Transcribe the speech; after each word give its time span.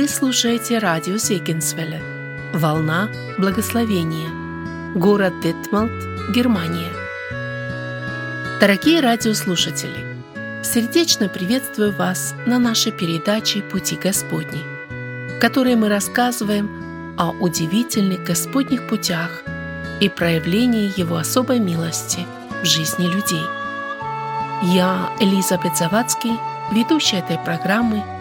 Вы 0.00 0.08
слушаете 0.08 0.78
радио 0.78 1.18
Зегенсвелле 1.18 2.00
«Волна 2.54 3.10
благословения». 3.36 4.30
Город 4.94 5.34
Детмалт, 5.42 5.92
Германия. 6.34 6.90
Дорогие 8.60 9.00
радиослушатели! 9.00 10.16
Сердечно 10.64 11.28
приветствую 11.28 11.92
вас 11.92 12.34
на 12.46 12.58
нашей 12.58 12.92
передаче 12.92 13.60
«Пути 13.60 13.96
Господни», 13.96 14.62
в 15.36 15.38
которой 15.38 15.76
мы 15.76 15.90
рассказываем 15.90 17.14
о 17.18 17.32
удивительных 17.32 18.24
Господних 18.24 18.88
путях 18.88 19.42
и 20.00 20.08
проявлении 20.08 20.98
Его 20.98 21.16
особой 21.16 21.58
милости 21.58 22.20
в 22.62 22.64
жизни 22.64 23.04
людей. 23.04 23.44
Я, 24.62 25.10
Элизабет 25.20 25.76
Завадский, 25.76 26.38
ведущая 26.72 27.18
этой 27.18 27.36
программы– 27.36 28.02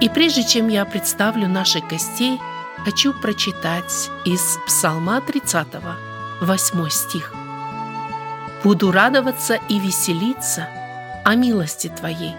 и 0.00 0.08
прежде 0.08 0.44
чем 0.44 0.68
я 0.68 0.84
представлю 0.84 1.48
наших 1.48 1.86
гостей, 1.88 2.38
хочу 2.84 3.12
прочитать 3.14 4.10
из 4.24 4.58
Псалма 4.66 5.20
30, 5.20 5.66
8 6.40 6.88
стих. 6.90 7.32
«Буду 8.62 8.90
радоваться 8.90 9.58
и 9.68 9.78
веселиться 9.78 10.68
о 11.24 11.34
милости 11.34 11.88
Твоей, 11.88 12.34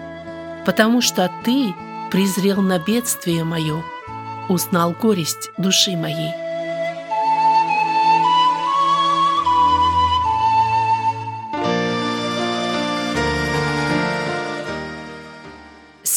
потому 0.64 1.00
что 1.00 1.30
Ты 1.44 1.74
презрел 2.10 2.62
на 2.62 2.78
бедствие 2.78 3.44
мое, 3.44 3.82
узнал 4.48 4.92
горесть 4.92 5.50
души 5.56 5.96
моей». 5.96 6.47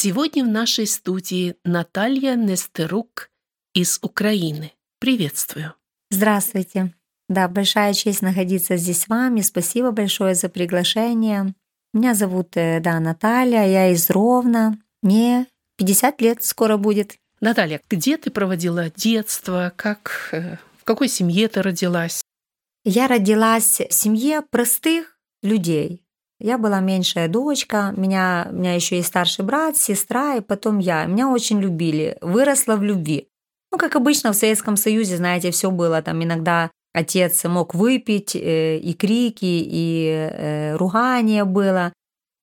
Сегодня 0.04 0.42
в 0.44 0.48
нашей 0.48 0.88
студии 0.88 1.54
Наталья 1.64 2.34
Нестерук 2.34 3.30
из 3.72 4.00
Украины. 4.02 4.72
Приветствую. 4.98 5.74
Здравствуйте. 6.10 6.92
Да, 7.28 7.46
большая 7.46 7.94
честь 7.94 8.20
находиться 8.20 8.76
здесь 8.76 9.02
с 9.02 9.06
вами. 9.06 9.42
Спасибо 9.42 9.92
большое 9.92 10.34
за 10.34 10.48
приглашение. 10.48 11.54
Меня 11.94 12.14
зовут, 12.14 12.56
э, 12.56 12.80
да, 12.80 12.98
Наталья, 12.98 13.64
я 13.64 13.92
из 13.92 14.10
Ровно. 14.10 14.76
Мне 15.04 15.46
50 15.76 16.20
лет 16.20 16.42
скоро 16.42 16.78
будет. 16.78 17.14
Наталья, 17.40 17.80
где 17.88 18.16
ты 18.16 18.32
проводила 18.32 18.90
детство? 18.90 19.72
Как, 19.76 20.30
э, 20.32 20.56
в 20.80 20.84
какой 20.84 21.06
семье 21.06 21.46
ты 21.46 21.62
родилась? 21.62 22.22
Я 22.82 23.06
родилась 23.06 23.78
в 23.78 23.92
семье 23.92 24.42
простых 24.42 25.16
людей. 25.44 26.02
Я 26.44 26.58
была 26.58 26.80
меньшая 26.80 27.28
дочка, 27.28 27.94
меня, 27.96 28.48
у 28.50 28.54
меня 28.56 28.74
еще 28.74 28.98
и 28.98 29.02
старший 29.02 29.44
брат, 29.44 29.76
сестра, 29.76 30.34
и 30.34 30.40
потом 30.40 30.80
я. 30.80 31.04
Меня 31.04 31.28
очень 31.28 31.60
любили, 31.60 32.18
выросла 32.20 32.74
в 32.74 32.82
любви. 32.82 33.28
Ну, 33.70 33.78
как 33.78 33.94
обычно 33.94 34.32
в 34.32 34.36
Советском 34.36 34.76
Союзе, 34.76 35.18
знаете, 35.18 35.52
все 35.52 35.70
было 35.70 36.02
там 36.02 36.20
иногда 36.20 36.72
отец 36.92 37.44
мог 37.44 37.76
выпить, 37.76 38.34
э, 38.34 38.78
и 38.78 38.92
крики, 38.92 39.38
и 39.44 40.08
э, 40.08 40.76
ругание 40.76 41.44
было. 41.44 41.92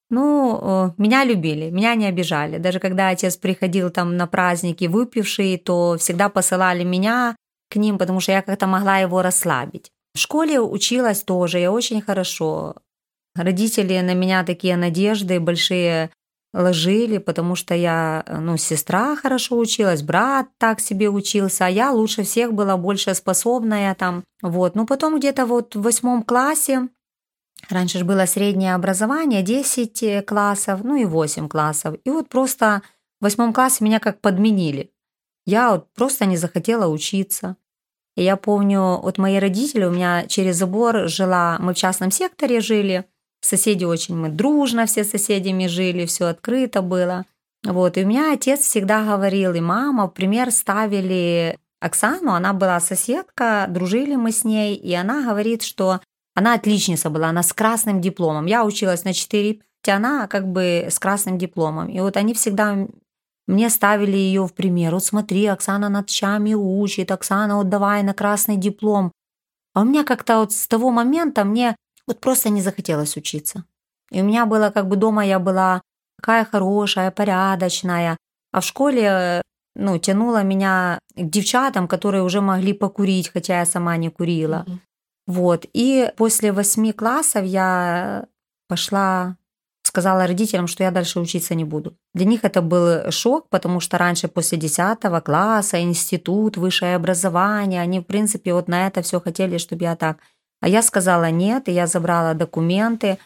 Ну, 0.09 0.93
меня 0.97 1.25
любили, 1.25 1.69
меня 1.69 1.93
не 1.95 2.05
обижали. 2.05 2.57
Даже 2.57 2.79
когда 2.79 3.09
отец 3.09 3.35
приходил 3.35 3.89
там 3.89 4.15
на 4.15 4.27
праздники 4.27 4.85
выпивший, 4.85 5.57
то 5.57 5.97
всегда 5.99 6.29
посылали 6.29 6.85
меня 6.85 7.35
к 7.69 7.75
ним, 7.75 7.97
потому 7.97 8.21
что 8.21 8.31
я 8.31 8.41
как-то 8.41 8.65
могла 8.65 8.99
его 8.99 9.21
расслабить. 9.21 9.91
В 10.15 10.19
школе 10.19 10.61
училась 10.61 11.21
тоже, 11.21 11.59
я 11.59 11.71
очень 11.71 12.01
хорошо. 12.01 12.75
Родители 13.39 13.97
на 14.01 14.13
меня 14.15 14.43
такие 14.43 14.75
надежды 14.75 15.39
большие 15.39 16.11
ложили, 16.53 17.19
потому 17.19 17.55
что 17.55 17.73
я, 17.73 18.25
ну, 18.27 18.57
сестра 18.57 19.15
хорошо 19.15 19.57
училась, 19.57 20.03
брат 20.03 20.49
так 20.57 20.81
себе 20.81 21.09
учился, 21.09 21.65
а 21.65 21.69
я 21.69 21.91
лучше 21.91 22.23
всех 22.23 22.53
была 22.53 22.75
больше 22.75 23.13
способная 23.15 23.95
там. 23.95 24.25
Вот. 24.41 24.75
Ну, 24.75 24.85
потом 24.85 25.17
где-то 25.19 25.45
вот 25.45 25.73
в 25.73 25.81
восьмом 25.81 26.23
классе, 26.23 26.89
раньше 27.69 27.99
же 27.99 28.03
было 28.03 28.25
среднее 28.25 28.75
образование, 28.75 29.41
10 29.41 30.25
классов, 30.25 30.81
ну 30.83 30.97
и 30.97 31.05
8 31.05 31.47
классов. 31.47 31.95
И 32.03 32.09
вот 32.09 32.27
просто 32.27 32.81
в 33.21 33.23
восьмом 33.23 33.53
классе 33.53 33.85
меня 33.85 34.01
как 34.01 34.19
подменили. 34.19 34.91
Я 35.45 35.71
вот 35.71 35.87
просто 35.93 36.25
не 36.25 36.35
захотела 36.35 36.87
учиться. 36.87 37.55
И 38.17 38.23
я 38.23 38.35
помню, 38.35 38.99
вот 39.01 39.17
мои 39.17 39.39
родители, 39.39 39.85
у 39.85 39.91
меня 39.91 40.25
через 40.27 40.57
забор 40.57 41.07
жила, 41.07 41.55
мы 41.61 41.73
в 41.73 41.77
частном 41.77 42.11
секторе 42.11 42.59
жили– 42.59 43.05
Соседи 43.41 43.85
очень 43.85 44.15
мы 44.15 44.29
дружно 44.29 44.85
все 44.85 45.03
соседями 45.03 45.67
жили, 45.67 46.05
все 46.05 46.25
открыто 46.25 46.81
было. 46.81 47.25
Вот, 47.63 47.97
и 47.97 48.03
у 48.03 48.07
меня 48.07 48.33
отец 48.33 48.61
всегда 48.61 49.03
говорил, 49.03 49.53
и 49.53 49.59
мама, 49.59 50.07
в 50.07 50.13
пример, 50.13 50.51
ставили 50.51 51.57
Оксану, 51.81 52.33
она 52.33 52.53
была 52.53 52.79
соседка, 52.79 53.65
дружили 53.69 54.15
мы 54.15 54.31
с 54.31 54.43
ней, 54.43 54.75
и 54.75 54.93
она 54.93 55.23
говорит, 55.23 55.63
что 55.63 55.99
она 56.35 56.53
отличница 56.53 57.09
была, 57.09 57.29
она 57.29 57.43
с 57.43 57.51
красным 57.53 58.01
дипломом. 58.01 58.45
Я 58.45 58.63
училась 58.63 59.03
на 59.03 59.13
4 59.13 59.59
5, 59.81 59.95
она 59.95 60.27
как 60.27 60.47
бы 60.51 60.87
с 60.89 60.99
красным 60.99 61.37
дипломом. 61.37 61.89
И 61.89 61.99
вот 61.99 62.17
они 62.17 62.33
всегда 62.33 62.87
мне 63.47 63.69
ставили 63.69 64.15
ее 64.15 64.45
в 64.47 64.53
пример. 64.53 64.93
Вот 64.93 65.05
смотри, 65.05 65.45
Оксана 65.47 65.89
ночами 65.89 66.53
учит, 66.53 67.11
Оксана, 67.11 67.57
вот 67.57 67.69
давай 67.69 68.03
на 68.03 68.13
красный 68.13 68.57
диплом. 68.57 69.11
А 69.73 69.81
у 69.81 69.85
меня 69.85 70.03
как-то 70.03 70.39
вот 70.39 70.51
с 70.51 70.67
того 70.67 70.91
момента 70.91 71.45
мне 71.45 71.75
вот 72.09 72.19
просто 72.19 72.49
не 72.49 72.61
захотелось 72.61 73.17
учиться. 73.17 73.63
И 74.11 74.21
у 74.21 74.25
меня 74.25 74.45
было 74.45 74.71
как 74.71 74.87
бы 74.87 74.95
дома 74.95 75.25
я 75.25 75.39
была 75.39 75.81
такая 76.17 76.43
хорошая, 76.43 77.11
порядочная, 77.11 78.17
а 78.51 78.59
в 78.59 78.65
школе 78.65 79.41
ну, 79.75 79.97
тянула 79.97 80.43
меня 80.43 80.99
к 81.15 81.29
девчатам, 81.29 81.87
которые 81.87 82.23
уже 82.23 82.41
могли 82.41 82.73
покурить, 82.73 83.29
хотя 83.29 83.59
я 83.59 83.65
сама 83.65 83.97
не 83.97 84.09
курила. 84.09 84.65
Mm-hmm. 84.67 84.77
Вот. 85.27 85.65
И 85.73 86.11
после 86.17 86.51
восьми 86.51 86.91
классов 86.91 87.45
я 87.45 88.25
пошла, 88.67 89.37
сказала 89.83 90.25
родителям, 90.27 90.67
что 90.67 90.83
я 90.83 90.91
дальше 90.91 91.19
учиться 91.19 91.55
не 91.55 91.63
буду. 91.63 91.95
Для 92.15 92.25
них 92.25 92.43
это 92.43 92.61
был 92.61 93.11
шок, 93.11 93.47
потому 93.49 93.79
что 93.79 93.97
раньше 93.97 94.27
после 94.27 94.57
десятого 94.57 95.21
класса, 95.21 95.81
институт, 95.81 96.57
высшее 96.57 96.95
образование, 96.95 97.81
они, 97.81 97.99
в 97.99 98.05
принципе, 98.05 98.53
вот 98.53 98.67
на 98.67 98.87
это 98.87 99.01
все 99.01 99.21
хотели, 99.21 99.59
чтобы 99.59 99.83
я 99.83 99.95
так 99.95 100.17
а 100.61 100.67
я 100.67 100.81
сказала 100.81 101.31
нет, 101.31 101.69
и 101.69 101.71
я 101.71 101.87
забрала 101.87 102.33
документы. 102.33 103.17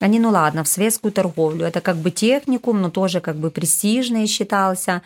Они, 0.00 0.18
ну 0.18 0.30
ладно, 0.30 0.64
в 0.64 0.68
светскую 0.68 1.12
торговлю. 1.12 1.64
Это 1.64 1.80
как 1.80 1.96
бы 1.96 2.10
техникум, 2.10 2.82
но 2.82 2.90
тоже 2.90 3.20
как 3.20 3.36
бы 3.36 3.50
престижный 3.50 4.26
считался. 4.26 5.02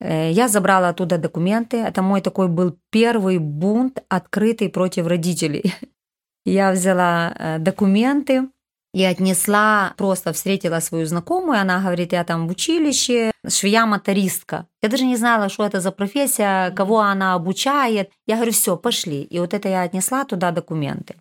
Э, 0.00 0.30
я 0.32 0.48
забрала 0.48 0.88
оттуда 0.88 1.18
документы. 1.18 1.76
Это 1.76 2.02
мой 2.02 2.20
такой 2.20 2.48
был 2.48 2.76
первый 2.90 3.38
бунт, 3.38 4.02
открытый 4.08 4.68
против 4.68 5.06
родителей. 5.06 5.74
Я 6.44 6.72
взяла 6.72 7.34
э, 7.38 7.58
документы, 7.58 8.48
и 8.92 9.04
отнесла, 9.04 9.94
просто 9.96 10.32
встретила 10.32 10.80
свою 10.80 11.06
знакомую, 11.06 11.60
она 11.60 11.80
говорит, 11.80 12.12
я 12.12 12.24
там 12.24 12.48
в 12.48 12.50
училище, 12.50 13.30
швея-мотористка. 13.46 14.66
Я 14.82 14.88
даже 14.88 15.04
не 15.04 15.16
знала, 15.16 15.48
что 15.48 15.64
это 15.64 15.80
за 15.80 15.92
профессия, 15.92 16.70
кого 16.72 17.00
она 17.00 17.34
обучает. 17.34 18.10
Я 18.26 18.36
говорю, 18.36 18.52
все, 18.52 18.76
пошли. 18.76 19.22
И 19.22 19.38
вот 19.38 19.54
это 19.54 19.68
я 19.68 19.82
отнесла 19.82 20.24
туда 20.24 20.50
документы. 20.50 21.16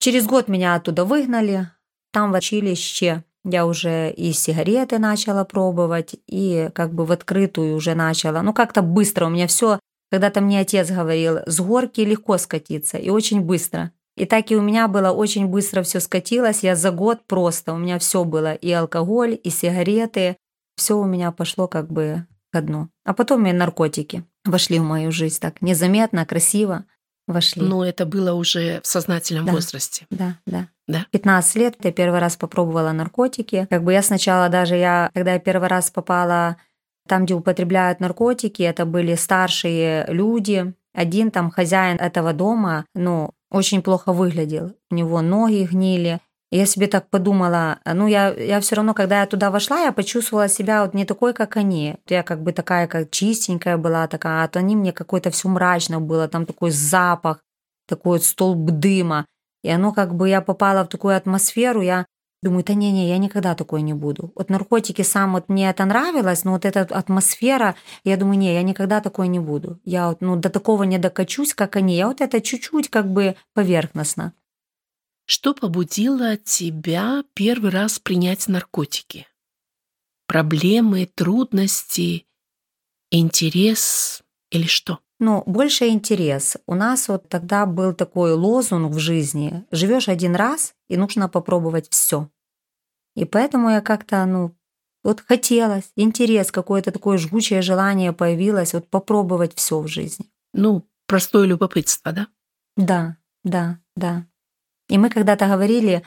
Через 0.00 0.26
год 0.26 0.48
меня 0.48 0.74
оттуда 0.74 1.04
выгнали. 1.04 1.70
Там 2.12 2.32
в 2.32 2.36
училище 2.36 3.24
я 3.44 3.66
уже 3.66 4.10
и 4.10 4.32
сигареты 4.32 4.98
начала 4.98 5.44
пробовать, 5.44 6.16
и 6.26 6.70
как 6.74 6.92
бы 6.92 7.06
в 7.06 7.12
открытую 7.12 7.74
уже 7.74 7.94
начала. 7.94 8.42
Ну, 8.42 8.52
как-то 8.52 8.82
быстро 8.82 9.26
у 9.26 9.30
меня 9.30 9.46
все, 9.46 9.78
когда-то 10.10 10.40
мне 10.40 10.60
отец 10.60 10.90
говорил, 10.90 11.38
с 11.46 11.60
горки 11.60 12.00
легко 12.00 12.38
скатиться, 12.38 12.98
и 12.98 13.10
очень 13.10 13.40
быстро. 13.40 13.92
И 14.18 14.26
так 14.26 14.50
и 14.50 14.56
у 14.56 14.60
меня 14.60 14.88
было 14.88 15.12
очень 15.12 15.46
быстро 15.46 15.82
все 15.82 16.00
скатилось. 16.00 16.64
Я 16.64 16.74
за 16.74 16.90
год 16.90 17.20
просто, 17.26 17.72
у 17.72 17.78
меня 17.78 18.00
все 18.00 18.24
было. 18.24 18.54
И 18.54 18.70
алкоголь, 18.72 19.38
и 19.42 19.48
сигареты. 19.48 20.36
Все 20.76 20.98
у 20.98 21.04
меня 21.04 21.30
пошло 21.30 21.68
как 21.68 21.90
бы 21.90 22.26
к 22.52 22.60
дну. 22.60 22.88
А 23.04 23.14
потом 23.14 23.46
и 23.46 23.52
наркотики 23.52 24.24
вошли 24.44 24.80
в 24.80 24.82
мою 24.82 25.12
жизнь 25.12 25.38
так 25.40 25.62
незаметно, 25.62 26.26
красиво 26.26 26.84
вошли. 27.28 27.62
Но 27.62 27.84
это 27.84 28.06
было 28.06 28.32
уже 28.32 28.80
в 28.80 28.86
сознательном 28.88 29.46
да, 29.46 29.52
возрасте. 29.52 30.06
Да, 30.10 30.38
да. 30.46 30.68
Да? 30.88 31.06
15 31.12 31.54
лет 31.56 31.76
я 31.84 31.92
первый 31.92 32.18
раз 32.18 32.36
попробовала 32.36 32.90
наркотики. 32.90 33.68
Как 33.70 33.84
бы 33.84 33.92
я 33.92 34.02
сначала 34.02 34.48
даже, 34.48 34.74
я, 34.74 35.10
когда 35.14 35.34
я 35.34 35.38
первый 35.38 35.68
раз 35.68 35.90
попала 35.90 36.56
там, 37.06 37.24
где 37.24 37.34
употребляют 37.34 38.00
наркотики, 38.00 38.62
это 38.62 38.84
были 38.84 39.14
старшие 39.14 40.06
люди. 40.08 40.74
Один 40.94 41.30
там 41.30 41.50
хозяин 41.50 41.98
этого 41.98 42.32
дома, 42.32 42.84
ну, 42.94 43.34
очень 43.50 43.82
плохо 43.82 44.12
выглядел. 44.12 44.74
У 44.90 44.94
него 44.94 45.20
ноги 45.22 45.68
гнили. 45.70 46.20
Я 46.50 46.64
себе 46.64 46.86
так 46.86 47.10
подумала, 47.10 47.78
ну, 47.84 48.06
я, 48.06 48.32
я 48.32 48.60
все 48.60 48.76
равно, 48.76 48.94
когда 48.94 49.20
я 49.20 49.26
туда 49.26 49.50
вошла, 49.50 49.80
я 49.80 49.92
почувствовала 49.92 50.48
себя 50.48 50.82
вот 50.82 50.94
не 50.94 51.04
такой, 51.04 51.34
как 51.34 51.58
они. 51.58 51.96
Я 52.08 52.22
как 52.22 52.42
бы 52.42 52.52
такая, 52.52 52.86
как 52.86 53.10
чистенькая 53.10 53.76
была 53.76 54.06
такая, 54.08 54.44
а 54.44 54.48
то 54.48 54.58
они 54.58 54.74
мне 54.74 54.92
какой-то 54.92 55.30
все 55.30 55.48
мрачно 55.48 56.00
было, 56.00 56.26
там 56.26 56.46
такой 56.46 56.70
запах, 56.70 57.42
такой 57.86 58.12
вот 58.12 58.24
столб 58.24 58.70
дыма. 58.70 59.26
И 59.62 59.68
оно 59.68 59.92
как 59.92 60.14
бы, 60.14 60.28
я 60.28 60.40
попала 60.40 60.84
в 60.84 60.88
такую 60.88 61.16
атмосферу, 61.16 61.82
я 61.82 62.06
Думаю, 62.40 62.64
да 62.64 62.74
не-не, 62.74 63.08
я 63.08 63.18
никогда 63.18 63.56
такой 63.56 63.82
не 63.82 63.94
буду. 63.94 64.32
Вот 64.36 64.48
наркотики 64.48 65.02
сам, 65.02 65.32
вот 65.32 65.48
мне 65.48 65.68
это 65.70 65.84
нравилось, 65.84 66.44
но 66.44 66.52
вот 66.52 66.64
эта 66.64 66.82
атмосфера, 66.82 67.74
я 68.04 68.16
думаю, 68.16 68.38
не, 68.38 68.54
я 68.54 68.62
никогда 68.62 69.00
такой 69.00 69.26
не 69.26 69.40
буду. 69.40 69.80
Я 69.84 70.08
вот, 70.08 70.20
ну, 70.20 70.36
до 70.36 70.48
такого 70.48 70.84
не 70.84 70.98
докачусь, 70.98 71.52
как 71.52 71.74
они. 71.74 71.96
Я 71.96 72.06
вот 72.06 72.20
это 72.20 72.40
чуть-чуть 72.40 72.90
как 72.90 73.12
бы 73.12 73.34
поверхностно. 73.54 74.34
Что 75.26 75.52
побудило 75.52 76.36
тебя 76.36 77.24
первый 77.34 77.70
раз 77.70 77.98
принять 77.98 78.46
наркотики? 78.46 79.26
Проблемы, 80.28 81.10
трудности, 81.12 82.26
интерес 83.10 84.22
или 84.50 84.66
что? 84.66 85.00
Ну, 85.18 85.42
больше 85.44 85.88
интерес. 85.88 86.56
У 86.66 86.74
нас 86.74 87.08
вот 87.08 87.28
тогда 87.28 87.66
был 87.66 87.92
такой 87.94 88.32
лозунг 88.34 88.94
в 88.94 88.98
жизни. 88.98 89.64
Живешь 89.72 90.08
один 90.08 90.36
раз, 90.36 90.74
и 90.88 90.96
нужно 90.96 91.28
попробовать 91.28 91.88
все. 91.90 92.28
И 93.14 93.24
поэтому 93.24 93.70
я 93.70 93.80
как-то, 93.80 94.24
ну, 94.26 94.54
вот 95.04 95.20
хотелось, 95.20 95.90
интерес, 95.96 96.50
какое-то 96.50 96.92
такое 96.92 97.18
жгучее 97.18 97.62
желание 97.62 98.12
появилось, 98.12 98.74
вот 98.74 98.88
попробовать 98.88 99.54
все 99.54 99.80
в 99.80 99.88
жизни. 99.88 100.26
Ну, 100.52 100.86
простое 101.06 101.46
любопытство, 101.46 102.12
да? 102.12 102.26
Да, 102.76 103.16
да, 103.44 103.78
да. 103.96 104.26
И 104.88 104.98
мы 104.98 105.10
когда-то 105.10 105.46
говорили, 105.46 106.02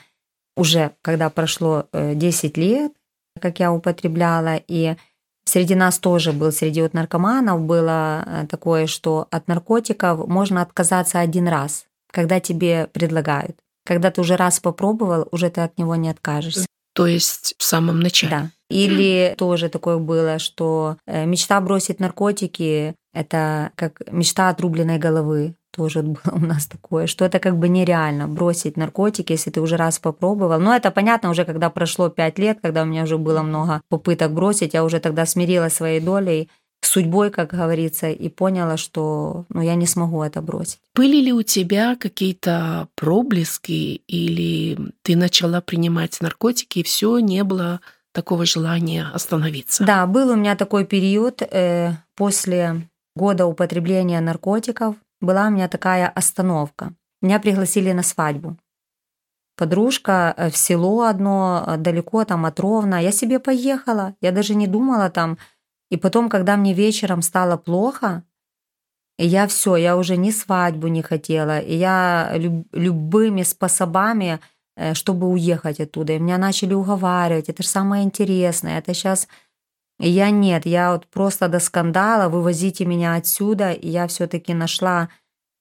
уже 0.56 0.96
когда 1.02 1.30
прошло 1.30 1.88
10 1.92 2.56
э, 2.56 2.60
лет, 2.60 2.92
как 3.40 3.60
я 3.60 3.72
употребляла, 3.72 4.56
и 4.56 4.96
Среди 5.44 5.74
нас 5.74 5.98
тоже 5.98 6.32
был, 6.32 6.52
среди 6.52 6.82
вот 6.82 6.94
наркоманов 6.94 7.62
было 7.62 8.22
э, 8.24 8.46
такое, 8.46 8.86
что 8.86 9.26
от 9.30 9.48
наркотиков 9.48 10.26
можно 10.28 10.62
отказаться 10.62 11.18
один 11.18 11.48
раз, 11.48 11.86
когда 12.10 12.40
тебе 12.40 12.86
предлагают. 12.92 13.58
Когда 13.84 14.10
ты 14.10 14.20
уже 14.20 14.36
раз 14.36 14.60
попробовал, 14.60 15.28
уже 15.32 15.50
ты 15.50 15.60
от 15.60 15.78
него 15.78 15.94
не 15.96 16.08
откажешься. 16.08 16.66
То 16.94 17.06
есть 17.06 17.54
в 17.58 17.62
самом 17.62 18.00
начале. 18.00 18.30
Да. 18.30 18.50
Или 18.68 19.34
тоже 19.36 19.68
такое 19.68 19.98
было, 19.98 20.38
что 20.38 20.96
э, 21.06 21.26
мечта 21.26 21.60
бросить 21.60 22.00
наркотики— 22.00 22.94
это 23.14 23.70
как 23.76 24.00
мечта 24.10 24.48
отрубленной 24.48 24.98
головы 24.98 25.54
тоже 25.72 26.02
было 26.02 26.20
у 26.32 26.38
нас 26.38 26.66
такое, 26.66 27.06
что 27.06 27.24
это 27.24 27.38
как 27.38 27.56
бы 27.56 27.68
нереально 27.68 28.28
бросить 28.28 28.76
наркотики, 28.76 29.32
если 29.32 29.50
ты 29.50 29.60
уже 29.60 29.76
раз 29.76 29.98
попробовал. 29.98 30.60
Но 30.60 30.74
это 30.74 30.90
понятно 30.90 31.30
уже, 31.30 31.44
когда 31.44 31.70
прошло 31.70 32.08
пять 32.08 32.38
лет, 32.38 32.58
когда 32.62 32.82
у 32.82 32.86
меня 32.86 33.02
уже 33.02 33.18
было 33.18 33.42
много 33.42 33.80
попыток 33.88 34.32
бросить, 34.32 34.74
я 34.74 34.84
уже 34.84 35.00
тогда 35.00 35.26
смирилась 35.26 35.74
своей 35.74 36.00
долей, 36.00 36.48
судьбой, 36.86 37.30
как 37.30 37.52
говорится, 37.52 38.10
и 38.10 38.28
поняла, 38.28 38.76
что 38.76 39.44
ну, 39.48 39.60
я 39.62 39.74
не 39.74 39.86
смогу 39.86 40.22
это 40.22 40.42
бросить. 40.42 40.80
Были 40.94 41.20
ли 41.20 41.32
у 41.32 41.42
тебя 41.42 41.96
какие-то 41.96 42.88
проблески, 42.96 44.02
или 44.06 44.78
ты 45.02 45.16
начала 45.16 45.60
принимать 45.60 46.20
наркотики, 46.20 46.80
и 46.80 46.82
все, 46.82 47.18
не 47.18 47.44
было 47.44 47.80
такого 48.12 48.44
желания 48.44 49.06
остановиться? 49.14 49.84
Да, 49.84 50.06
был 50.06 50.30
у 50.30 50.36
меня 50.36 50.56
такой 50.56 50.84
период 50.84 51.42
э, 51.42 51.92
после 52.16 52.88
года 53.14 53.46
употребления 53.46 54.20
наркотиков 54.20 54.96
была 55.20 55.46
у 55.46 55.50
меня 55.50 55.68
такая 55.68 56.08
остановка. 56.08 56.94
Меня 57.20 57.38
пригласили 57.38 57.92
на 57.92 58.02
свадьбу. 58.02 58.56
Подружка 59.56 60.34
э, 60.36 60.50
в 60.50 60.56
село 60.56 61.02
одно, 61.02 61.64
э, 61.66 61.76
далеко 61.76 62.24
там 62.24 62.46
от 62.46 62.58
Ровно. 62.58 63.00
Я 63.00 63.12
себе 63.12 63.38
поехала, 63.38 64.14
я 64.20 64.32
даже 64.32 64.54
не 64.54 64.66
думала 64.66 65.10
там. 65.10 65.38
И 65.92 65.96
потом, 65.96 66.28
когда 66.28 66.56
мне 66.56 66.74
вечером 66.74 67.22
стало 67.22 67.56
плохо, 67.56 68.22
и 69.18 69.26
я 69.26 69.46
все, 69.46 69.76
я 69.76 69.96
уже 69.96 70.16
ни 70.16 70.30
свадьбу 70.30 70.88
не 70.88 71.02
хотела, 71.02 71.58
и 71.58 71.76
я 71.76 72.32
люб, 72.34 72.66
любыми 72.72 73.42
способами, 73.42 74.40
э, 74.76 74.94
чтобы 74.94 75.28
уехать 75.28 75.80
оттуда. 75.80 76.14
И 76.14 76.18
меня 76.18 76.38
начали 76.38 76.74
уговаривать, 76.74 77.48
это 77.50 77.62
же 77.62 77.68
самое 77.68 78.04
интересное, 78.04 78.78
это 78.78 78.94
сейчас 78.94 79.28
и 80.02 80.08
я 80.08 80.30
нет, 80.30 80.66
я 80.66 80.92
вот 80.92 81.06
просто 81.06 81.48
до 81.48 81.60
скандала, 81.60 82.28
вывозите 82.28 82.84
меня 82.84 83.14
отсюда, 83.14 83.70
и 83.70 83.88
я 83.88 84.06
все-таки 84.08 84.52
нашла 84.54 85.08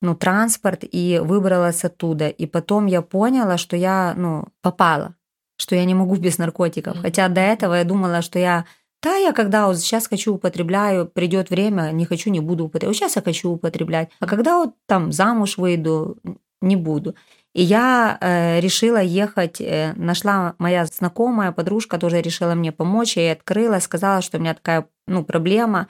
ну, 0.02 0.16
транспорт 0.16 0.84
и 0.84 1.22
выбралась 1.24 1.86
оттуда. 1.86 2.28
И 2.30 2.48
потом 2.48 2.88
я 2.88 3.04
поняла, 3.04 3.58
что 3.58 3.78
я, 3.78 4.16
ну, 4.18 4.48
попала, 4.62 5.14
что 5.58 5.76
я 5.76 5.86
не 5.86 5.94
могу 5.94 6.16
без 6.16 6.40
наркотиков. 6.40 6.98
Хотя 7.02 7.28
до 7.28 7.42
этого 7.42 7.76
я 7.76 7.84
думала, 7.84 8.24
что 8.24 8.40
я, 8.40 8.66
да, 9.04 9.16
я 9.16 9.34
когда 9.34 9.68
вот 9.68 9.80
сейчас 9.80 10.08
хочу 10.08 10.36
употребляю, 10.36 11.08
придет 11.08 11.50
время, 11.50 11.92
не 11.92 12.06
хочу, 12.06 12.30
не 12.30 12.40
буду 12.40 12.66
употреблять. 12.66 12.98
Сейчас 12.98 13.16
я 13.16 13.22
хочу 13.22 13.52
употреблять. 13.52 14.10
А 14.20 14.28
когда 14.28 14.58
вот 14.60 14.76
там 14.86 15.12
замуж 15.12 15.58
выйду, 15.58 16.18
не 16.62 16.76
буду. 16.76 17.16
И 17.54 17.64
я 17.64 18.18
э, 18.22 18.60
решила 18.60 19.02
ехать, 19.02 19.60
э, 19.60 19.94
нашла 19.96 20.56
моя 20.58 20.86
знакомая 20.86 21.52
подружка, 21.52 21.98
тоже 21.98 22.22
решила 22.22 22.54
мне 22.54 22.72
помочь, 22.72 23.18
я 23.18 23.24
ей 23.24 23.32
открыла, 23.34 23.80
сказала, 23.80 24.22
что 24.22 24.38
у 24.38 24.42
меня 24.42 24.54
такая 24.54 24.88
ну, 25.08 25.26
проблема, 25.26 25.88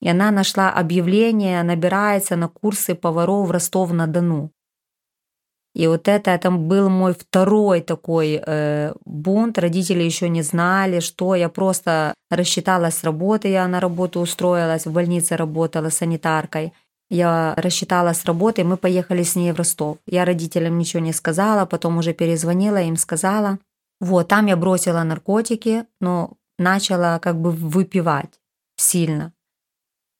и 0.00 0.08
она 0.08 0.30
нашла 0.30 0.70
объявление, 0.70 1.62
набирается 1.62 2.36
на 2.36 2.48
курсы 2.48 2.94
поваров 2.94 3.48
в 3.48 3.50
Ростов-на-Дону. 3.50 4.52
И 5.74 5.86
вот 5.86 6.08
это, 6.08 6.32
это 6.32 6.50
был 6.50 6.88
мой 6.88 7.14
второй 7.14 7.80
такой 7.80 8.42
э, 8.44 8.92
бунт. 9.04 9.58
Родители 9.58 10.02
еще 10.02 10.28
не 10.28 10.42
знали, 10.42 11.00
что 11.00 11.34
я 11.34 11.48
просто 11.48 12.14
рассчиталась 12.30 12.96
с 12.96 13.04
работы. 13.04 13.48
Я 13.48 13.68
на 13.68 13.80
работу 13.80 14.20
устроилась, 14.20 14.86
в 14.86 14.92
больнице 14.92 15.36
работала 15.36 15.90
санитаркой. 15.90 16.72
Я 17.08 17.54
рассчитала 17.56 18.12
с 18.12 18.24
работы, 18.24 18.62
мы 18.62 18.76
поехали 18.76 19.24
с 19.24 19.34
ней 19.36 19.52
в 19.52 19.56
Ростов. 19.56 19.98
Я 20.06 20.24
родителям 20.24 20.78
ничего 20.78 21.02
не 21.02 21.12
сказала, 21.12 21.66
потом 21.66 21.98
уже 21.98 22.12
перезвонила, 22.12 22.80
им 22.80 22.96
сказала. 22.96 23.58
Вот, 24.00 24.28
там 24.28 24.46
я 24.46 24.56
бросила 24.56 25.02
наркотики, 25.02 25.86
но 26.00 26.32
начала 26.58 27.18
как 27.18 27.40
бы 27.40 27.50
выпивать 27.50 28.40
сильно. 28.76 29.32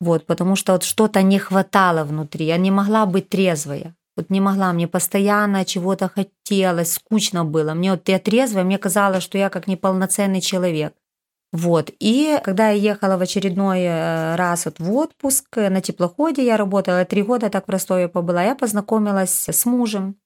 Вот, 0.00 0.26
потому 0.26 0.56
что 0.56 0.72
вот 0.72 0.82
что-то 0.82 1.22
не 1.22 1.38
хватало 1.38 2.04
внутри, 2.04 2.46
я 2.46 2.56
не 2.56 2.70
могла 2.70 3.06
быть 3.06 3.28
трезвая. 3.28 3.94
Вот 4.16 4.30
не 4.30 4.40
могла, 4.40 4.72
мне 4.72 4.88
постоянно 4.88 5.64
чего-то 5.64 6.08
хотелось, 6.08 6.94
скучно 6.94 7.44
было. 7.44 7.74
Мне 7.74 7.92
вот 7.92 8.08
я 8.08 8.18
трезвая, 8.18 8.64
мне 8.64 8.78
казалось, 8.78 9.22
что 9.22 9.38
я 9.38 9.50
как 9.50 9.66
неполноценный 9.66 10.40
человек. 10.40 10.94
Вот. 11.52 11.90
И 11.98 12.38
когда 12.44 12.70
я 12.70 12.92
ехала 12.92 13.16
в 13.16 13.22
очередной 13.22 13.80
э, 13.80 14.36
раз 14.36 14.66
вот 14.66 14.78
в 14.78 14.92
отпуск 14.92 15.58
э, 15.58 15.68
на 15.68 15.80
теплоходе, 15.80 16.44
я 16.44 16.56
работала 16.56 17.04
три 17.04 17.22
года, 17.22 17.50
так 17.50 17.66
в 17.66 17.70
Ростове 17.70 18.08
побыла, 18.08 18.44
я 18.44 18.54
познакомилась 18.54 19.48
с 19.48 19.66
мужем 19.66 20.16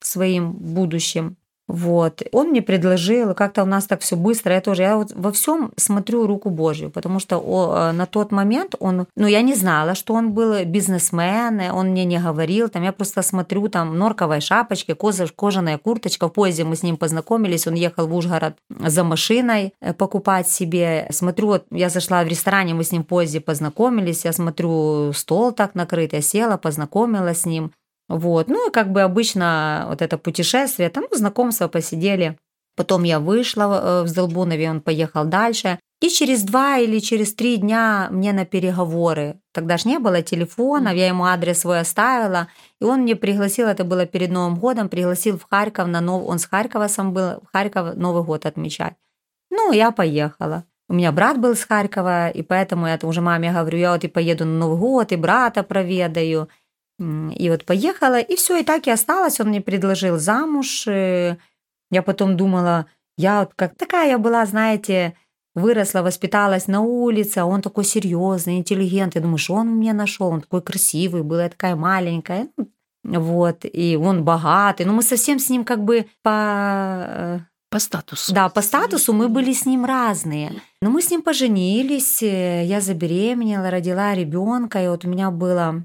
своим 0.00 0.52
будущим. 0.52 1.36
Вот. 1.66 2.22
Он 2.32 2.48
мне 2.48 2.60
предложил, 2.60 3.34
как-то 3.34 3.62
у 3.62 3.66
нас 3.66 3.86
так 3.86 4.00
все 4.00 4.16
быстро, 4.16 4.52
я 4.54 4.60
тоже, 4.60 4.82
я 4.82 4.96
вот 4.96 5.12
во 5.14 5.32
всем 5.32 5.72
смотрю 5.76 6.26
руку 6.26 6.50
Божью, 6.50 6.90
потому 6.90 7.20
что 7.20 7.38
о, 7.38 7.88
э, 7.88 7.92
на 7.92 8.04
тот 8.04 8.32
момент 8.32 8.74
он, 8.80 9.06
ну, 9.16 9.26
я 9.26 9.40
не 9.40 9.54
знала, 9.54 9.94
что 9.94 10.12
он 10.12 10.32
был 10.32 10.62
бизнесмен, 10.66 11.60
он 11.72 11.88
мне 11.88 12.04
не 12.04 12.18
говорил, 12.18 12.68
там, 12.68 12.82
я 12.82 12.92
просто 12.92 13.22
смотрю, 13.22 13.68
там, 13.68 13.98
норковая 13.98 14.40
шапочка, 14.40 14.94
кожаная 14.94 15.78
курточка, 15.78 16.28
в 16.28 16.32
поезде 16.32 16.64
мы 16.64 16.76
с 16.76 16.82
ним 16.82 16.98
познакомились, 16.98 17.66
он 17.66 17.74
ехал 17.74 18.06
в 18.06 18.14
Ужгород 18.14 18.56
за 18.68 19.02
машиной 19.02 19.72
э, 19.80 19.94
покупать 19.94 20.48
себе, 20.48 21.06
смотрю, 21.10 21.46
вот, 21.46 21.64
я 21.70 21.88
зашла 21.88 22.22
в 22.24 22.28
ресторане, 22.28 22.74
мы 22.74 22.84
с 22.84 22.92
ним 22.92 23.04
в 23.04 23.06
поезде 23.06 23.40
познакомились, 23.40 24.26
я 24.26 24.34
смотрю, 24.34 25.12
стол 25.14 25.52
так 25.52 25.74
накрыт, 25.74 26.12
я 26.12 26.20
села, 26.20 26.58
познакомилась 26.58 27.40
с 27.40 27.46
ним, 27.46 27.72
вот. 28.08 28.48
Ну 28.48 28.68
и 28.68 28.72
как 28.72 28.92
бы 28.92 29.02
обычно 29.02 29.86
вот 29.88 30.02
это 30.02 30.18
путешествие, 30.18 30.90
там 30.90 31.04
ну, 31.10 31.16
знакомство 31.16 31.68
посидели. 31.68 32.38
Потом 32.76 33.04
я 33.04 33.20
вышла 33.20 33.62
э, 33.62 34.02
в 34.02 34.08
Зелбунове, 34.08 34.70
он 34.70 34.80
поехал 34.80 35.24
дальше. 35.24 35.78
И 36.00 36.08
через 36.08 36.42
два 36.42 36.78
или 36.78 36.98
через 36.98 37.34
три 37.34 37.56
дня 37.56 38.08
мне 38.10 38.32
на 38.32 38.44
переговоры. 38.44 39.40
Тогда 39.52 39.78
ж 39.78 39.86
не 39.86 39.98
было 39.98 40.22
телефонов, 40.22 40.94
я 40.94 41.06
ему 41.06 41.24
адрес 41.24 41.60
свой 41.60 41.80
оставила. 41.80 42.48
И 42.80 42.84
он 42.84 43.02
мне 43.02 43.16
пригласил, 43.16 43.68
это 43.68 43.84
было 43.84 44.04
перед 44.04 44.30
Новым 44.30 44.56
годом, 44.56 44.88
пригласил 44.88 45.38
в 45.38 45.46
Харьков 45.48 45.88
на 45.88 46.00
Нов... 46.00 46.24
Он 46.26 46.38
с 46.38 46.46
Харькова 46.46 46.88
сам 46.88 47.14
был, 47.14 47.40
в 47.40 47.46
Харьков 47.52 47.94
Новый 47.96 48.24
год 48.24 48.44
отмечать. 48.44 48.94
Ну, 49.50 49.72
я 49.72 49.92
поехала. 49.92 50.64
У 50.88 50.94
меня 50.94 51.12
брат 51.12 51.38
был 51.38 51.54
с 51.54 51.64
Харькова, 51.64 52.28
и 52.28 52.42
поэтому 52.42 52.86
я 52.86 52.98
уже 53.02 53.20
маме 53.22 53.52
говорю, 53.52 53.78
я 53.78 53.92
вот 53.92 54.04
и 54.04 54.08
поеду 54.08 54.44
на 54.44 54.58
Новый 54.58 54.78
год, 54.78 55.12
и 55.12 55.16
брата 55.16 55.62
проведаю. 55.62 56.48
И 56.98 57.50
вот 57.50 57.64
поехала, 57.64 58.20
и 58.20 58.36
все, 58.36 58.58
и 58.58 58.64
так 58.64 58.86
и 58.86 58.90
осталось. 58.90 59.40
Он 59.40 59.48
мне 59.48 59.60
предложил 59.60 60.18
замуж. 60.18 60.86
Э, 60.86 61.36
я 61.90 62.02
потом 62.02 62.36
думала, 62.36 62.86
я 63.16 63.40
вот 63.40 63.52
как 63.56 63.76
такая 63.76 64.10
я 64.10 64.18
была, 64.18 64.46
знаете, 64.46 65.14
выросла, 65.54 66.02
воспиталась 66.02 66.68
на 66.68 66.80
улице, 66.80 67.38
а 67.38 67.46
он 67.46 67.62
такой 67.62 67.84
серьезный, 67.84 68.58
интеллигентный. 68.58 69.20
Я 69.20 69.22
думаю, 69.22 69.38
что 69.38 69.54
он 69.54 69.68
мне 69.68 69.92
нашел? 69.92 70.28
Он 70.28 70.40
такой 70.40 70.62
красивый 70.62 71.22
был, 71.22 71.40
я 71.40 71.48
такая 71.48 71.76
маленькая. 71.76 72.48
Вот, 73.02 73.64
и 73.64 73.96
он 73.96 74.24
богатый. 74.24 74.86
Но 74.86 74.92
мы 74.92 75.02
совсем 75.02 75.38
с 75.38 75.50
ним 75.50 75.64
как 75.64 75.84
бы 75.84 76.06
по... 76.22 77.04
Э, 77.06 77.40
по 77.70 77.80
статусу. 77.80 78.32
Да, 78.32 78.48
по 78.48 78.62
статусу 78.62 79.12
мы 79.12 79.28
были 79.28 79.52
с 79.52 79.66
ним 79.66 79.84
разные. 79.84 80.52
Но 80.80 80.90
мы 80.90 81.02
с 81.02 81.10
ним 81.10 81.22
поженились, 81.22 82.22
э, 82.22 82.64
я 82.64 82.80
забеременела, 82.80 83.68
родила 83.68 84.14
ребенка, 84.14 84.82
и 84.82 84.88
вот 84.88 85.04
у 85.04 85.08
меня 85.08 85.30
было 85.30 85.84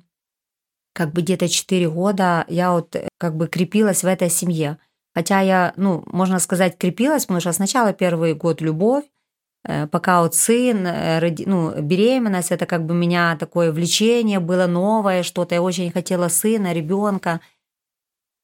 как 1.00 1.14
бы 1.14 1.22
где-то 1.22 1.48
4 1.48 1.90
года 1.90 2.44
я 2.50 2.74
вот 2.74 2.94
э, 2.94 3.08
как 3.18 3.38
бы 3.38 3.48
крепилась 3.48 4.04
в 4.04 4.08
этой 4.08 4.30
семье. 4.30 4.78
Хотя 5.16 5.40
я, 5.40 5.72
ну, 5.78 6.04
можно 6.08 6.40
сказать, 6.40 6.78
крепилась, 6.78 7.24
потому 7.24 7.40
что 7.40 7.54
сначала 7.54 7.94
первый 7.94 8.34
год 8.34 8.60
любовь, 8.60 9.06
э, 9.64 9.88
пока 9.88 10.22
вот 10.22 10.36
сын, 10.36 10.86
э, 10.86 11.36
ну, 11.46 11.72
беременность, 11.82 12.52
это 12.52 12.66
как 12.66 12.86
бы 12.86 12.94
меня 12.94 13.38
такое 13.40 13.72
влечение 13.72 14.42
было 14.42 14.68
новое, 14.68 15.24
что-то, 15.24 15.56
я 15.56 15.62
очень 15.62 15.90
хотела 15.90 16.28
сына, 16.28 16.74
ребенка. 16.74 17.40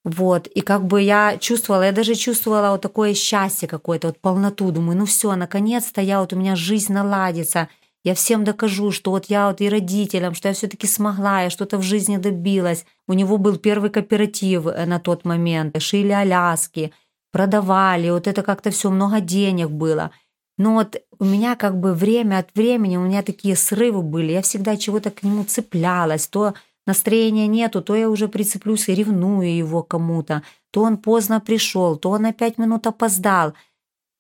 Вот, 0.06 0.48
и 0.48 0.62
как 0.62 0.86
бы 0.86 1.02
я 1.02 1.38
чувствовала, 1.38 1.84
я 1.84 1.92
даже 1.92 2.16
чувствовала 2.16 2.72
вот 2.72 2.82
такое 2.82 3.14
счастье 3.16 3.68
какое-то, 3.68 4.08
вот 4.08 4.22
полноту, 4.22 4.72
думаю, 4.72 4.98
ну 4.98 5.06
все, 5.06 5.36
наконец-то 5.36 6.00
я 6.00 6.22
вот 6.22 6.32
у 6.32 6.38
меня 6.38 6.56
жизнь 6.56 6.94
наладится– 6.94 7.68
я 8.06 8.14
всем 8.14 8.44
докажу, 8.44 8.92
что 8.92 9.10
вот 9.10 9.26
я 9.26 9.48
вот 9.48 9.62
и 9.62 9.68
родителям, 9.68 10.36
что 10.36 10.48
я 10.48 10.54
все-таки 10.54 10.86
смогла, 10.86 11.42
я 11.42 11.50
что-то 11.50 11.80
в 11.80 11.82
жизни 11.82 12.18
добилась. 12.18 12.86
У 13.08 13.14
него 13.14 13.38
был 13.38 13.58
первый 13.58 13.90
кооператив 13.90 14.68
э, 14.68 14.86
на 14.86 15.00
тот 15.00 15.26
момент. 15.26 15.82
Шили 15.82 16.12
Аляски, 16.12 16.94
продавали, 17.32 18.12
вот 18.12 18.28
это 18.28 18.44
как-то 18.44 18.70
все 18.70 18.92
много 18.92 19.22
денег 19.22 19.72
было. 19.72 20.12
Но 20.60 20.76
вот 20.76 21.02
у 21.18 21.26
меня 21.26 21.56
как 21.56 21.80
бы 21.80 21.94
время 21.94 22.38
от 22.38 22.50
времени, 22.54 22.96
у 22.96 23.02
меня 23.02 23.24
такие 23.24 23.56
срывы 23.56 24.04
были, 24.04 24.34
я 24.34 24.44
всегда 24.44 24.78
чего-то 24.78 25.10
к 25.10 25.24
нему 25.24 25.44
цеплялась, 25.44 26.28
то 26.28 26.54
настроения 26.86 27.48
нету, 27.48 27.82
то 27.82 27.96
я 27.96 28.08
уже 28.08 28.28
прицеплюсь 28.28 28.88
и 28.88 28.94
ревную 28.94 29.58
его 29.58 29.82
кому-то, 29.82 30.44
то 30.70 30.84
он 30.84 30.98
поздно 30.98 31.42
пришел, 31.42 31.98
то 31.98 32.12
он 32.12 32.22
на 32.22 32.34
пять 32.34 32.60
минут 32.60 32.86
опоздал– 32.86 33.56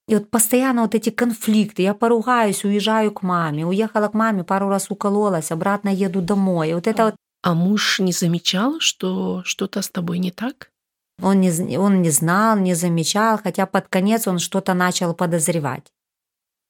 и 0.08 0.16
вот 0.16 0.30
постоянно 0.30 0.84
вот 0.84 0.94
эти 0.94 1.10
конфликты. 1.10 1.82
Я 1.82 1.94
поругаюсь, 1.94 2.64
уезжаю 2.64 3.12
к 3.12 3.24
маме. 3.24 3.66
Уехала 3.66 4.08
к 4.08 4.14
маме, 4.14 4.44
пару 4.44 4.70
раз 4.70 4.92
укололась, 4.92 5.52
обратно 5.52 5.90
еду 5.90 6.22
домой. 6.22 6.70
И 6.70 6.74
вот 6.74 6.88
это 6.88 7.06
вот... 7.06 7.16
А 7.42 7.54
муж 7.54 8.00
не 8.00 8.12
замечал, 8.12 8.80
что 8.80 9.44
что-то 9.46 9.82
с 9.82 9.90
тобой 9.90 10.20
не 10.20 10.32
так? 10.32 10.72
Он 11.22 11.40
не, 11.42 11.78
он 11.78 12.02
не 12.02 12.10
знал, 12.10 12.58
не 12.58 12.74
замечал, 12.74 13.40
хотя 13.42 13.66
под 13.66 13.88
конец 13.88 14.28
он 14.28 14.40
что-то 14.40 14.74
начал 14.74 15.14
подозревать. 15.14 15.92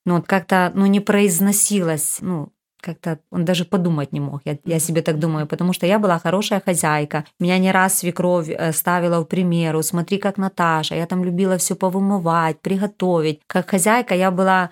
Ну 0.05 0.17
вот 0.17 0.27
как-то, 0.27 0.71
ну 0.75 0.85
не 0.85 0.99
произносилось, 0.99 2.17
ну 2.21 2.51
как-то 2.85 3.19
он 3.31 3.45
даже 3.45 3.65
подумать 3.65 4.13
не 4.13 4.19
мог, 4.19 4.41
я, 4.45 4.57
я 4.65 4.79
себе 4.79 5.01
так 5.01 5.19
думаю, 5.19 5.47
потому 5.47 5.73
что 5.73 5.85
я 5.85 5.99
была 5.99 6.19
хорошая 6.19 6.61
хозяйка, 6.65 7.25
меня 7.39 7.57
не 7.57 7.71
раз 7.71 7.99
свекровь 7.99 8.49
э, 8.49 8.71
ставила 8.71 9.19
в 9.19 9.25
примеру, 9.25 9.83
смотри, 9.83 10.17
как 10.17 10.37
Наташа, 10.37 10.95
я 10.95 11.05
там 11.05 11.23
любила 11.23 11.57
все 11.57 11.75
повымывать, 11.75 12.61
приготовить. 12.61 13.41
Как 13.47 13.69
хозяйка 13.69 14.15
я 14.15 14.31
была 14.31 14.69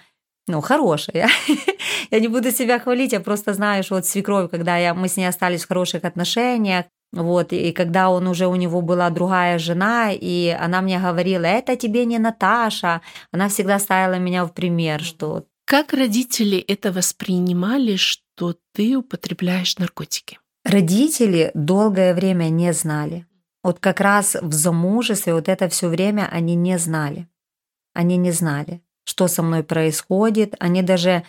ну, 0.48 0.62
хорошая. 0.62 1.30
я 2.12 2.20
не 2.20 2.28
буду 2.28 2.52
себя 2.52 2.80
хвалить, 2.80 3.14
я 3.14 3.22
просто 3.22 3.54
знаю, 3.54 3.84
что 3.84 3.96
вот 3.96 4.06
свекровь, 4.06 4.52
когда 4.52 4.78
я, 4.78 4.94
мы 4.94 5.08
с 5.08 5.18
ней 5.18 5.26
остались 5.26 5.64
в 5.64 5.68
хороших 5.70 6.04
отношениях, 6.04 6.86
вот, 7.14 7.54
и 7.54 7.72
когда 7.72 8.10
он 8.10 8.28
уже, 8.28 8.48
у 8.48 8.56
него 8.56 8.82
была 8.82 9.10
другая 9.12 9.60
жена, 9.60 10.10
и 10.12 10.50
она 10.50 10.82
мне 10.82 11.00
говорила, 11.00 11.46
это 11.46 11.76
тебе 11.76 12.06
не 12.06 12.18
Наташа, 12.18 13.02
она 13.32 13.48
всегда 13.50 13.80
ставила 13.80 14.20
меня 14.20 14.46
в 14.46 14.54
пример, 14.54 15.02
что 15.02 15.46
как 15.74 15.92
родители 15.92 16.60
это 16.60 16.92
воспринимали, 16.92 17.96
что 17.96 18.56
ты 18.74 18.96
употребляешь 18.96 19.80
наркотики? 19.80 20.38
Родители 20.64 21.50
долгое 21.56 22.14
время 22.14 22.50
не 22.50 22.72
знали. 22.74 23.26
Вот 23.64 23.80
как 23.80 24.00
раз 24.00 24.36
в 24.40 24.54
замужестве 24.54 25.34
вот 25.34 25.50
это 25.50 25.70
все 25.70 25.88
время 25.88 26.30
они 26.32 26.54
не 26.54 26.78
знали. 26.78 27.28
Они 27.96 28.18
не 28.18 28.30
знали, 28.30 28.84
что 29.04 29.28
со 29.28 29.42
мной 29.42 29.64
происходит. 29.64 30.54
Они 30.60 30.84
даже, 30.84 31.24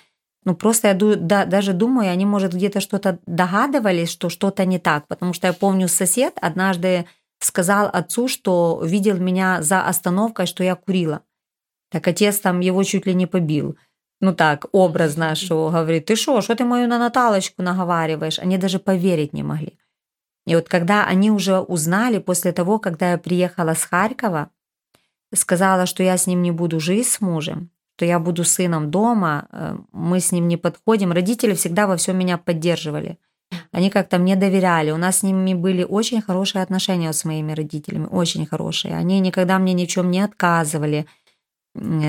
ну 0.45 0.55
просто 0.55 0.89
я 0.89 0.95
да, 0.95 1.47
даже 1.47 1.73
думаю, 1.73 2.11
они, 2.11 2.27
может, 2.27 2.53
где-то 2.53 2.81
что-то 2.81 3.21
догадывались, 3.27 4.11
что 4.11 4.29
что-то 4.29 4.67
не 4.67 4.79
так. 4.79 5.07
Потому 5.09 5.33
что 5.33 5.47
я 5.47 5.55
помню, 5.55 5.89
сосед 5.89 6.35
однажды 6.39 7.07
сказал 7.39 7.89
отцу, 7.91 8.29
что 8.29 8.83
видел 8.85 9.17
меня 9.17 9.63
за 9.63 9.87
остановкой, 9.87 10.45
что 10.45 10.63
я 10.63 10.75
курила. 10.75 11.23
Так 11.91 12.07
отец 12.09 12.41
там 12.41 12.61
его 12.61 12.83
чуть 12.83 13.07
ли 13.07 13.15
не 13.15 13.25
побил 13.25 13.79
ну 14.25 14.35
так, 14.35 14.67
образно, 14.73 15.35
что 15.35 15.71
говорит, 15.71 16.07
ты 16.07 16.17
что, 16.17 16.41
что 16.41 16.55
ты 16.55 16.65
мою 16.65 16.89
на 16.89 16.99
Наталочку 16.99 17.63
наговариваешь? 17.63 18.39
Они 18.39 18.59
даже 18.59 18.79
поверить 18.79 19.35
не 19.35 19.43
могли. 19.43 19.79
И 20.47 20.55
вот 20.55 20.69
когда 20.69 21.07
они 21.07 21.31
уже 21.31 21.59
узнали 21.59 22.19
после 22.19 22.53
того, 22.53 22.79
когда 22.79 23.13
я 23.13 23.19
приехала 23.19 23.75
с 23.75 23.85
Харькова, 23.85 24.49
сказала, 25.35 25.87
что 25.87 26.03
я 26.03 26.17
с 26.17 26.27
ним 26.27 26.43
не 26.43 26.53
буду 26.53 26.81
жить 26.81 27.07
с 27.07 27.21
мужем, 27.21 27.71
что 27.97 28.07
я 28.07 28.19
буду 28.19 28.45
сыном 28.45 28.91
дома, 28.91 29.47
э, 29.53 29.77
мы 29.93 30.21
с 30.21 30.33
ним 30.33 30.49
не 30.49 30.57
подходим. 30.57 31.13
Родители 31.13 31.55
всегда 31.55 31.87
во 31.87 31.97
всем 31.97 32.19
меня 32.19 32.39
поддерживали. 32.39 33.19
Они 33.73 33.91
как-то 33.91 34.19
мне 34.19 34.37
доверяли. 34.37 34.91
У 34.91 34.97
нас 34.97 35.19
с 35.19 35.23
ними 35.23 35.55
были 35.55 35.85
очень 35.85 36.23
хорошие 36.23 36.63
отношения 36.63 37.13
с 37.13 37.25
моими 37.25 37.53
родителями, 37.53 38.09
очень 38.11 38.47
хорошие. 38.47 38.97
Они 38.97 39.21
никогда 39.21 39.59
мне 39.59 39.75
ни 39.75 39.85
в 39.85 39.89
чем 39.89 40.11
не 40.11 40.21
отказывали– 40.21 41.07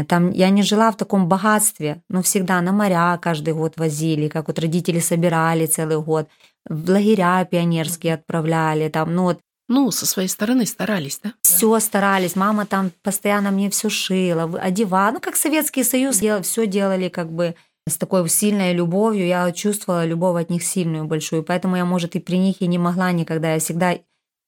там 0.08 0.32
я 0.32 0.50
не 0.50 0.64
жила 0.64 0.92
в 0.92 0.98
таком 0.98 1.28
богатстве, 1.28 2.02
но 2.10 2.22
всегда 2.22 2.62
на 2.62 2.72
моря 2.72 3.18
каждый 3.22 3.54
год 3.54 3.74
возили, 3.78 4.28
как 4.28 4.48
вот 4.48 4.60
родители 4.60 5.00
собирали 5.00 5.66
целый 5.66 6.02
год, 6.02 6.28
в 6.70 6.90
лагеря 6.90 7.44
пионерские 7.50 8.16
отправляли, 8.16 8.90
там, 8.90 9.16
ну 9.16 9.24
вот. 9.24 9.40
Ну, 9.68 9.90
со 9.90 10.06
своей 10.06 10.28
стороны 10.28 10.68
старались, 10.68 11.20
да? 11.24 11.34
Все 11.42 11.80
старались, 11.80 12.36
мама 12.36 12.68
там 12.68 12.92
постоянно 13.02 13.50
мне 13.50 13.72
все 13.72 13.90
шила, 13.90 14.44
одевала, 14.60 15.14
ну, 15.14 15.20
как 15.20 15.36
Советский 15.36 15.84
Союз, 15.84 16.22
все 16.44 16.68
делали 16.68 17.10
как 17.10 17.32
бы 17.32 17.56
с 17.88 17.98
такой 17.98 18.30
сильной 18.30 18.74
любовью, 18.74 19.26
я 19.26 19.52
чувствовала 19.52 20.06
любовь 20.06 20.40
от 20.40 20.52
них 20.52 20.64
сильную, 20.64 21.06
большую, 21.06 21.42
поэтому 21.42 21.78
я, 21.78 21.86
может, 21.86 22.16
и 22.16 22.20
при 22.20 22.38
них 22.38 22.62
и 22.62 22.68
не 22.68 22.78
могла 22.78 23.12
никогда, 23.12 23.54
я 23.54 23.60
всегда, 23.60 23.98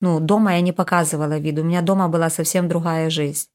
ну, 0.02 0.20
дома 0.20 0.54
я 0.54 0.62
не 0.62 0.72
показывала 0.72 1.40
виду, 1.40 1.64
у 1.64 1.66
меня 1.66 1.82
дома 1.82 2.10
была 2.10 2.30
совсем 2.30 2.68
другая 2.68 3.10
жизнь. 3.10 3.48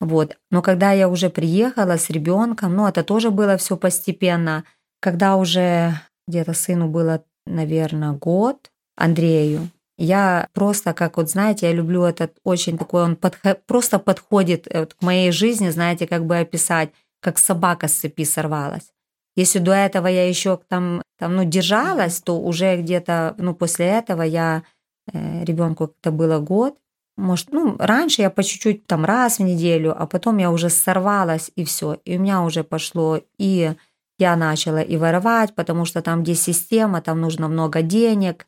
Вот. 0.00 0.36
Но 0.50 0.62
когда 0.62 0.92
я 0.92 1.08
уже 1.08 1.30
приехала 1.30 1.96
с 1.96 2.10
ребенком, 2.10 2.74
ну, 2.74 2.86
это 2.86 3.02
тоже 3.02 3.30
было 3.30 3.56
все 3.56 3.76
постепенно. 3.76 4.64
Когда 5.00 5.36
уже 5.36 6.00
где-то 6.28 6.52
сыну 6.52 6.88
было, 6.88 7.24
наверное, 7.46 8.12
год, 8.12 8.70
Андрею, 8.96 9.70
я 9.98 10.48
просто, 10.52 10.92
как 10.92 11.16
вот, 11.16 11.30
знаете, 11.30 11.66
я 11.66 11.72
люблю 11.72 12.02
этот 12.04 12.38
очень 12.44 12.76
такой, 12.76 13.04
он 13.04 13.16
подход, 13.16 13.64
просто 13.66 13.98
подходит 13.98 14.66
э, 14.68 14.80
вот 14.80 14.94
к 14.94 15.02
моей 15.02 15.30
жизни, 15.32 15.70
знаете, 15.70 16.06
как 16.06 16.26
бы 16.26 16.38
описать, 16.38 16.90
как 17.20 17.38
собака 17.38 17.88
с 17.88 17.92
цепи 17.92 18.24
сорвалась. 18.24 18.92
Если 19.36 19.58
до 19.58 19.72
этого 19.72 20.06
я 20.06 20.28
еще 20.28 20.58
там, 20.68 21.02
там 21.18 21.36
ну, 21.36 21.44
держалась, 21.44 22.20
то 22.20 22.38
уже 22.38 22.76
где-то, 22.76 23.34
ну, 23.38 23.54
после 23.54 23.86
этого 23.86 24.22
я, 24.22 24.64
э, 25.12 25.44
ребенку 25.44 25.88
как-то 25.88 26.10
было 26.10 26.40
год, 26.40 26.76
может, 27.16 27.50
ну, 27.50 27.76
раньше 27.78 28.22
я 28.22 28.30
по 28.30 28.42
чуть-чуть 28.42 28.86
там 28.86 29.04
раз 29.04 29.38
в 29.38 29.42
неделю, 29.42 29.94
а 29.96 30.06
потом 30.06 30.36
я 30.36 30.50
уже 30.50 30.68
сорвалась 30.68 31.50
и 31.56 31.64
все. 31.64 31.98
И 32.04 32.16
у 32.16 32.20
меня 32.20 32.42
уже 32.42 32.62
пошло, 32.62 33.20
и 33.38 33.72
я 34.18 34.36
начала 34.36 34.82
и 34.82 34.96
воровать, 34.96 35.54
потому 35.54 35.84
что 35.84 36.02
там, 36.02 36.22
где 36.22 36.34
система, 36.34 37.00
там 37.00 37.20
нужно 37.20 37.48
много 37.48 37.82
денег. 37.82 38.46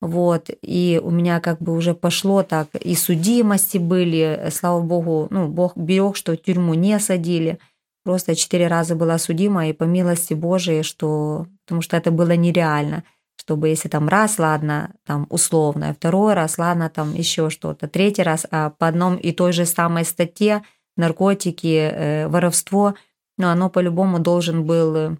Вот, 0.00 0.48
и 0.62 1.00
у 1.02 1.10
меня 1.10 1.40
как 1.40 1.60
бы 1.60 1.72
уже 1.72 1.92
пошло 1.92 2.44
так, 2.44 2.68
и 2.76 2.94
судимости 2.94 3.78
были, 3.78 4.48
слава 4.52 4.80
богу, 4.80 5.26
ну, 5.30 5.48
Бог 5.48 5.76
берег, 5.76 6.14
что 6.14 6.36
тюрьму 6.36 6.74
не 6.74 7.00
садили. 7.00 7.58
Просто 8.04 8.36
четыре 8.36 8.68
раза 8.68 8.94
была 8.94 9.18
судима, 9.18 9.68
и 9.68 9.72
по 9.72 9.84
милости 9.84 10.34
Божией, 10.34 10.84
что, 10.84 11.46
потому 11.66 11.82
что 11.82 11.96
это 11.96 12.10
было 12.10 12.36
нереально– 12.36 13.02
чтобы 13.48 13.70
если 13.70 13.88
там 13.88 14.08
раз, 14.08 14.38
ладно, 14.38 14.94
там 15.06 15.26
условно, 15.30 15.94
второй 15.94 16.34
раз, 16.34 16.58
ладно, 16.58 16.90
там 16.90 17.14
еще 17.14 17.48
что-то, 17.48 17.88
третий 17.88 18.22
раз, 18.22 18.46
а 18.50 18.68
по 18.68 18.86
одном 18.86 19.16
и 19.16 19.32
той 19.32 19.52
же 19.52 19.64
самой 19.64 20.04
статье 20.04 20.62
наркотики, 20.96 21.66
э, 21.66 22.28
воровство, 22.28 22.94
но 23.38 23.48
оно 23.48 23.70
по-любому 23.70 24.18
должен 24.18 24.66
был 24.66 24.96
э, 24.96 25.16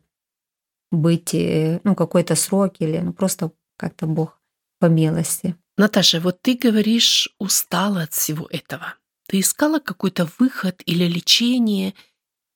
быть, 0.91 1.33
э, 1.33 1.81
ну, 1.85 1.95
какой-то 1.95 2.35
срок 2.35 2.75
или, 2.81 2.99
ну, 2.99 3.15
просто 3.15 3.51
как-то 3.79 4.07
Бог 4.07 4.39
по 4.79 4.87
милости. 4.87 5.57
Наташа, 5.79 6.21
вот 6.21 6.43
ты 6.43 6.55
говоришь, 6.55 7.35
устала 7.39 8.03
от 8.03 8.13
всего 8.13 8.47
этого. 8.51 8.97
Ты 9.27 9.41
искала 9.41 9.79
какой-то 9.79 10.29
выход 10.39 10.83
или 10.85 11.05
лечение, 11.05 11.95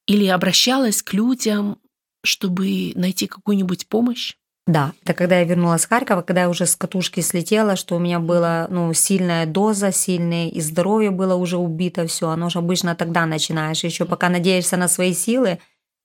или 0.06 0.26
обращалась 0.26 1.02
к 1.02 1.14
людям, 1.14 1.78
чтобы 2.22 2.92
найти 2.94 3.26
какую-нибудь 3.26 3.88
помощь? 3.88 4.36
Да, 4.66 4.92
это 5.02 5.12
когда 5.12 5.40
я 5.40 5.44
вернулась 5.44 5.82
с 5.82 5.86
Харькова, 5.86 6.22
когда 6.22 6.42
я 6.42 6.48
уже 6.48 6.66
с 6.66 6.76
катушки 6.76 7.18
слетела, 7.18 7.74
что 7.74 7.96
у 7.96 7.98
меня 7.98 8.20
была 8.20 8.68
ну, 8.70 8.92
сильная 8.92 9.44
доза, 9.44 9.90
сильное 9.90 10.48
и 10.48 10.60
здоровье 10.60 11.10
было 11.10 11.34
уже 11.34 11.56
убито, 11.56 12.06
все. 12.06 12.28
Оно 12.28 12.48
же 12.48 12.60
обычно 12.60 12.94
тогда 12.94 13.26
начинаешь. 13.26 13.82
Еще 13.82 14.04
пока 14.04 14.28
надеешься 14.28 14.76
на 14.76 14.86
свои 14.86 15.14
силы, 15.14 15.58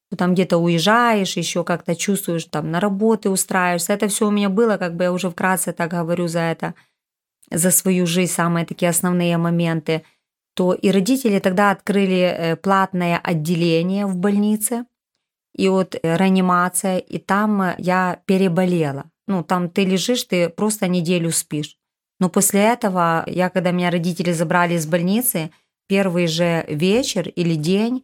то 0.09 0.17
там 0.17 0.33
где-то 0.33 0.57
уезжаешь, 0.57 1.37
еще 1.37 1.63
как-то 1.63 1.95
чувствуешь, 1.95 2.45
там 2.45 2.71
на 2.71 2.79
работы 2.79 3.29
устраиваешься. 3.29 3.93
Это 3.93 4.07
все 4.07 4.27
у 4.27 4.31
меня 4.31 4.49
было, 4.49 4.77
как 4.77 4.95
бы 4.95 5.03
я 5.03 5.13
уже 5.13 5.29
вкратце 5.29 5.71
так 5.71 5.91
говорю 5.91 6.27
за 6.27 6.39
это, 6.39 6.73
за 7.51 7.69
свою 7.69 8.07
жизнь, 8.07 8.33
самые 8.33 8.65
такие 8.65 8.89
основные 8.89 9.37
моменты. 9.37 10.01
То 10.55 10.73
и 10.73 10.89
родители 10.89 11.37
тогда 11.37 11.69
открыли 11.69 12.21
э, 12.21 12.55
платное 12.55 13.19
отделение 13.23 14.07
в 14.07 14.15
больнице– 14.15 14.85
и 15.57 15.67
вот 15.67 15.95
э, 15.95 16.17
реанимация, 16.17 16.99
и 16.99 17.17
там 17.17 17.61
э, 17.61 17.75
я 17.79 18.21
переболела. 18.25 19.05
Ну, 19.27 19.43
там 19.43 19.69
ты 19.69 19.83
лежишь, 19.83 20.23
ты 20.23 20.49
просто 20.49 20.87
неделю 20.87 21.31
спишь. 21.31 21.77
Но 22.19 22.29
после 22.29 22.61
этого, 22.61 23.23
я, 23.27 23.49
когда 23.49 23.71
меня 23.71 23.91
родители 23.91 24.31
забрали 24.31 24.75
из 24.75 24.85
больницы, 24.85 25.51
первый 25.87 26.27
же 26.27 26.63
вечер 26.67 27.27
или 27.27 27.55
день 27.55 28.03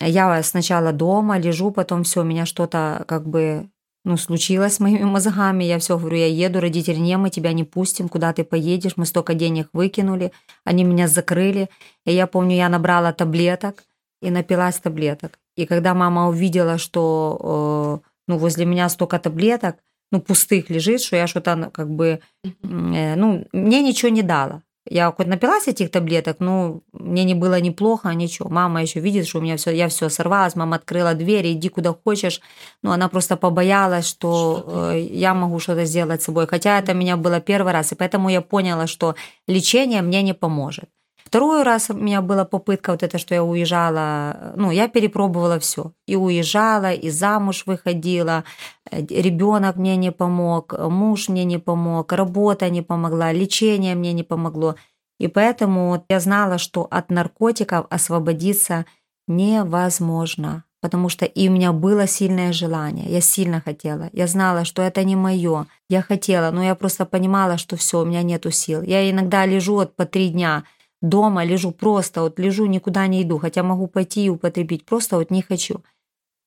я 0.00 0.42
сначала 0.42 0.92
дома 0.92 1.38
лежу, 1.38 1.70
потом 1.70 2.02
все, 2.02 2.22
у 2.22 2.24
меня 2.24 2.46
что-то 2.46 3.04
как 3.06 3.28
бы 3.28 3.68
ну, 4.04 4.16
случилось 4.16 4.74
с 4.74 4.80
моими 4.80 5.04
мозгами. 5.04 5.64
Я 5.64 5.78
все 5.78 5.98
говорю, 5.98 6.16
я 6.16 6.26
еду, 6.26 6.60
родители, 6.60 6.96
не, 6.96 7.16
мы 7.16 7.30
тебя 7.30 7.52
не 7.52 7.64
пустим, 7.64 8.08
куда 8.08 8.32
ты 8.32 8.44
поедешь, 8.44 8.96
мы 8.96 9.06
столько 9.06 9.34
денег 9.34 9.68
выкинули, 9.72 10.32
они 10.64 10.84
меня 10.84 11.08
закрыли. 11.08 11.70
И 12.04 12.12
я 12.12 12.26
помню, 12.26 12.56
я 12.56 12.68
набрала 12.68 13.12
таблеток 13.12 13.84
и 14.22 14.30
напилась 14.30 14.78
таблеток. 14.78 15.38
И 15.56 15.66
когда 15.66 15.94
мама 15.94 16.28
увидела, 16.28 16.78
что 16.78 18.00
э, 18.04 18.08
ну, 18.28 18.38
возле 18.38 18.64
меня 18.64 18.88
столько 18.88 19.18
таблеток, 19.18 19.76
ну, 20.12 20.20
пустых 20.20 20.70
лежит, 20.70 21.00
что 21.00 21.16
я 21.16 21.26
что-то 21.26 21.56
ну, 21.56 21.70
как 21.70 21.90
бы, 21.90 22.20
э, 22.44 23.14
ну, 23.16 23.46
мне 23.52 23.82
ничего 23.82 24.10
не 24.10 24.22
дала. 24.22 24.62
Я 24.86 25.10
хоть 25.12 25.26
напилась 25.26 25.66
этих 25.66 25.90
таблеток, 25.90 26.40
но 26.40 26.82
мне 26.92 27.24
не 27.24 27.34
было 27.34 27.58
неплохо, 27.58 28.10
ничего. 28.10 28.50
Мама 28.50 28.82
еще 28.82 29.00
видит, 29.00 29.26
что 29.26 29.38
у 29.38 29.40
меня 29.40 29.56
все, 29.56 29.70
я 29.70 29.88
все 29.88 30.10
сорвалась, 30.10 30.56
мама 30.56 30.76
открыла 30.76 31.14
дверь, 31.14 31.52
иди 31.52 31.70
куда 31.70 31.94
хочешь. 31.94 32.42
Но 32.82 32.92
она 32.92 33.08
просто 33.08 33.36
побоялась, 33.36 34.06
что, 34.06 34.58
что 34.58 34.90
э, 34.92 35.00
я 35.00 35.32
могу 35.32 35.58
что-то 35.58 35.86
сделать 35.86 36.20
с 36.20 36.26
собой. 36.26 36.46
Хотя 36.46 36.78
это 36.78 36.92
у 36.92 36.96
меня 36.96 37.16
было 37.16 37.40
первый 37.40 37.72
раз, 37.72 37.92
и 37.92 37.94
поэтому 37.94 38.28
я 38.28 38.42
поняла, 38.42 38.86
что 38.86 39.14
лечение 39.48 40.02
мне 40.02 40.20
не 40.22 40.34
поможет. 40.34 40.90
Второй 41.34 41.64
раз 41.64 41.90
у 41.90 41.94
меня 41.94 42.22
была 42.22 42.44
попытка 42.44 42.92
вот 42.92 43.02
это, 43.02 43.18
что 43.18 43.34
я 43.34 43.42
уезжала, 43.42 44.52
ну, 44.54 44.70
я 44.70 44.86
перепробовала 44.86 45.58
все. 45.58 45.90
И 46.06 46.14
уезжала, 46.14 46.92
и 46.92 47.10
замуж 47.10 47.64
выходила, 47.66 48.44
э, 48.88 49.00
ребенок 49.00 49.74
мне 49.74 49.96
не 49.96 50.12
помог, 50.12 50.78
муж 50.78 51.28
мне 51.28 51.44
не 51.44 51.58
помог, 51.58 52.12
работа 52.12 52.70
не 52.70 52.82
помогла, 52.82 53.32
лечение 53.32 53.96
мне 53.96 54.12
не 54.12 54.22
помогло. 54.22 54.76
И 55.18 55.26
поэтому 55.26 56.04
я 56.08 56.20
знала, 56.20 56.58
что 56.58 56.86
от 56.88 57.10
наркотиков 57.10 57.86
освободиться 57.90 58.84
невозможно, 59.26 60.62
потому 60.80 61.08
что 61.08 61.24
и 61.24 61.48
у 61.48 61.52
меня 61.52 61.72
было 61.72 62.06
сильное 62.06 62.52
желание, 62.52 63.10
я 63.10 63.20
сильно 63.20 63.60
хотела, 63.60 64.08
я 64.12 64.28
знала, 64.28 64.64
что 64.64 64.82
это 64.82 65.02
не 65.02 65.16
мое, 65.16 65.66
я 65.88 66.00
хотела, 66.00 66.52
но 66.52 66.62
я 66.62 66.76
просто 66.76 67.04
понимала, 67.04 67.58
что 67.58 67.74
все, 67.74 68.02
у 68.02 68.04
меня 68.04 68.22
нету 68.22 68.52
сил. 68.52 68.82
Я 68.82 69.10
иногда 69.10 69.44
лежу 69.46 69.74
вот 69.74 69.96
по 69.96 70.06
три 70.06 70.28
дня, 70.28 70.62
дома 71.04 71.44
лежу 71.44 71.70
просто, 71.70 72.22
вот 72.22 72.38
лежу, 72.38 72.66
никуда 72.66 73.06
не 73.06 73.22
иду, 73.22 73.38
хотя 73.38 73.62
могу 73.62 73.86
пойти 73.86 74.24
и 74.24 74.28
употребить, 74.30 74.84
просто 74.84 75.16
вот 75.16 75.30
не 75.30 75.42
хочу. 75.42 75.84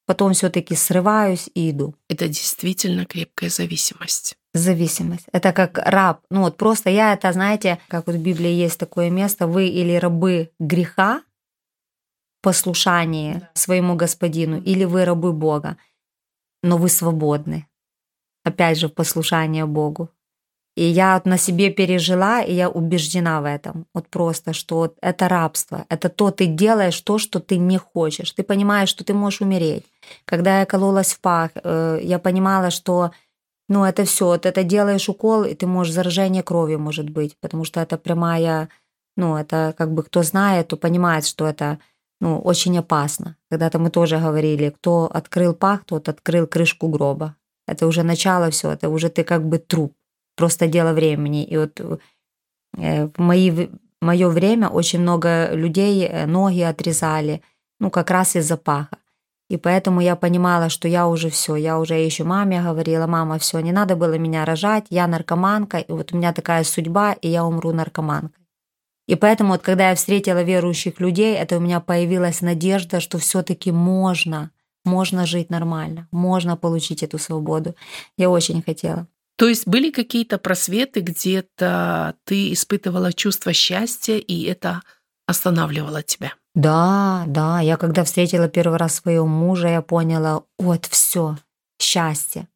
Потом 0.05 0.33
все-таки 0.33 0.73
срываюсь 0.75 1.49
и 1.53 1.69
иду. 1.69 1.93
Это 2.09 2.27
действительно 2.27 3.05
крепкая 3.05 3.49
зависимость. 3.49 4.37
Зависимость. 4.53 5.25
Это 5.31 5.51
как 5.51 5.77
раб. 5.77 6.21
Ну 6.29 6.41
вот 6.41 6.57
просто 6.57 6.89
я 6.89 7.13
это, 7.13 7.31
знаете, 7.33 7.77
как 7.89 8.07
вот 8.07 8.15
в 8.15 8.21
Библии 8.21 8.49
есть 8.49 8.79
такое 8.79 9.09
место, 9.09 9.47
вы 9.47 9.67
или 9.67 9.95
рабы 9.95 10.51
греха, 10.59 11.21
послушание 12.41 13.39
да. 13.39 13.49
своему 13.53 13.95
господину, 13.95 14.61
или 14.61 14.85
вы 14.85 15.05
рабы 15.05 15.33
Бога, 15.33 15.77
но 16.63 16.77
вы 16.77 16.89
свободны. 16.89 17.67
Опять 18.43 18.79
же, 18.79 18.87
послушание 18.87 19.65
Богу. 19.65 20.09
И 20.77 20.83
я 20.83 21.21
на 21.25 21.37
себе 21.37 21.71
пережила, 21.71 22.43
и 22.43 22.53
я 22.53 22.69
убеждена 22.69 23.41
в 23.41 23.45
этом. 23.45 23.87
Вот 23.95 24.07
просто, 24.09 24.53
что 24.53 24.93
это 25.01 25.27
рабство. 25.27 25.85
Это 25.89 26.07
то, 26.07 26.29
ты 26.29 26.45
делаешь 26.45 27.01
то, 27.01 27.17
что 27.17 27.39
ты 27.39 27.57
не 27.57 27.79
хочешь. 27.79 28.31
Ты 28.31 28.43
понимаешь, 28.43 28.89
что 28.89 29.03
ты 29.03 29.15
можешь 29.15 29.41
умереть. 29.41 29.85
Когда 30.25 30.59
я 30.59 30.65
кололась 30.67 31.13
в 31.13 31.19
пах, 31.19 31.49
э, 31.55 31.99
я 32.03 32.19
понимала, 32.19 32.69
что 32.69 33.09
ну, 33.69 33.85
это 33.85 34.03
все, 34.03 34.25
вот 34.25 34.45
это 34.45 34.63
делаешь 34.63 35.09
укол, 35.09 35.45
и 35.45 35.55
ты 35.55 35.65
можешь 35.65 35.93
заражение 35.93 36.43
крови, 36.43 36.75
может 36.75 37.09
быть, 37.09 37.35
потому 37.41 37.65
что 37.65 37.79
это 37.79 37.97
прямая, 37.97 38.69
ну, 39.15 39.35
это 39.35 39.73
как 39.75 39.91
бы 39.91 40.03
кто 40.03 40.21
знает, 40.21 40.67
то 40.67 40.77
понимает, 40.77 41.25
что 41.25 41.47
это 41.47 41.79
ну, 42.21 42.39
очень 42.39 42.77
опасно. 42.77 43.35
Когда-то 43.49 43.79
мы 43.79 43.89
тоже 43.89 44.19
говорили, 44.19 44.69
кто 44.69 45.09
открыл 45.11 45.55
пах, 45.55 45.85
тот 45.85 46.07
открыл 46.07 46.45
крышку 46.45 46.87
гроба. 46.87 47.35
Это 47.67 47.87
уже 47.87 48.03
начало 48.03 48.51
все, 48.51 48.69
это 48.69 48.89
уже 48.89 49.09
ты 49.09 49.23
как 49.23 49.43
бы 49.43 49.57
труп 49.57 49.91
просто 50.37 50.67
дело 50.67 50.93
времени. 50.93 51.43
И 51.43 51.57
вот 51.57 51.81
э, 52.77 53.07
в 53.07 53.19
мои, 53.19 53.67
мое 54.01 54.29
время 54.29 54.69
очень 54.69 55.01
много 55.01 55.49
людей 55.53 56.07
э, 56.07 56.25
ноги 56.25 56.61
отрезали, 56.61 57.41
ну, 57.79 57.89
как 57.89 58.11
раз 58.11 58.35
из-за 58.37 58.55
паха. 58.55 58.97
И 59.49 59.57
поэтому 59.57 60.01
я 60.01 60.15
понимала, 60.15 60.69
что 60.69 60.87
я 60.87 61.07
уже 61.07 61.29
все, 61.29 61.55
я 61.55 61.79
уже 61.79 61.95
еще 61.95 62.23
маме 62.23 62.61
говорила, 62.61 63.07
мама, 63.07 63.39
все, 63.39 63.59
не 63.61 63.71
надо 63.71 63.95
было 63.95 64.17
меня 64.17 64.45
рожать, 64.45 64.87
я 64.89 65.07
наркоманка, 65.07 65.77
и 65.77 65.91
вот 65.91 66.13
у 66.13 66.17
меня 66.17 66.33
такая 66.33 66.63
судьба, 66.63 67.13
и 67.13 67.29
я 67.29 67.45
умру 67.45 67.71
наркоманкой. 67.71 68.45
И 69.07 69.15
поэтому 69.15 69.51
вот 69.53 69.61
когда 69.61 69.89
я 69.89 69.95
встретила 69.95 70.43
верующих 70.43 70.99
людей, 70.99 71.33
это 71.35 71.57
у 71.57 71.59
меня 71.61 71.79
появилась 71.79 72.41
надежда, 72.41 72.99
что 72.99 73.17
все-таки 73.19 73.71
можно, 73.71 74.51
можно 74.83 75.25
жить 75.25 75.49
нормально, 75.49 76.09
можно 76.11 76.57
получить 76.57 77.03
эту 77.03 77.17
свободу. 77.17 77.73
Я 78.17 78.29
очень 78.29 78.61
хотела. 78.61 79.07
То 79.37 79.47
есть 79.47 79.67
были 79.67 79.91
какие-то 79.91 80.39
просветы, 80.39 81.01
где-то 81.01 82.15
ты 82.25 82.53
испытывала 82.53 83.13
чувство 83.13 83.53
счастья, 83.53 84.15
и 84.15 84.43
это 84.43 84.81
останавливало 85.27 86.01
тебя? 86.01 86.33
Да, 86.55 87.23
да. 87.27 87.59
Я 87.59 87.77
когда 87.77 88.03
встретила 88.03 88.47
первый 88.47 88.79
раз 88.79 88.95
своего 88.95 89.27
мужа, 89.27 89.67
я 89.67 89.81
поняла, 89.83 90.41
вот 90.57 90.87
все, 90.87 91.37
счастье. 91.79 92.47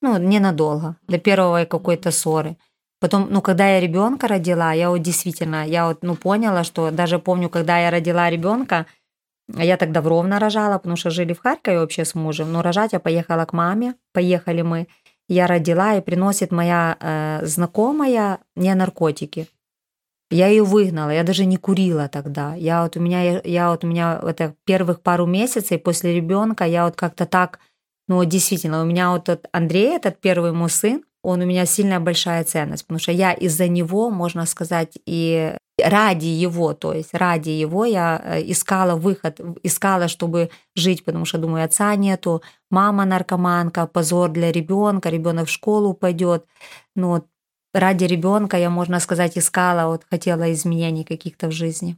Ну, 0.00 0.16
ненадолго, 0.18 0.96
до 1.06 1.18
первой 1.18 1.66
какой-то 1.66 2.10
ссоры. 2.10 2.56
Потом, 2.98 3.28
ну, 3.30 3.42
когда 3.42 3.68
я 3.68 3.80
ребенка 3.80 4.26
родила, 4.26 4.72
я 4.72 4.88
вот 4.88 5.02
действительно, 5.02 5.66
я 5.66 5.86
вот, 5.86 6.02
ну, 6.02 6.16
поняла, 6.16 6.64
что 6.64 6.90
даже 6.90 7.18
помню, 7.18 7.50
когда 7.50 7.78
я 7.78 7.90
родила 7.90 8.30
ребенка, 8.30 8.86
я 9.48 9.76
тогда 9.76 10.00
в 10.00 10.08
Ровно 10.08 10.38
рожала, 10.38 10.78
потому 10.78 10.96
что 10.96 11.10
жили 11.10 11.34
в 11.34 11.40
Харькове 11.40 11.80
вообще 11.80 12.04
с 12.04 12.14
мужем. 12.14 12.52
Но 12.52 12.62
рожать 12.62 12.92
я 12.92 13.00
поехала 13.00 13.44
к 13.44 13.52
маме, 13.52 13.96
поехали 14.12 14.62
мы 14.62 14.88
я 15.28 15.46
родила, 15.46 15.96
и 15.96 16.00
приносит 16.00 16.52
моя 16.52 16.96
э, 17.00 17.46
знакомая 17.46 18.38
мне 18.54 18.74
наркотики. 18.74 19.48
Я 20.30 20.48
ее 20.48 20.64
выгнала, 20.64 21.10
я 21.10 21.24
даже 21.24 21.44
не 21.44 21.58
курила 21.58 22.08
тогда. 22.08 22.54
Я 22.54 22.82
вот 22.84 22.96
у 22.96 23.00
меня, 23.00 23.40
я 23.42 23.70
вот 23.70 23.84
у 23.84 23.86
меня 23.86 24.18
это 24.22 24.54
первых 24.64 25.02
пару 25.02 25.26
месяцев 25.26 25.82
после 25.82 26.14
ребенка 26.14 26.64
я 26.64 26.86
вот 26.86 26.96
как-то 26.96 27.26
так, 27.26 27.60
ну 28.08 28.24
действительно, 28.24 28.82
у 28.82 28.86
меня 28.86 29.10
вот 29.10 29.28
этот 29.28 29.48
Андрей, 29.52 29.96
этот 29.96 30.20
первый 30.20 30.52
мой 30.52 30.70
сын, 30.70 31.04
он 31.22 31.42
у 31.42 31.46
меня 31.46 31.66
сильная 31.66 32.00
большая 32.00 32.44
ценность, 32.44 32.84
потому 32.84 32.98
что 32.98 33.12
я 33.12 33.32
из-за 33.32 33.68
него, 33.68 34.10
можно 34.10 34.46
сказать, 34.46 34.98
и 35.06 35.54
ради 35.82 36.26
его, 36.26 36.74
то 36.74 36.92
есть 36.92 37.14
ради 37.14 37.50
его 37.50 37.84
я 37.84 38.20
э, 38.24 38.42
искала 38.50 38.96
выход, 38.96 39.40
искала, 39.62 40.08
чтобы 40.08 40.50
жить, 40.74 41.04
потому 41.04 41.24
что, 41.24 41.38
думаю, 41.38 41.64
отца 41.64 41.94
нету, 41.96 42.42
мама 42.70 43.04
наркоманка, 43.04 43.86
позор 43.86 44.30
для 44.30 44.52
ребенка, 44.52 45.10
ребенок 45.10 45.48
в 45.48 45.50
школу 45.52 45.94
пойдет. 45.94 46.46
Ну, 46.96 47.08
вот 47.08 47.26
ради 47.74 48.04
ребенка 48.04 48.56
я, 48.56 48.70
можно 48.70 49.00
сказать, 49.00 49.36
искала, 49.36 49.88
вот 49.88 50.04
хотела 50.08 50.52
изменений 50.52 51.04
каких-то 51.04 51.48
в 51.48 51.52
жизни. 51.52 51.96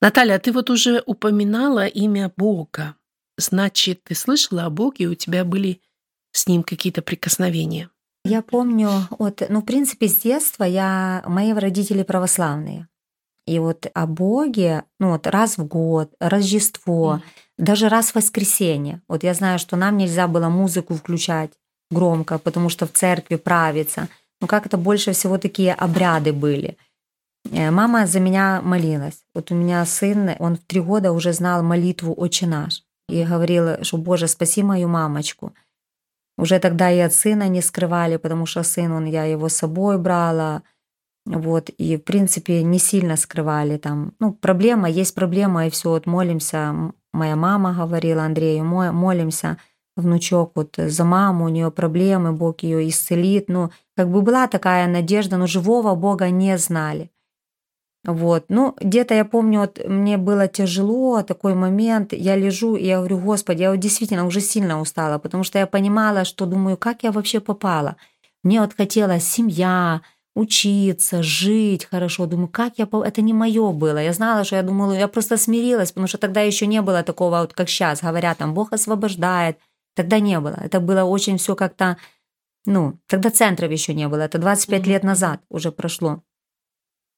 Наталья, 0.00 0.38
ты 0.38 0.52
вот 0.52 0.70
уже 0.70 1.02
упоминала 1.06 1.86
имя 1.86 2.32
Бога. 2.36 2.96
Значит, 3.38 4.04
ты 4.04 4.14
слышала 4.14 4.64
о 4.64 4.70
Боге, 4.70 5.06
у 5.06 5.14
тебя 5.14 5.44
были 5.44 5.80
с 6.32 6.46
ним 6.46 6.62
какие-то 6.62 7.02
прикосновения? 7.02 7.90
Я 8.24 8.40
помню, 8.42 8.90
вот, 9.18 9.42
ну, 9.48 9.60
в 9.60 9.64
принципе, 9.64 10.08
с 10.08 10.18
детства 10.18 10.64
я, 10.64 11.22
мои 11.26 11.52
родители 11.52 12.02
православные. 12.02 12.88
И 13.46 13.58
вот 13.58 13.86
о 13.92 14.06
Боге, 14.06 14.84
ну 14.98 15.10
вот 15.10 15.26
раз 15.26 15.58
в 15.58 15.66
год, 15.66 16.12
Рождество, 16.18 17.16
mm. 17.16 17.20
даже 17.58 17.88
раз 17.88 18.10
в 18.10 18.14
воскресенье. 18.14 19.02
Вот 19.08 19.22
я 19.22 19.34
знаю, 19.34 19.58
что 19.58 19.76
нам 19.76 19.98
нельзя 19.98 20.26
было 20.26 20.48
музыку 20.48 20.94
включать 20.94 21.50
громко, 21.90 22.38
потому 22.38 22.68
что 22.70 22.86
в 22.86 22.92
церкви 22.92 23.36
правится. 23.36 24.08
Но 24.40 24.46
как 24.46 24.66
это 24.66 24.76
больше 24.76 25.12
всего 25.12 25.38
такие 25.38 25.74
обряды 25.74 26.32
были. 26.32 26.76
Э, 27.52 27.70
мама 27.70 28.06
за 28.06 28.20
меня 28.20 28.60
молилась. 28.62 29.22
Вот 29.34 29.50
у 29.50 29.54
меня 29.54 29.84
сын, 29.84 30.30
он 30.38 30.56
в 30.56 30.60
три 30.60 30.80
года 30.80 31.12
уже 31.12 31.32
знал 31.32 31.62
молитву 31.62 32.14
«Отче 32.16 32.46
наш». 32.46 32.82
И 33.08 33.24
говорил, 33.24 33.84
что 33.84 33.98
«Боже, 33.98 34.28
спаси 34.28 34.62
мою 34.62 34.88
мамочку». 34.88 35.52
Уже 36.36 36.58
тогда 36.58 36.90
и 36.90 36.98
от 36.98 37.14
сына 37.14 37.48
не 37.48 37.62
скрывали, 37.62 38.16
потому 38.16 38.46
что 38.46 38.62
сын, 38.64 38.90
он, 38.92 39.04
я 39.04 39.24
его 39.24 39.48
с 39.48 39.54
собой 39.54 39.98
брала, 39.98 40.62
вот, 41.26 41.70
и, 41.70 41.96
в 41.96 42.04
принципе, 42.04 42.62
не 42.62 42.78
сильно 42.78 43.16
скрывали 43.16 43.78
там. 43.78 44.12
Ну, 44.20 44.32
проблема, 44.32 44.90
есть 44.90 45.14
проблема, 45.14 45.66
и 45.66 45.70
все, 45.70 45.90
вот 45.90 46.06
молимся. 46.06 46.92
Моя 47.12 47.36
мама 47.36 47.72
говорила 47.72 48.24
Андрею, 48.24 48.64
молимся, 48.64 49.56
внучок, 49.96 50.52
вот 50.54 50.74
за 50.76 51.04
маму, 51.04 51.46
у 51.46 51.48
нее 51.48 51.70
проблемы, 51.70 52.32
Бог 52.32 52.62
ее 52.62 52.88
исцелит. 52.88 53.48
Ну, 53.48 53.70
как 53.96 54.10
бы 54.10 54.20
была 54.20 54.48
такая 54.48 54.86
надежда, 54.86 55.36
но 55.36 55.46
живого 55.46 55.94
Бога 55.94 56.28
не 56.30 56.58
знали. 56.58 57.10
Вот, 58.06 58.44
ну, 58.50 58.76
где-то 58.78 59.14
я 59.14 59.24
помню, 59.24 59.60
вот 59.60 59.80
мне 59.88 60.18
было 60.18 60.46
тяжело, 60.46 61.22
такой 61.22 61.54
момент, 61.54 62.12
я 62.12 62.36
лежу, 62.36 62.76
и 62.76 62.84
я 62.84 62.98
говорю, 62.98 63.18
Господи, 63.18 63.62
я 63.62 63.70
вот 63.70 63.80
действительно 63.80 64.26
уже 64.26 64.42
сильно 64.42 64.78
устала, 64.78 65.16
потому 65.18 65.42
что 65.42 65.58
я 65.58 65.66
понимала, 65.66 66.26
что 66.26 66.44
думаю, 66.44 66.76
как 66.76 67.02
я 67.02 67.12
вообще 67.12 67.40
попала. 67.40 67.96
Мне 68.42 68.60
вот 68.60 68.74
хотелось 68.74 69.24
семья, 69.24 70.02
учиться, 70.34 71.22
жить 71.22 71.84
хорошо. 71.84 72.26
Думаю, 72.26 72.48
как 72.48 72.78
я... 72.78 72.88
Это 73.04 73.22
не 73.22 73.32
мое 73.32 73.72
было. 73.72 73.98
Я 73.98 74.12
знала, 74.12 74.44
что 74.44 74.56
я 74.56 74.62
думала, 74.62 74.92
я 74.92 75.08
просто 75.08 75.36
смирилась, 75.36 75.92
потому 75.92 76.08
что 76.08 76.18
тогда 76.18 76.40
еще 76.40 76.66
не 76.66 76.82
было 76.82 77.02
такого, 77.02 77.40
вот 77.40 77.54
как 77.54 77.68
сейчас, 77.68 78.02
говорят, 78.02 78.38
там, 78.38 78.54
Бог 78.54 78.72
освобождает. 78.72 79.58
Тогда 79.94 80.18
не 80.18 80.40
было. 80.40 80.58
Это 80.60 80.80
было 80.80 81.04
очень 81.04 81.38
все 81.38 81.54
как-то... 81.54 81.96
Ну, 82.66 82.98
тогда 83.06 83.30
центров 83.30 83.70
еще 83.70 83.94
не 83.94 84.08
было. 84.08 84.22
Это 84.22 84.38
25 84.38 84.80
mm-hmm. 84.80 84.88
лет 84.88 85.04
назад 85.04 85.40
уже 85.50 85.70
прошло. 85.70 86.22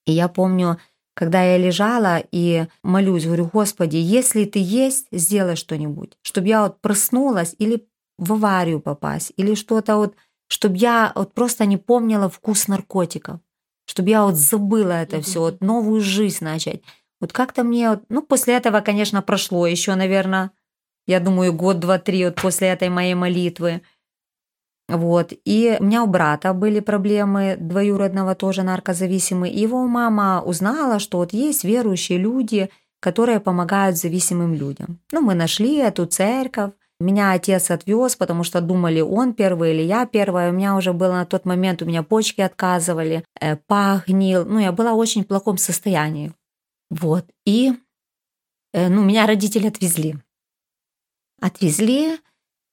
И 0.04 0.12
я 0.12 0.28
помню, 0.28 0.78
когда 1.14 1.42
я 1.42 1.56
лежала 1.56 2.22
и 2.30 2.66
молюсь, 2.82 3.24
говорю, 3.24 3.48
Господи, 3.50 3.96
если 3.96 4.44
ты 4.44 4.58
есть, 4.58 5.06
сделай 5.10 5.56
что-нибудь, 5.56 6.18
чтобы 6.22 6.48
я 6.48 6.64
вот 6.64 6.80
проснулась 6.80 7.54
или 7.58 7.88
в 8.18 8.34
аварию 8.34 8.80
попасть, 8.80 9.32
или 9.36 9.54
что-то 9.54 9.96
вот 9.96 10.14
чтобы 10.48 10.76
я 10.76 11.12
вот 11.14 11.34
просто 11.34 11.66
не 11.66 11.76
помнила 11.76 12.28
вкус 12.28 12.68
наркотиков, 12.68 13.40
чтобы 13.86 14.10
я 14.10 14.24
вот 14.24 14.34
забыла 14.36 14.92
это 14.92 15.20
все, 15.20 15.40
вот 15.40 15.60
новую 15.60 16.00
жизнь 16.00 16.44
начать. 16.44 16.82
Вот 17.20 17.32
как-то 17.32 17.64
мне, 17.64 17.90
вот, 17.90 18.02
ну, 18.08 18.22
после 18.22 18.54
этого, 18.54 18.80
конечно, 18.80 19.22
прошло 19.22 19.66
еще, 19.66 19.94
наверное, 19.94 20.50
я 21.06 21.20
думаю, 21.20 21.52
год, 21.52 21.78
два, 21.78 21.98
три 21.98 22.24
вот 22.24 22.34
после 22.34 22.68
этой 22.68 22.88
моей 22.88 23.14
молитвы. 23.14 23.82
Вот. 24.88 25.32
И 25.44 25.76
у 25.80 25.84
меня 25.84 26.02
у 26.02 26.06
брата 26.06 26.52
были 26.52 26.80
проблемы, 26.80 27.56
двоюродного 27.58 28.34
тоже 28.34 28.62
наркозависимый. 28.62 29.50
И 29.50 29.60
его 29.60 29.86
мама 29.86 30.42
узнала, 30.44 30.98
что 30.98 31.18
вот 31.18 31.32
есть 31.32 31.64
верующие 31.64 32.18
люди, 32.18 32.70
которые 33.00 33.40
помогают 33.40 33.96
зависимым 33.96 34.54
людям. 34.54 35.00
Ну, 35.12 35.20
мы 35.20 35.34
нашли 35.34 35.76
эту 35.76 36.06
церковь, 36.06 36.72
меня 37.00 37.32
отец 37.32 37.70
отвез, 37.70 38.16
потому 38.16 38.42
что 38.42 38.60
думали, 38.60 39.00
он 39.00 39.34
первый 39.34 39.74
или 39.74 39.82
я 39.82 40.06
первая. 40.06 40.50
У 40.50 40.54
меня 40.54 40.76
уже 40.76 40.92
было 40.92 41.12
на 41.12 41.26
тот 41.26 41.44
момент, 41.44 41.82
у 41.82 41.86
меня 41.86 42.02
почки 42.02 42.40
отказывали, 42.40 43.24
э, 43.40 43.56
пах. 43.56 44.08
Ну, 44.08 44.58
я 44.58 44.72
была 44.72 44.94
в 44.94 44.98
очень 44.98 45.24
плохом 45.24 45.58
состоянии. 45.58 46.32
Вот. 46.90 47.26
И, 47.44 47.72
э, 48.72 48.88
ну, 48.88 49.04
меня 49.04 49.26
родители 49.26 49.68
отвезли. 49.68 50.16
Отвезли. 51.40 52.18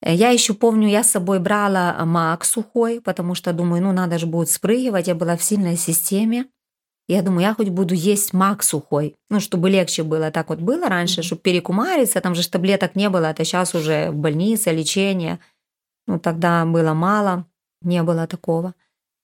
Я 0.06 0.30
еще 0.30 0.54
помню, 0.54 0.90
я 0.90 1.04
с 1.04 1.12
собой 1.12 1.40
брала 1.40 1.98
мак 2.06 2.46
сухой, 2.46 3.02
потому 3.02 3.36
что 3.36 3.54
думаю, 3.54 3.82
ну, 3.82 3.92
надо 3.92 4.20
же 4.20 4.26
будет 4.26 4.50
спрыгивать. 4.50 5.08
Я 5.08 5.16
была 5.16 5.38
в 5.38 5.44
сильной 5.44 5.78
системе. 5.78 6.46
Я 7.08 7.22
думаю, 7.22 7.42
я 7.42 7.54
хоть 7.54 7.70
буду 7.70 7.94
есть 7.94 8.34
мак 8.34 8.63
сухой, 8.63 9.16
ну, 9.30 9.39
чтобы 9.39 9.70
легче 9.70 10.04
было. 10.04 10.32
Так 10.32 10.50
вот 10.50 10.60
было 10.60 10.88
раньше, 10.88 11.22
чтобы 11.22 11.42
перекумариться, 11.42 12.22
там 12.22 12.34
же 12.34 12.50
таблеток 12.50 12.96
не 12.96 13.10
было, 13.10 13.26
это 13.26 13.44
сейчас 13.44 13.76
уже 13.76 14.10
в 14.12 14.16
больнице, 14.16 14.72
лечение. 14.72 15.39
Ну, 16.08 16.18
тогда 16.18 16.66
было 16.66 16.94
мало, 16.94 17.46
не 17.82 18.02
было 18.04 18.26
такого. 18.26 18.74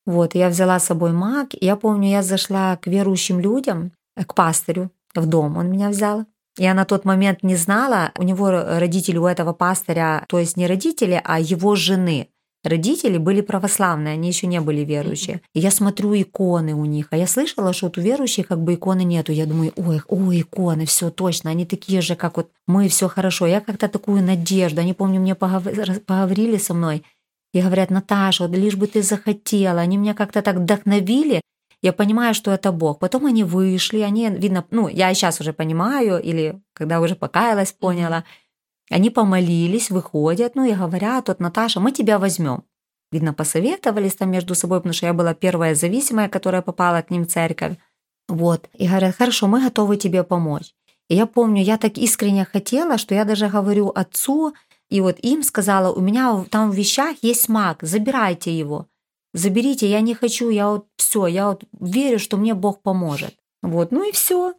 Вот, 0.05 0.35
я 0.35 0.49
взяла 0.49 0.79
с 0.79 0.85
собой 0.85 1.13
мак, 1.13 1.49
я 1.61 1.75
помню, 1.75 2.09
я 2.09 2.23
зашла 2.23 2.75
к 2.77 2.87
верующим 2.87 3.39
людям, 3.39 3.93
э, 4.15 4.25
к 4.25 4.33
пастырю 4.33 4.91
в 5.15 5.25
дом, 5.25 5.57
он 5.57 5.69
меня 5.69 5.89
взял. 5.89 6.25
Я 6.57 6.73
на 6.73 6.83
тот 6.83 7.05
момент 7.05 7.43
не 7.43 7.55
знала, 7.55 8.11
у 8.17 8.23
него 8.23 8.49
родители 8.49 9.17
у 9.17 9.25
этого 9.25 9.53
пастыря, 9.53 10.25
то 10.27 10.39
есть 10.39 10.57
не 10.57 10.67
родители, 10.67 11.21
а 11.23 11.39
его 11.39 11.75
жены– 11.75 12.27
Родители 12.63 13.17
были 13.17 13.39
православные, 13.39 14.13
они 14.13 14.27
еще 14.27 14.45
не 14.45 14.59
были 14.59 14.81
верующие. 14.81 15.41
И 15.53 15.59
я 15.59 15.71
смотрю 15.71 16.13
иконы 16.13 16.73
у 16.73 16.83
них, 16.83 17.07
а 17.11 17.17
я 17.17 17.25
слышала, 17.25 17.71
что 17.71 17.85
вот 17.85 17.97
у 17.97 18.01
верующих 18.01 18.47
как 18.47 18.61
бы 18.61 18.73
иконы 18.73 19.03
нету. 19.03 19.31
Я 19.31 19.45
думаю, 19.45 19.71
ой, 19.77 20.01
ой, 20.07 20.41
иконы, 20.41 20.85
все 20.85 21.09
точно, 21.09 21.51
они 21.51 21.65
такие 21.65 22.01
же, 22.01 22.15
как 22.15 22.35
вот 22.35 22.51
мы, 22.67 22.89
все 22.89 23.07
хорошо. 23.07 23.47
Я 23.47 23.61
как-то 23.61 23.87
такую 23.87 24.21
надежду, 24.21 24.81
они, 24.81 24.93
помню, 24.93 25.21
мне 25.21 25.35
поговорили 25.35 26.57
со 26.57 26.73
мной 26.73 27.03
и 27.53 27.61
говорят, 27.61 27.89
Наташа, 27.91 28.47
вот 28.47 28.55
лишь 28.55 28.75
бы 28.75 28.87
ты 28.87 29.03
захотела. 29.03 29.79
Они 29.79 29.97
меня 29.97 30.13
как-то 30.13 30.41
так 30.41 30.57
вдохновили, 30.57 31.41
я 31.81 31.93
понимаю, 31.93 32.33
что 32.33 32.51
это 32.51 32.71
Бог. 32.71 32.99
Потом 32.99 33.25
они 33.25 33.43
вышли, 33.43 33.99
они, 33.99 34.29
видно, 34.29 34.65
ну, 34.69 34.89
я 34.89 35.13
сейчас 35.13 35.39
уже 35.39 35.53
понимаю, 35.53 36.21
или 36.21 36.61
когда 36.73 36.99
уже 36.99 37.15
покаялась, 37.15 37.71
поняла, 37.71 38.25
они 38.89 39.09
помолились, 39.09 39.89
выходят, 39.89 40.55
ну 40.55 40.63
и 40.65 40.73
говорят, 40.73 41.27
вот 41.27 41.39
Наташа, 41.39 41.79
мы 41.79 41.91
тебя 41.91 42.19
возьмем. 42.19 42.63
Видно, 43.11 43.33
посоветовались 43.33 44.15
там 44.15 44.31
между 44.31 44.55
собой, 44.55 44.79
потому 44.79 44.93
что 44.93 45.07
я 45.07 45.13
была 45.13 45.33
первая 45.33 45.75
зависимая, 45.75 46.29
которая 46.29 46.61
попала 46.61 47.01
к 47.01 47.09
ним 47.09 47.25
в 47.25 47.27
церковь. 47.27 47.77
Вот. 48.27 48.69
И 48.73 48.87
говорят, 48.87 49.15
хорошо, 49.15 49.47
мы 49.47 49.61
готовы 49.61 49.97
тебе 49.97 50.23
помочь. 50.23 50.73
И 51.09 51.15
я 51.15 51.25
помню, 51.25 51.63
я 51.63 51.77
так 51.77 51.97
искренне 51.97 52.45
хотела, 52.45 52.97
что 52.99 53.15
я 53.15 53.25
даже 53.25 53.47
говорю 53.47 53.89
отцу, 53.89 54.53
и 54.89 55.01
вот 55.01 55.17
им 55.19 55.43
сказала, 55.43 55.91
у 55.91 56.01
меня 56.01 56.43
там 56.49 56.71
в 56.71 56.75
вещах 56.75 57.17
есть 57.21 57.49
маг, 57.49 57.79
забирайте 57.81 58.55
его. 58.55 58.87
Заберите, 59.33 59.87
я 59.87 60.01
не 60.01 60.15
хочу, 60.15 60.49
я 60.49 60.69
вот 60.69 60.87
все, 60.97 61.27
я 61.27 61.49
вот 61.49 61.63
верю, 61.79 62.19
что 62.19 62.37
мне 62.37 62.53
Бог 62.53 62.81
поможет. 62.81 63.35
Вот, 63.61 63.91
ну 63.91 64.07
и 64.07 64.11
все. 64.11 64.53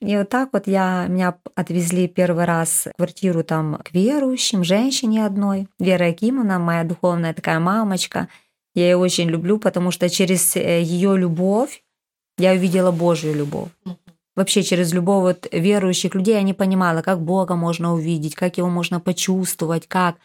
И 0.00 0.16
вот 0.16 0.28
так 0.28 0.50
вот 0.52 0.66
я, 0.66 1.06
меня 1.08 1.36
отвезли 1.54 2.08
первый 2.08 2.44
раз 2.44 2.88
в 2.92 2.96
квартиру 2.96 3.44
там 3.44 3.76
к 3.84 3.92
верующим, 3.92 4.64
женщине 4.64 5.24
одной. 5.24 5.68
Вера 5.78 6.06
Акимовна, 6.06 6.58
моя 6.58 6.84
духовная 6.84 7.32
такая 7.32 7.60
мамочка. 7.60 8.28
Я 8.74 8.84
ее 8.84 8.96
очень 8.96 9.28
люблю, 9.28 9.58
потому 9.58 9.92
что 9.92 10.08
через 10.10 10.56
э, 10.56 10.82
ее 10.82 11.16
любовь 11.16 11.82
я 12.38 12.52
увидела 12.52 12.90
Божью 12.90 13.34
любовь. 13.34 13.70
Вообще 14.34 14.64
через 14.64 14.92
любовь 14.92 15.22
вот 15.22 15.46
верующих 15.52 16.16
людей 16.16 16.34
я 16.34 16.42
не 16.42 16.54
понимала, 16.54 17.00
как 17.00 17.20
Бога 17.20 17.54
можно 17.54 17.94
увидеть, 17.94 18.34
как 18.34 18.58
его 18.58 18.68
можно 18.68 18.98
почувствовать, 18.98 19.86
как. 19.86 20.16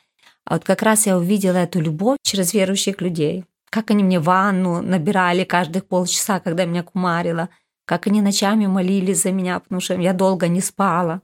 А 0.46 0.56
вот 0.56 0.64
как 0.64 0.82
раз 0.82 1.06
я 1.06 1.16
увидела 1.16 1.58
эту 1.58 1.80
любовь 1.80 2.18
через 2.24 2.56
верующих 2.56 3.02
людей. 3.02 3.46
Как 3.70 3.92
они 3.92 4.04
мне 4.04 4.20
ванну 4.20 4.82
набирали 4.82 5.44
каждых 5.44 5.86
полчаса, 5.86 6.40
когда 6.40 6.66
меня 6.66 6.82
кумарило– 6.82 7.50
как 7.89 8.06
они 8.06 8.21
ночами 8.21 8.67
молились 8.67 9.23
за 9.23 9.32
меня, 9.32 9.60
потому 9.60 9.82
что 9.82 9.95
я 9.95 10.13
долго 10.13 10.47
не 10.47 10.62
спала. 10.62 11.23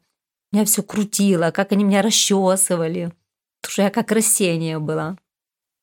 Меня 0.52 0.66
все 0.66 0.82
крутило, 0.82 1.52
как 1.52 1.72
они 1.72 1.84
меня 1.84 2.02
расчесывали. 2.02 3.14
Потому 3.62 3.72
что 3.72 3.82
я 3.84 3.92
как 3.92 4.12
растение 4.12 4.80
была. 4.80 5.16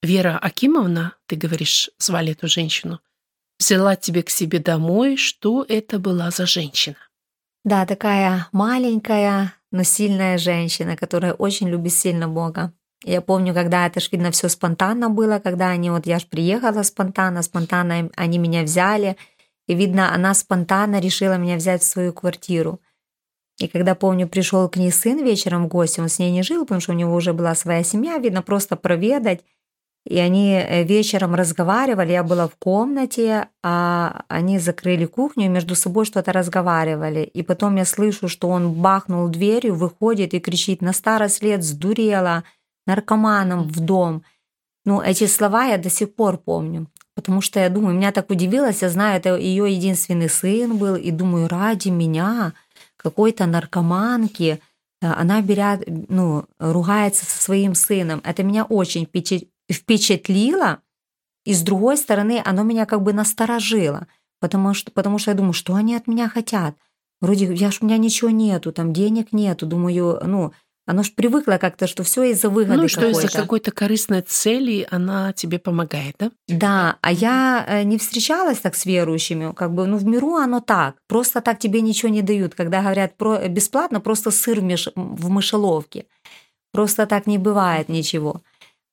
Вера 0.02 0.36
Акимовна, 0.38 1.12
ты 1.26 1.36
говоришь, 1.36 1.90
звали 2.00 2.32
эту 2.32 2.48
женщину, 2.48 2.98
взяла 3.60 3.94
тебе 3.94 4.24
к 4.24 4.30
себе 4.30 4.58
домой. 4.58 5.16
Что 5.16 5.64
это 5.68 6.00
была 6.00 6.32
за 6.32 6.46
женщина? 6.46 6.96
Да, 7.64 7.86
такая 7.86 8.48
маленькая, 8.50 9.54
но 9.70 9.84
сильная 9.84 10.36
женщина, 10.36 10.96
которая 10.96 11.34
очень 11.34 11.68
любит 11.68 11.92
сильно 11.92 12.26
Бога. 12.26 12.72
Я 13.04 13.20
помню, 13.20 13.54
когда 13.54 13.86
это 13.86 14.00
ж, 14.00 14.08
видно, 14.10 14.32
все 14.32 14.48
спонтанно 14.48 15.10
было, 15.10 15.38
когда 15.38 15.68
они, 15.68 15.90
вот 15.90 16.06
я 16.06 16.18
ж 16.18 16.26
приехала 16.26 16.82
спонтанно, 16.82 17.42
спонтанно 17.42 18.10
они 18.16 18.38
меня 18.38 18.64
взяли– 18.64 19.16
и, 19.66 19.75
видно, 19.75 20.14
она 20.14 20.35
спонтанно 20.35 21.01
решила 21.01 21.37
меня 21.37 21.57
взять 21.57 21.83
в 21.83 21.87
свою 21.87 22.12
квартиру. 22.12 22.81
И 23.59 23.68
когда, 23.68 23.94
помню, 23.94 24.29
пришел 24.29 24.68
к 24.68 24.77
ней 24.77 24.90
сын 24.90 25.25
вечером 25.25 25.64
в 25.64 25.68
гости, 25.68 26.01
он 26.01 26.09
с 26.09 26.18
ней 26.18 26.31
не 26.31 26.42
жил, 26.42 26.64
потому 26.64 26.81
что 26.81 26.92
у 26.92 26.96
него 26.96 27.14
уже 27.14 27.33
была 27.33 27.55
своя 27.55 27.85
семья, 27.85 28.18
видно, 28.18 28.42
просто 28.42 28.77
проведать. 28.77 29.44
И 30.05 30.18
они 30.18 30.55
э, 30.55 30.83
вечером 30.83 31.37
разговаривали, 31.37 32.11
я 32.11 32.25
была 32.25 32.48
в 32.48 32.57
комнате, 32.57 33.48
а 33.62 34.25
они 34.27 34.59
закрыли 34.59 35.07
кухню 35.07 35.44
и 35.44 35.48
между 35.48 35.77
собой 35.77 36.07
что-то 36.07 36.33
разговаривали. 36.33 37.20
И 37.22 37.42
потом 37.42 37.77
я 37.77 37.85
слышу, 37.85 38.27
что 38.27 38.48
он 38.48 38.72
бахнул 38.72 39.29
дверью, 39.29 39.77
выходит 39.77 40.35
и 40.35 40.40
кричит 40.40 40.83
«На 40.83 40.92
старость 40.92 41.42
лет 41.42 41.62
сдурела, 41.62 42.42
наркоманом 42.85 43.68
в 43.68 43.79
дом». 43.79 44.25
Ну, 44.85 45.01
эти 45.01 45.27
слова 45.27 45.66
я 45.66 45.79
до 45.79 45.88
сих 45.88 46.16
пор 46.16 46.37
помню. 46.37 46.88
Потому 47.14 47.40
что 47.40 47.61
я 47.61 47.68
думаю, 47.68 47.94
меня 47.94 48.11
так 48.11 48.31
удивилось, 48.31 48.83
я 48.83 48.88
знаю, 48.88 49.18
это 49.18 49.37
ее 49.37 49.72
единственный 49.72 50.31
сын 50.31 50.77
был, 50.77 50.96
и 50.96 51.11
думаю, 51.11 51.48
ради 51.48 51.88
меня, 51.88 52.55
какой-то 52.96 53.46
наркоманки, 53.46 54.61
э, 55.01 55.07
она 55.07 55.42
берет, 55.42 55.83
ну, 56.09 56.46
ругается 56.59 57.27
со 57.27 57.42
своим 57.42 57.75
сыном. 57.75 58.20
Это 58.25 58.42
меня 58.42 58.64
очень 58.64 59.07
впечатлило, 59.70 60.81
и 61.44 61.55
с 61.55 61.62
другой 61.62 61.96
стороны, 61.96 62.40
оно 62.44 62.62
меня 62.62 62.87
как 62.87 63.03
бы 63.03 63.12
насторожило, 63.12 64.07
потому 64.40 64.75
что, 64.75 64.90
потому 64.90 65.18
что 65.18 65.33
я 65.33 65.37
думаю, 65.37 65.53
что 65.53 65.75
они 65.75 65.94
от 65.94 66.07
меня 66.07 66.29
хотят. 66.29 66.77
Вроде 67.20 67.53
я 67.55 67.70
ж, 67.70 67.79
у 67.81 67.87
меня 67.87 67.98
ничего 67.98 68.31
нету, 68.31 68.72
там 68.72 68.92
денег 68.92 69.33
нету, 69.33 69.66
думаю, 69.66 70.20
ну, 70.25 70.53
оно 70.86 71.02
ж 71.02 71.14
привыкло 71.14 71.58
как-то, 71.58 71.86
что 71.86 72.02
все 72.02 72.24
из-за 72.24 72.48
выгоды 72.48 72.82
Ну, 72.82 72.88
что 72.88 73.06
из-за 73.06 73.28
какой-то 73.28 73.70
корыстной 73.70 74.22
цели 74.22 74.86
она 74.90 75.32
тебе 75.32 75.58
помогает, 75.58 76.16
да? 76.18 76.30
Да, 76.48 76.98
а 77.02 77.12
я 77.12 77.64
э, 77.68 77.82
не 77.84 77.98
встречалась 77.98 78.58
так 78.58 78.74
с 78.74 78.84
верующими, 78.84 79.52
как 79.52 79.72
бы, 79.72 79.86
ну, 79.86 79.96
в 79.96 80.04
миру 80.04 80.34
оно 80.34 80.60
так. 80.60 80.96
Просто 81.06 81.40
так 81.40 81.58
тебе 81.58 81.80
ничего 81.80 82.10
не 82.10 82.22
дают. 82.22 82.54
Когда 82.54 82.80
говорят 82.80 83.16
про 83.16 83.48
бесплатно, 83.48 84.00
просто 84.00 84.30
сыр 84.30 84.60
в, 84.60 84.64
меш... 84.64 84.88
в 84.96 85.28
мышеловке. 85.30 86.06
Просто 86.72 87.06
так 87.06 87.26
не 87.26 87.38
бывает 87.38 87.88
ничего. 87.88 88.42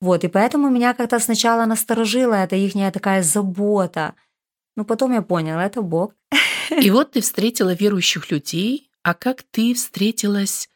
Вот, 0.00 0.24
и 0.24 0.28
поэтому 0.28 0.70
меня 0.70 0.94
как-то 0.94 1.18
сначала 1.18 1.66
насторожило 1.66 2.34
это 2.34 2.56
их 2.56 2.72
такая 2.92 3.22
забота. 3.22 4.14
Но 4.76 4.84
потом 4.84 5.12
я 5.12 5.22
поняла, 5.22 5.66
это 5.66 5.82
Бог. 5.82 6.14
И 6.70 6.90
вот 6.90 7.12
ты 7.12 7.20
встретила 7.20 7.74
верующих 7.74 8.30
людей, 8.30 8.90
а 9.02 9.14
как 9.14 9.42
ты 9.42 9.74
встретилась 9.74 10.68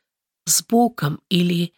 с 0.46 0.62
Богом 0.62 1.20
или 1.28 1.72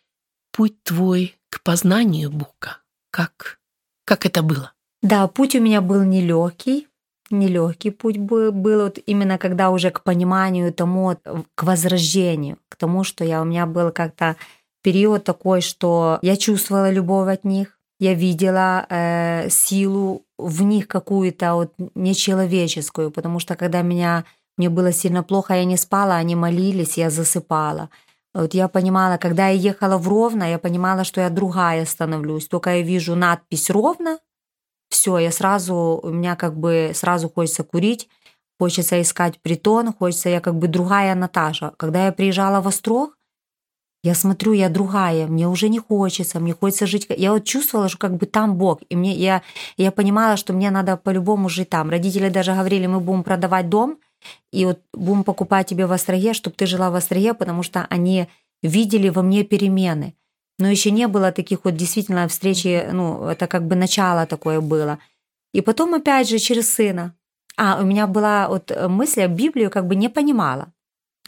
путь 0.53 0.83
твой 0.83 1.37
к 1.51 1.63
познанию 1.63 2.31
Бога? 2.31 2.79
Как, 3.11 3.59
как 4.05 4.27
это 4.27 4.43
было? 4.43 4.73
Да, 5.03 5.27
путь 5.29 5.55
у 5.55 5.61
меня 5.61 5.81
был 5.81 6.03
нелегкий. 6.03 6.89
нелегкий 7.31 7.91
путь 7.91 8.19
был, 8.19 8.53
был 8.53 8.85
вот 8.85 8.99
именно 9.07 9.39
когда 9.39 9.71
уже 9.71 9.91
к 9.91 10.03
пониманию 10.03 10.73
тому, 10.73 11.17
к 11.55 11.63
возрождению, 11.63 12.59
к 12.69 12.77
тому, 12.77 13.05
что 13.05 13.25
я, 13.25 13.43
у 13.43 13.45
меня 13.45 13.67
был 13.67 13.91
как-то 13.91 14.37
период 14.83 15.25
такой, 15.25 15.61
что 15.61 16.19
я 16.23 16.37
чувствовала 16.37 16.91
любовь 16.91 17.29
от 17.29 17.45
них, 17.45 17.77
я 17.99 18.15
видела 18.15 18.87
э, 18.89 19.49
силу 19.51 20.25
в 20.39 20.63
них 20.63 20.87
какую-то 20.87 21.55
вот 21.55 21.73
нечеловеческую, 21.95 23.11
потому 23.11 23.41
что 23.41 23.57
когда 23.57 23.83
меня, 23.83 24.25
мне 24.57 24.69
было 24.69 24.93
сильно 24.93 25.23
плохо, 25.23 25.55
я 25.55 25.65
не 25.65 25.77
спала, 25.77 26.17
они 26.17 26.37
молились, 26.37 26.99
я 26.99 27.11
засыпала. 27.11 27.89
Вот 28.37 28.53
я 28.53 28.69
понимала, 28.69 29.17
когда 29.17 29.49
я 29.49 29.59
ехала 29.71 29.97
в 29.97 30.07
Ровно, 30.09 30.45
я 30.45 30.59
понимала, 30.59 31.05
что 31.05 31.23
я 31.23 31.31
другая 31.31 31.87
становлюсь. 31.87 32.47
Только 32.47 32.77
я 32.77 32.83
вижу 32.83 33.15
надпись 33.15 33.71
«Ровно», 33.71 34.19
все, 34.91 35.19
я 35.19 35.33
сразу, 35.33 36.01
у 36.03 36.11
меня 36.11 36.37
как 36.37 36.55
бы 36.55 36.93
сразу 36.95 37.31
хочется 37.31 37.65
курить, 37.65 38.09
хочется 38.61 39.01
искать 39.01 39.41
притон, 39.41 39.95
хочется, 39.95 40.29
я 40.29 40.41
как 40.41 40.55
бы 40.55 40.69
другая 40.69 41.15
Наташа. 41.15 41.73
Когда 41.79 42.07
я 42.07 42.13
приезжала 42.13 42.61
в 42.61 42.69
Острог, 42.69 43.17
я 44.03 44.15
смотрю, 44.15 44.53
я 44.53 44.69
другая, 44.69 45.27
мне 45.27 45.49
уже 45.49 45.71
не 45.71 45.79
хочется, 45.79 46.39
мне 46.39 46.53
хочется 46.53 46.87
жить. 46.87 47.07
Я 47.09 47.33
вот 47.33 47.45
чувствовала, 47.45 47.89
что 47.89 47.99
как 47.99 48.17
бы 48.17 48.27
там 48.27 48.57
Бог, 48.57 48.81
и 48.91 48.97
мне 48.97 49.15
я 49.15 49.43
я 49.79 49.91
понимала, 49.91 50.37
что 50.37 50.53
мне 50.53 50.71
надо 50.71 50.99
по-любому 50.99 51.49
жить 51.49 51.71
там. 51.71 51.89
Родители 51.89 52.29
даже 52.29 52.53
говорили, 52.53 52.87
мы 52.87 53.01
будем 53.01 53.25
продавать 53.25 53.71
дом, 53.71 53.99
и 54.53 54.65
вот 54.65 54.81
будем 54.93 55.25
покупать 55.25 55.67
тебе 55.67 55.87
в 55.87 55.93
Остроге, 55.93 56.35
чтобы 56.35 56.57
ты 56.57 56.67
жила 56.67 56.91
в 56.91 56.95
Остроге, 56.95 57.35
потому 57.35 57.63
что 57.63 57.87
они 57.91 58.29
видели 58.63 59.09
во 59.09 59.23
мне 59.23 59.45
перемены. 59.45 60.15
Но 60.59 60.69
еще 60.69 60.91
не 60.91 61.07
было 61.07 61.33
таких 61.33 61.65
вот 61.65 61.77
действительно 61.77 62.27
встречи, 62.29 62.89
ну, 62.93 63.29
это 63.29 63.47
как 63.47 63.67
бы 63.67 63.77
начало 63.77 64.27
такое 64.27 64.61
было. 64.61 64.99
И 65.53 65.61
потом, 65.61 65.95
опять 65.95 66.29
же, 66.29 66.39
через 66.39 66.73
сына. 66.73 67.15
А, 67.57 67.79
у 67.81 67.85
меня 67.85 68.07
была 68.07 68.49
вот 68.49 68.73
мысль, 68.89 69.21
я 69.21 69.29
Библию 69.29 69.71
как 69.71 69.87
бы 69.87 69.95
не 69.95 70.09
понимала. 70.09 70.73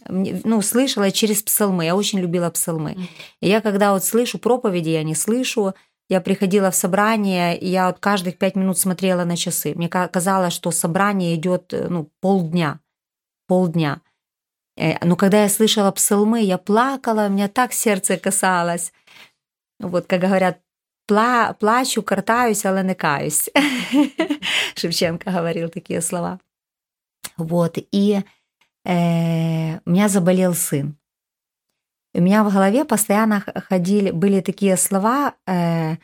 Ну, 0.08 0.62
слышала 0.62 1.10
через 1.10 1.42
псалмы. 1.42 1.84
Я 1.84 1.96
очень 1.96 2.20
любила 2.20 2.50
псалмы. 2.50 2.96
И 3.40 3.48
я 3.48 3.60
когда 3.60 3.92
вот 3.92 4.04
слышу 4.04 4.38
проповеди, 4.38 4.90
я 4.90 5.02
не 5.02 5.14
слышу. 5.14 5.74
Я 6.08 6.22
приходила 6.22 6.70
в 6.70 6.74
собрание, 6.74 7.58
и 7.58 7.68
я 7.68 7.88
вот 7.88 7.98
каждых 7.98 8.38
пять 8.38 8.56
минут 8.56 8.78
смотрела 8.78 9.24
на 9.24 9.36
часы. 9.36 9.74
Мне 9.74 9.88
казалось, 9.88 10.54
что 10.54 10.70
собрание 10.70 11.34
идет 11.34 11.74
ну, 11.88 12.08
полдня. 12.20 12.80
Полдня. 13.48 14.00
Э, 14.76 15.04
но 15.04 15.16
когда 15.16 15.42
я 15.42 15.48
слышала 15.48 15.90
псалмы, 15.90 16.42
я 16.42 16.58
плакала, 16.58 17.26
у 17.26 17.30
меня 17.30 17.48
так 17.48 17.72
сердце 17.72 18.16
касалось. 18.16 18.92
Вот, 19.80 20.06
как 20.06 20.20
говорят, 20.20 20.60
Пла, 21.08 21.54
плачу, 21.54 22.02
картаюсь, 22.02 22.66
але 22.66 22.82
не 22.82 22.94
каюсь. 22.94 23.48
Шевченко 24.76 25.30
говорил 25.30 25.70
такие 25.70 26.02
слова. 26.02 26.38
Вот, 27.38 27.78
и 27.78 28.20
э, 28.84 29.78
у 29.86 29.90
меня 29.90 30.08
заболел 30.08 30.52
сын. 30.52 30.98
У 32.12 32.20
меня 32.20 32.44
в 32.44 32.52
голове 32.52 32.84
постоянно 32.84 33.40
ходили, 33.40 34.10
были 34.10 34.40
такие 34.42 34.76
слова 34.76 35.34
э, 35.46 35.96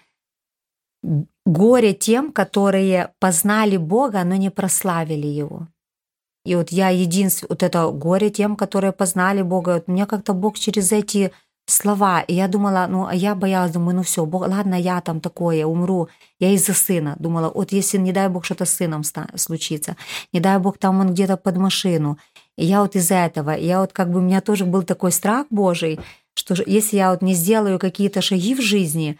«горе 1.44 1.92
тем, 1.92 2.32
которые 2.32 3.12
познали 3.18 3.76
Бога, 3.76 4.24
но 4.24 4.36
не 4.36 4.50
прославили 4.50 5.26
Его». 5.26 5.68
И 6.44 6.54
вот 6.56 6.70
я 6.70 6.90
единственное, 6.90 7.48
вот 7.48 7.62
это 7.62 7.90
горе 7.90 8.30
тем, 8.30 8.56
которые 8.56 8.92
познали 8.92 9.42
Бога. 9.42 9.74
Вот 9.74 9.88
мне 9.88 10.06
как-то 10.06 10.34
Бог 10.34 10.58
через 10.58 10.92
эти 10.92 11.32
слова. 11.66 12.20
И 12.20 12.34
я 12.34 12.48
думала, 12.48 12.86
ну, 12.88 13.06
а 13.06 13.14
я 13.14 13.34
боялась, 13.34 13.72
думаю, 13.72 13.96
ну 13.96 14.02
все, 14.02 14.26
Бог, 14.26 14.46
ладно, 14.46 14.74
я 14.74 15.00
там 15.00 15.20
такое, 15.20 15.64
умру. 15.64 16.08
Я 16.38 16.50
из-за 16.50 16.74
сына 16.74 17.16
думала, 17.18 17.50
вот 17.54 17.72
если, 17.72 17.98
не 17.98 18.12
дай 18.12 18.28
Бог, 18.28 18.44
что-то 18.44 18.66
с 18.66 18.74
сыном 18.74 19.02
случится, 19.36 19.96
не 20.32 20.40
дай 20.40 20.58
Бог, 20.58 20.78
там 20.78 21.00
он 21.00 21.12
где-то 21.12 21.36
под 21.36 21.56
машину. 21.56 22.18
И 22.58 22.66
я 22.66 22.82
вот 22.82 22.94
из-за 22.96 23.14
этого, 23.14 23.50
я 23.52 23.80
вот 23.80 23.92
как 23.92 24.10
бы 24.10 24.18
у 24.18 24.22
меня 24.22 24.40
тоже 24.40 24.64
был 24.64 24.82
такой 24.82 25.12
страх 25.12 25.46
Божий, 25.50 25.98
что 26.34 26.54
если 26.66 26.96
я 26.96 27.10
вот 27.10 27.22
не 27.22 27.34
сделаю 27.34 27.78
какие-то 27.78 28.20
шаги 28.20 28.54
в 28.54 28.60
жизни, 28.60 29.18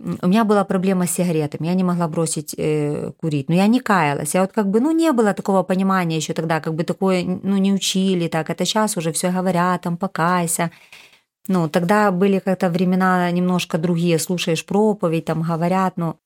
у 0.00 0.26
меня 0.26 0.44
была 0.44 0.64
проблема 0.64 1.06
с 1.06 1.12
сигаретами, 1.12 1.68
я 1.68 1.74
не 1.74 1.84
могла 1.84 2.08
бросить 2.08 2.54
э, 2.58 3.12
курить, 3.20 3.48
но 3.48 3.54
я 3.54 3.66
не 3.66 3.80
каялась, 3.80 4.34
я 4.34 4.40
вот 4.40 4.52
как 4.52 4.68
бы, 4.68 4.80
ну, 4.80 4.90
не 4.90 5.12
было 5.12 5.32
такого 5.34 5.62
понимания 5.62 6.16
еще 6.16 6.32
тогда, 6.32 6.60
как 6.60 6.74
бы 6.74 6.84
такое, 6.84 7.24
ну, 7.24 7.56
не 7.58 7.72
учили 7.72 8.28
так, 8.28 8.50
это 8.50 8.64
сейчас 8.64 8.96
уже 8.96 9.12
все 9.12 9.30
говорят, 9.30 9.82
там, 9.82 9.96
покайся, 9.96 10.70
ну, 11.48 11.68
тогда 11.68 12.10
были 12.10 12.38
как-то 12.38 12.70
времена 12.70 13.30
немножко 13.30 13.78
другие, 13.78 14.18
слушаешь 14.18 14.64
проповедь, 14.64 15.24
там 15.24 15.42
говорят, 15.42 15.96
ну... 15.96 16.16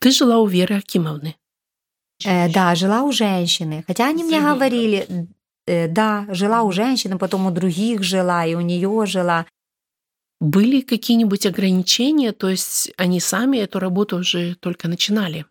Ты 0.00 0.10
жила 0.10 0.38
у 0.38 0.46
Веры 0.46 0.76
Акимовны? 0.76 1.36
Э, 2.24 2.48
да, 2.52 2.74
жила 2.74 3.02
у 3.02 3.12
женщины. 3.12 3.84
Хотя 3.86 4.08
они 4.08 4.24
мне 4.24 4.40
говорили, 4.40 5.28
э, 5.66 5.88
да, 5.88 6.26
жила 6.28 6.62
у 6.62 6.72
женщины, 6.72 7.18
потом 7.18 7.46
у 7.46 7.50
других 7.50 8.02
жила, 8.02 8.46
и 8.46 8.54
у 8.54 8.60
нее 8.60 9.06
жила. 9.06 9.46
Были 10.40 10.82
какие-нибудь 10.82 11.46
ограничения, 11.46 12.32
то 12.32 12.48
есть 12.48 12.92
они 12.96 13.20
сами 13.20 13.58
эту 13.58 13.78
работу 13.78 14.18
уже 14.18 14.54
только 14.54 14.88
начинали? 14.88 15.46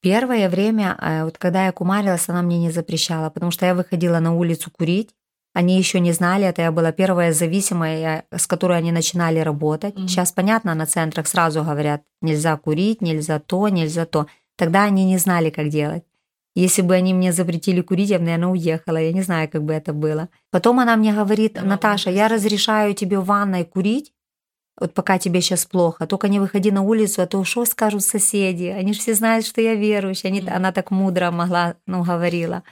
Первое 0.00 0.48
время, 0.48 0.96
э, 1.00 1.24
вот 1.24 1.38
когда 1.38 1.66
я 1.66 1.72
кумарилась, 1.72 2.28
она 2.28 2.42
мне 2.42 2.58
не 2.58 2.70
запрещала, 2.70 3.30
потому 3.30 3.50
что 3.50 3.66
я 3.66 3.74
выходила 3.74 4.18
на 4.20 4.34
улицу 4.34 4.70
курить, 4.70 5.14
они 5.54 5.76
еще 5.76 5.98
не 5.98 6.12
знали 6.12 6.46
это, 6.46 6.62
я 6.62 6.70
была 6.70 6.92
первая 6.92 7.32
зависимая, 7.32 8.26
с 8.30 8.46
которой 8.46 8.78
они 8.78 8.92
начинали 8.92 9.40
работать. 9.40 9.94
Mm-hmm. 9.94 10.08
Сейчас, 10.08 10.30
понятно, 10.30 10.74
на 10.74 10.86
центрах 10.86 11.26
сразу 11.26 11.64
говорят, 11.64 12.02
нельзя 12.20 12.56
курить, 12.56 13.00
нельзя 13.00 13.40
то, 13.40 13.68
нельзя 13.68 14.06
то. 14.06 14.26
Тогда 14.56 14.84
они 14.84 15.04
не 15.04 15.18
знали, 15.18 15.50
как 15.50 15.68
делать. 15.68 16.04
Если 16.58 16.82
бы 16.82 16.94
они 16.94 17.14
мне 17.14 17.32
запретили 17.32 17.82
курить, 17.82 18.10
я 18.10 18.18
бы, 18.18 18.24
наверное, 18.24 18.48
уехала. 18.48 18.96
Я 18.96 19.12
не 19.12 19.22
знаю, 19.22 19.48
как 19.48 19.62
бы 19.62 19.72
это 19.72 19.92
было. 19.92 20.28
Потом 20.50 20.80
она 20.80 20.96
мне 20.96 21.12
говорит, 21.12 21.56
Наташа, 21.62 22.10
я 22.10 22.26
разрешаю 22.26 22.94
тебе 22.94 23.20
в 23.20 23.26
ванной 23.26 23.64
курить, 23.64 24.12
вот 24.80 24.92
пока 24.92 25.18
тебе 25.18 25.40
сейчас 25.40 25.66
плохо, 25.66 26.08
только 26.08 26.26
не 26.26 26.40
выходи 26.40 26.72
на 26.72 26.82
улицу, 26.82 27.22
а 27.22 27.26
то 27.26 27.44
что 27.44 27.64
скажут 27.64 28.02
соседи? 28.02 28.64
Они 28.64 28.92
же 28.92 28.98
все 28.98 29.14
знают, 29.14 29.46
что 29.46 29.60
я 29.60 29.74
верующая. 29.76 30.30
Они, 30.30 30.40
она 30.48 30.72
так 30.72 30.90
мудро 30.90 31.30
могла, 31.30 31.76
ну, 31.86 32.02
говорила. 32.02 32.64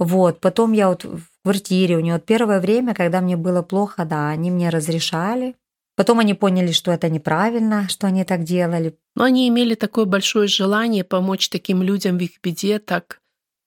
Вот, 0.00 0.40
потом 0.40 0.72
я 0.72 0.88
вот 0.88 1.04
в 1.04 1.22
квартире 1.44 1.96
у 1.96 2.00
нее 2.00 2.14
вот 2.14 2.24
первое 2.24 2.60
время, 2.60 2.94
когда 2.94 3.20
мне 3.20 3.36
было 3.36 3.62
плохо, 3.62 4.04
да, 4.04 4.30
они 4.30 4.50
мне 4.50 4.70
разрешали. 4.70 5.54
Потом 5.96 6.18
они 6.18 6.34
поняли, 6.34 6.72
что 6.72 6.90
это 6.90 7.08
неправильно, 7.08 7.88
что 7.88 8.06
они 8.08 8.24
так 8.24 8.42
делали. 8.42 8.98
Но 9.14 9.24
они 9.24 9.48
имели 9.48 9.74
такое 9.74 10.06
большое 10.06 10.48
желание 10.48 11.04
помочь 11.04 11.48
таким 11.48 11.82
людям 11.82 12.18
в 12.18 12.20
их 12.20 12.40
беде, 12.42 12.78
так 12.78 13.20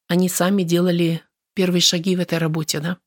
они 0.10 0.30
сами 0.30 0.64
делали 0.64 1.22
первые 1.54 1.82
шаги 1.82 2.16
в 2.16 2.20
этой 2.20 2.38
работе, 2.38 2.80
да? 2.80 2.98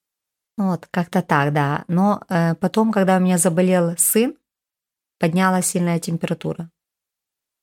Вот, 0.57 0.87
как-то 0.91 1.23
так, 1.23 1.53
да. 1.53 1.85
Но 1.89 2.23
э, 2.29 2.55
потом, 2.55 2.93
когда 2.93 3.17
у 3.17 3.21
меня 3.21 3.39
заболел 3.39 3.95
сын, 3.97 4.35
поднялась 5.19 5.67
сильная 5.67 5.99
температура. 5.99 6.71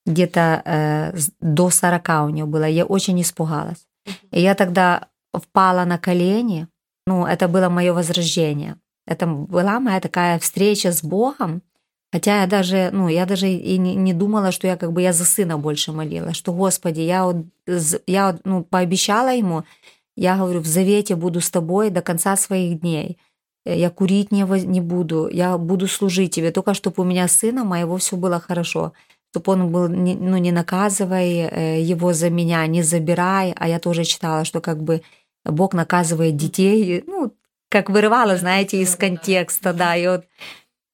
Где-то 0.05 0.61
э, 0.65 1.17
до 1.41 1.69
40 1.69 2.09
у 2.25 2.29
нее 2.29 2.45
было. 2.45 2.65
Я 2.65 2.85
очень 2.85 3.19
испугалась. 3.21 3.87
И 4.31 4.41
я 4.41 4.55
тогда 4.55 5.09
впала 5.33 5.85
на 5.85 5.97
колени. 5.97 6.67
Ну, 7.05 7.25
это 7.25 7.47
было 7.47 7.69
мое 7.69 7.93
возрождение. 7.93 8.77
Это 9.07 9.25
была 9.25 9.79
моя 9.79 9.99
такая 9.99 10.37
встреча 10.37 10.91
с 10.91 11.03
Богом. 11.03 11.61
Хотя 12.11 12.41
я 12.41 12.47
даже, 12.47 12.89
ну, 12.93 13.09
я 13.09 13.25
даже 13.25 13.49
и 13.49 13.77
не, 13.77 14.13
думала, 14.13 14.51
что 14.51 14.67
я 14.67 14.77
как 14.77 14.93
бы 14.93 15.01
я 15.01 15.11
за 15.11 15.25
сына 15.25 15.57
больше 15.57 15.91
молила, 15.91 16.33
что, 16.33 16.53
Господи, 16.53 17.01
я, 17.01 17.25
вот, 17.25 17.37
я 18.07 18.37
ну, 18.45 18.63
пообещала 18.63 19.33
ему, 19.33 19.63
я 20.15 20.37
говорю, 20.37 20.61
в 20.61 20.67
завете 20.67 21.15
буду 21.15 21.41
с 21.41 21.49
тобой 21.49 21.89
до 21.89 22.01
конца 22.01 22.37
своих 22.37 22.79
дней. 22.79 23.17
Я 23.65 23.89
курить 23.89 24.31
не, 24.31 24.43
не 24.65 24.79
буду, 24.79 25.27
я 25.29 25.57
буду 25.57 25.87
служить 25.87 26.33
тебе, 26.33 26.51
только 26.51 26.73
чтобы 26.73 27.03
у 27.03 27.05
меня 27.05 27.27
сына 27.27 27.65
моего 27.65 27.97
все 27.97 28.15
было 28.15 28.39
хорошо 28.39 28.93
чтобы 29.31 29.51
он 29.53 29.71
был, 29.71 29.87
ну, 29.87 30.37
не 30.37 30.51
наказывай 30.51 31.47
э, 31.51 31.81
его 31.81 32.13
за 32.13 32.29
меня, 32.29 32.65
не 32.67 32.81
забирай, 32.81 33.53
а 33.55 33.67
я 33.67 33.79
тоже 33.79 34.03
читала, 34.03 34.45
что 34.45 34.61
как 34.61 34.81
бы 34.81 35.01
Бог 35.45 35.73
наказывает 35.73 36.35
детей, 36.35 37.03
ну, 37.05 37.33
как 37.69 37.89
вырывала, 37.89 38.37
знаете, 38.37 38.81
из 38.81 38.95
контекста, 38.95 39.73
да, 39.73 39.95
и 39.95 40.07
вот 40.07 40.25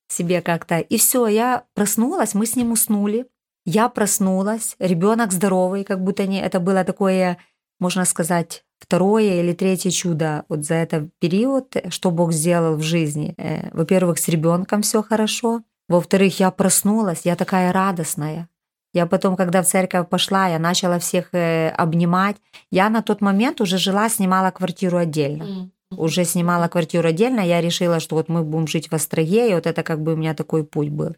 себе 0.07 0.41
как-то. 0.41 0.79
И 0.79 0.97
все, 0.97 1.27
я 1.27 1.63
проснулась, 1.73 2.33
мы 2.33 2.45
с 2.45 2.55
ним 2.55 2.71
уснули, 2.71 3.25
я 3.65 3.89
проснулась, 3.89 4.75
ребенок 4.79 5.31
здоровый, 5.31 5.83
как 5.83 6.03
будто 6.03 6.27
не, 6.27 6.41
это 6.41 6.59
было 6.59 6.83
такое, 6.83 7.37
можно 7.79 8.05
сказать, 8.05 8.63
второе 8.79 9.39
или 9.41 9.53
третье 9.53 9.89
чудо 9.89 10.43
вот 10.49 10.65
за 10.65 10.75
этот 10.75 11.09
период, 11.19 11.75
что 11.89 12.11
Бог 12.11 12.33
сделал 12.33 12.75
в 12.75 12.81
жизни. 12.81 13.33
Э, 13.37 13.69
во-первых, 13.71 14.19
с 14.19 14.27
ребенком 14.27 14.81
все 14.81 15.01
хорошо, 15.01 15.61
во-вторых, 15.87 16.39
я 16.39 16.51
проснулась, 16.51 17.21
я 17.23 17.35
такая 17.35 17.71
радостная. 17.71 18.49
Я 18.93 19.07
потом, 19.07 19.35
когда 19.35 19.63
в 19.63 19.67
церковь 19.67 20.07
пошла, 20.07 20.47
я 20.47 20.59
начала 20.59 20.99
всех 20.99 21.33
э, 21.33 21.69
обнимать. 21.69 22.37
Я 22.69 22.89
на 22.89 23.01
тот 23.01 23.21
момент 23.21 23.59
уже 23.59 23.77
жила, 23.77 24.07
снимала 24.09 24.51
квартиру 24.51 24.97
отдельно. 24.97 25.43
Mm. 25.43 25.69
Уже 25.97 26.25
снимала 26.25 26.67
квартиру 26.67 27.07
отдельно. 27.07 27.41
Я 27.41 27.61
решила, 27.61 27.99
что 27.99 28.15
вот 28.15 28.29
мы 28.29 28.43
будем 28.43 28.67
жить 28.67 28.89
в 28.89 28.93
Остроге, 28.93 29.51
и 29.51 29.53
вот 29.53 29.67
это 29.67 29.83
как 29.83 30.01
бы 30.01 30.13
у 30.13 30.15
меня 30.15 30.33
такой 30.33 30.63
путь 30.63 30.89
был. 30.89 31.15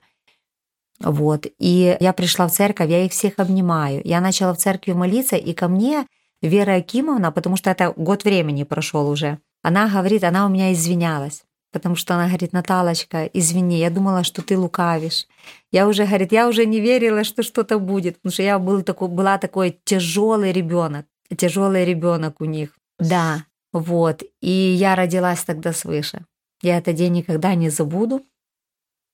Вот. 0.99 1.45
И 1.59 1.97
я 1.99 2.13
пришла 2.13 2.47
в 2.47 2.51
церковь, 2.51 2.89
я 2.89 3.05
их 3.05 3.11
всех 3.11 3.33
обнимаю. 3.37 4.01
Я 4.05 4.21
начала 4.21 4.53
в 4.53 4.57
церкви 4.57 4.93
молиться, 4.93 5.35
и 5.35 5.53
ко 5.53 5.67
мне 5.67 6.05
Вера 6.41 6.75
Акимовна, 6.75 7.31
потому 7.31 7.57
что 7.57 7.69
это 7.69 7.93
год 7.95 8.23
времени 8.23 8.63
прошел 8.63 9.09
уже, 9.09 9.39
она 9.63 9.87
говорит, 9.87 10.23
она 10.23 10.45
у 10.45 10.49
меня 10.49 10.71
извинялась. 10.73 11.43
Потому 11.71 11.95
что 11.95 12.13
она 12.13 12.27
говорит, 12.27 12.53
Наталочка, 12.53 13.25
извини, 13.33 13.79
я 13.79 13.89
думала, 13.89 14.23
что 14.23 14.41
ты 14.41 14.57
лукавишь. 14.57 15.27
Я 15.71 15.87
уже, 15.87 16.05
говорит, 16.05 16.31
я 16.31 16.47
уже 16.47 16.65
не 16.65 16.79
верила, 16.79 17.23
что 17.23 17.43
что-то 17.43 17.79
будет, 17.79 18.15
потому 18.15 18.31
что 18.31 18.43
я 18.43 18.59
был 18.59 18.81
такой, 18.83 19.09
была 19.09 19.37
такой 19.37 19.77
тяжелый 19.83 20.53
ребенок, 20.53 21.05
тяжелый 21.35 21.83
ребенок 21.83 22.39
у 22.39 22.45
них. 22.45 22.77
Да, 22.97 23.45
вот. 23.79 24.23
И 24.41 24.51
я 24.51 24.95
родилась 24.95 25.43
тогда 25.43 25.73
свыше. 25.73 26.25
Я 26.61 26.77
этот 26.77 26.95
день 26.95 27.13
никогда 27.13 27.55
не 27.55 27.69
забуду 27.69 28.25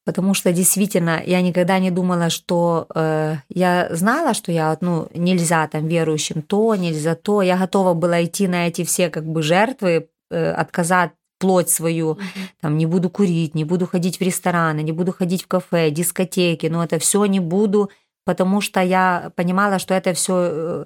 потому 0.06 0.34
что 0.34 0.52
действительно 0.52 1.22
я 1.26 1.42
никогда 1.42 1.80
не 1.80 1.92
думала, 1.92 2.30
что 2.30 2.88
э, 2.96 3.36
я 3.50 3.88
знала, 3.92 4.34
что 4.34 4.52
я 4.52 4.78
ну 4.82 5.08
нельзя 5.14 5.68
там 5.68 5.88
верующим 5.88 6.42
то, 6.42 6.76
нельзя 6.76 7.16
то, 7.16 7.42
я 7.42 7.58
готова 7.58 7.94
была 7.94 8.24
идти 8.24 8.48
на 8.48 8.68
эти 8.68 8.84
все 8.84 9.10
как 9.10 9.26
бы 9.26 9.44
жертвы, 9.44 10.10
э, 10.32 10.52
отказать 10.52 11.12
плоть 11.40 11.70
свою, 11.70 12.20
там 12.62 12.78
не 12.78 12.86
буду 12.86 13.10
курить, 13.10 13.56
не 13.56 13.64
буду 13.64 13.88
ходить 13.88 14.20
в 14.20 14.22
рестораны, 14.22 14.82
не 14.82 14.92
буду 14.92 15.12
ходить 15.12 15.44
в 15.44 15.48
кафе, 15.48 15.90
дискотеки, 15.90 16.68
но 16.68 16.84
это 16.84 17.00
все 17.00 17.26
не 17.26 17.40
буду, 17.40 17.90
потому 18.26 18.62
что 18.62 18.80
я 18.80 19.32
понимала, 19.36 19.80
что 19.80 19.94
это 19.94 20.14
все 20.14 20.34
э, 20.38 20.86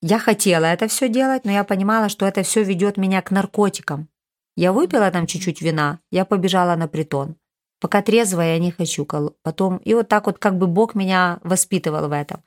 я 0.00 0.18
хотела 0.18 0.66
это 0.66 0.88
все 0.88 1.08
делать, 1.08 1.44
но 1.44 1.50
я 1.50 1.64
понимала, 1.64 2.08
что 2.08 2.26
это 2.26 2.42
все 2.42 2.62
ведет 2.62 2.96
меня 2.96 3.20
к 3.22 3.30
наркотикам. 3.30 4.08
Я 4.56 4.72
выпила 4.72 5.10
там 5.10 5.26
чуть-чуть 5.26 5.60
вина, 5.60 6.00
я 6.10 6.24
побежала 6.24 6.76
на 6.76 6.88
притон. 6.88 7.36
Пока 7.80 8.02
трезвая 8.02 8.54
я 8.54 8.58
не 8.58 8.70
хочу. 8.72 9.06
Потом, 9.42 9.76
и 9.78 9.94
вот 9.94 10.08
так 10.08 10.26
вот 10.26 10.38
как 10.38 10.58
бы 10.58 10.66
Бог 10.66 10.94
меня 10.94 11.38
воспитывал 11.42 12.08
в 12.08 12.12
этом. 12.12 12.42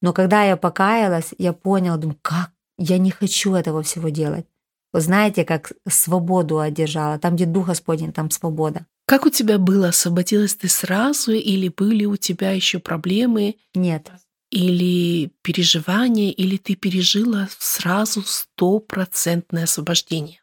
Но 0.00 0.12
когда 0.12 0.44
я 0.44 0.56
покаялась, 0.56 1.34
я 1.38 1.52
поняла, 1.52 1.96
думаю, 1.96 2.18
как 2.22 2.52
я 2.78 2.98
не 2.98 3.10
хочу 3.10 3.54
этого 3.54 3.82
всего 3.82 4.08
делать. 4.08 4.46
Вы 4.92 5.00
знаете, 5.00 5.44
как 5.44 5.72
свободу 5.88 6.60
одержала. 6.60 7.18
Там, 7.18 7.34
где 7.34 7.44
Дух 7.44 7.66
Господень, 7.66 8.12
там 8.12 8.30
свобода. 8.30 8.86
Как 9.06 9.26
у 9.26 9.30
тебя 9.30 9.58
было? 9.58 9.88
Освободилась 9.88 10.54
ты 10.54 10.68
сразу 10.68 11.32
или 11.32 11.68
были 11.68 12.04
у 12.04 12.16
тебя 12.16 12.52
еще 12.52 12.78
проблемы? 12.78 13.56
Нет. 13.74 14.10
Или 14.50 15.30
переживания, 15.42 16.30
или 16.30 16.56
ты 16.56 16.74
пережила 16.74 17.48
сразу 17.58 18.22
стопроцентное 18.22 19.64
освобождение? 19.64 20.40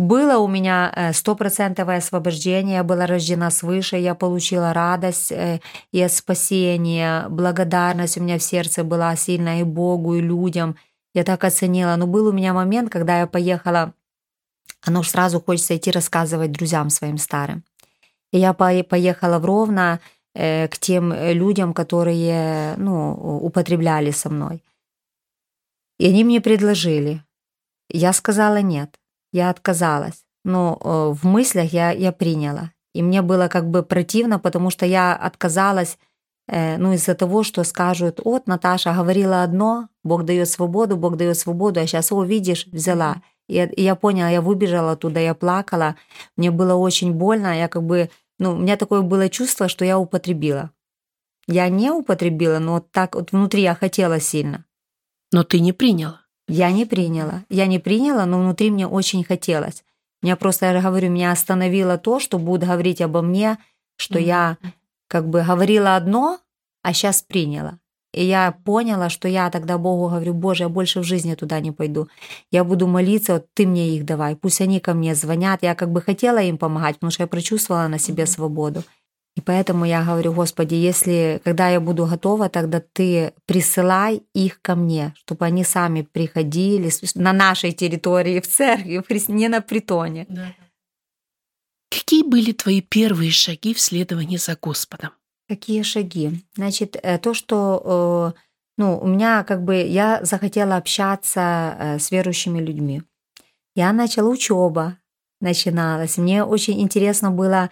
Было 0.00 0.38
у 0.38 0.48
меня 0.48 0.90
э, 0.96 1.12
стопроцентовое 1.12 1.98
освобождение, 1.98 2.76
я 2.76 2.84
была 2.84 3.06
рождена 3.06 3.50
свыше, 3.50 3.96
я 3.96 4.14
получила 4.14 4.72
радость 4.72 5.30
э, 5.30 5.60
и 5.92 6.00
от 6.00 6.10
спасения, 6.10 7.26
благодарность 7.28 8.16
у 8.16 8.22
меня 8.22 8.38
в 8.38 8.42
сердце 8.42 8.82
была 8.82 9.14
сильная 9.16 9.60
и 9.60 9.64
Богу, 9.64 10.14
и 10.14 10.22
людям. 10.22 10.76
Я 11.12 11.22
так 11.22 11.44
оценила. 11.44 11.96
Но 11.96 12.06
был 12.06 12.28
у 12.28 12.32
меня 12.32 12.54
момент, 12.54 12.90
когда 12.90 13.20
я 13.20 13.26
поехала, 13.26 13.92
оно 14.86 15.02
сразу 15.02 15.38
хочется 15.38 15.76
идти 15.76 15.90
рассказывать 15.90 16.52
друзьям 16.52 16.88
своим 16.88 17.18
старым. 17.18 17.62
И 18.32 18.38
я 18.38 18.54
поехала 18.54 19.38
в 19.38 19.44
Ровно 19.44 20.00
к 20.34 20.70
тем 20.78 21.12
людям, 21.12 21.74
которые 21.74 22.76
ну, 22.76 23.12
употребляли 23.42 24.12
со 24.12 24.30
мной. 24.30 24.62
И 25.98 26.06
они 26.06 26.24
мне 26.24 26.40
предложили. 26.40 27.22
Я 27.90 28.12
сказала 28.12 28.62
нет. 28.62 28.96
Я 29.32 29.50
отказалась, 29.50 30.24
но 30.44 30.78
э, 30.82 31.14
в 31.14 31.26
мыслях 31.26 31.72
я, 31.72 31.90
я 31.90 32.10
приняла. 32.10 32.72
И 32.94 33.02
мне 33.02 33.22
было 33.22 33.48
как 33.48 33.70
бы 33.70 33.82
противно, 33.82 34.38
потому 34.38 34.70
что 34.70 34.86
я 34.86 35.14
отказалась 35.14 35.98
э, 36.48 36.78
ну, 36.78 36.92
из-за 36.94 37.14
того, 37.14 37.44
что 37.44 37.62
скажут, 37.62 38.20
вот 38.24 38.46
Наташа 38.46 38.92
говорила 38.92 39.42
одно, 39.42 39.88
Бог 40.02 40.24
дает 40.24 40.48
свободу, 40.48 40.96
Бог 40.96 41.16
дает 41.16 41.38
свободу, 41.38 41.80
а 41.80 41.86
сейчас, 41.86 42.10
о, 42.10 42.24
видишь, 42.24 42.66
взяла. 42.66 43.22
И, 43.48 43.58
и 43.58 43.82
я 43.82 43.94
поняла, 43.94 44.30
я 44.30 44.40
выбежала 44.40 44.92
оттуда, 44.92 45.20
я 45.20 45.34
плакала, 45.34 45.96
мне 46.36 46.50
было 46.50 46.74
очень 46.74 47.12
больно, 47.12 47.58
я 47.58 47.68
как 47.68 47.84
бы, 47.84 48.10
ну, 48.40 48.54
у 48.54 48.56
меня 48.56 48.76
такое 48.76 49.02
было 49.02 49.28
чувство, 49.28 49.68
что 49.68 49.84
я 49.84 49.98
употребила. 49.98 50.70
Я 51.46 51.68
не 51.68 51.90
употребила, 51.90 52.58
но 52.58 52.74
вот 52.74 52.90
так 52.90 53.14
вот 53.14 53.32
внутри 53.32 53.62
я 53.62 53.74
хотела 53.74 54.18
сильно. 54.18 54.64
Но 55.30 55.44
ты 55.44 55.60
не 55.60 55.72
приняла. 55.72 56.22
Я 56.48 56.72
не 56.72 56.86
приняла. 56.86 57.44
Я 57.50 57.66
не 57.66 57.78
приняла, 57.78 58.24
но 58.24 58.40
внутри 58.40 58.70
мне 58.70 58.86
очень 58.86 59.24
хотелось. 59.24 59.84
Меня 60.22 60.36
просто, 60.36 60.66
я 60.72 60.80
говорю, 60.80 61.10
меня 61.10 61.32
остановило 61.32 61.98
то, 61.98 62.18
что 62.18 62.38
будут 62.38 62.66
говорить 62.66 63.02
обо 63.02 63.20
мне, 63.20 63.58
что 63.96 64.18
mm-hmm. 64.18 64.24
я 64.24 64.58
как 65.06 65.28
бы 65.28 65.42
говорила 65.42 65.96
одно, 65.96 66.40
а 66.82 66.94
сейчас 66.94 67.22
приняла. 67.22 67.78
И 68.12 68.24
я 68.24 68.52
поняла, 68.64 69.08
что 69.08 69.28
я 69.28 69.50
тогда 69.50 69.78
Богу 69.78 70.08
говорю, 70.08 70.34
Боже, 70.34 70.64
я 70.64 70.68
больше 70.68 71.00
в 71.00 71.04
жизни 71.04 71.34
туда 71.34 71.60
не 71.60 71.70
пойду. 71.70 72.08
Я 72.50 72.64
буду 72.64 72.86
молиться, 72.86 73.34
вот 73.34 73.46
ты 73.54 73.66
мне 73.66 73.96
их 73.96 74.04
давай, 74.04 74.34
пусть 74.34 74.60
они 74.60 74.80
ко 74.80 74.94
мне 74.94 75.14
звонят. 75.14 75.62
Я 75.62 75.74
как 75.74 75.92
бы 75.92 76.02
хотела 76.02 76.38
им 76.38 76.58
помогать, 76.58 76.96
потому 76.96 77.12
что 77.12 77.22
я 77.22 77.26
прочувствовала 77.28 77.86
на 77.88 77.98
себе 77.98 78.26
свободу. 78.26 78.82
И 79.36 79.40
поэтому 79.40 79.84
я 79.84 80.02
говорю, 80.02 80.32
Господи, 80.32 80.74
если, 80.74 81.40
когда 81.44 81.68
я 81.68 81.80
буду 81.80 82.06
готова, 82.06 82.48
тогда 82.48 82.80
Ты 82.80 83.32
присылай 83.46 84.22
их 84.34 84.60
ко 84.60 84.74
мне, 84.74 85.14
чтобы 85.16 85.46
они 85.46 85.62
сами 85.62 86.02
приходили 86.02 86.90
на 87.14 87.32
нашей 87.32 87.72
территории, 87.72 88.40
в 88.40 88.48
церкви, 88.48 89.02
не 89.28 89.48
на 89.48 89.60
притоне. 89.60 90.26
Да. 90.28 90.52
Какие 91.90 92.22
были 92.24 92.52
твои 92.52 92.80
первые 92.80 93.30
шаги 93.30 93.72
в 93.72 93.80
следовании 93.80 94.36
за 94.36 94.56
Господом? 94.60 95.10
Какие 95.50 95.82
шаги? 95.82 96.44
Значит, 96.54 96.96
э, 97.02 97.18
то, 97.18 97.34
что 97.34 97.82
э, 98.36 98.40
ну, 98.78 98.96
у 99.00 99.08
меня 99.08 99.42
как 99.42 99.64
бы 99.64 99.82
я 99.82 100.20
захотела 100.22 100.76
общаться 100.76 101.40
э, 101.76 101.98
с 101.98 102.12
верующими 102.12 102.60
людьми. 102.60 103.02
Я 103.74 103.92
начала 103.92 104.28
учеба, 104.28 104.98
начиналась. 105.40 106.18
Мне 106.18 106.44
очень 106.44 106.80
интересно 106.80 107.32
было 107.32 107.68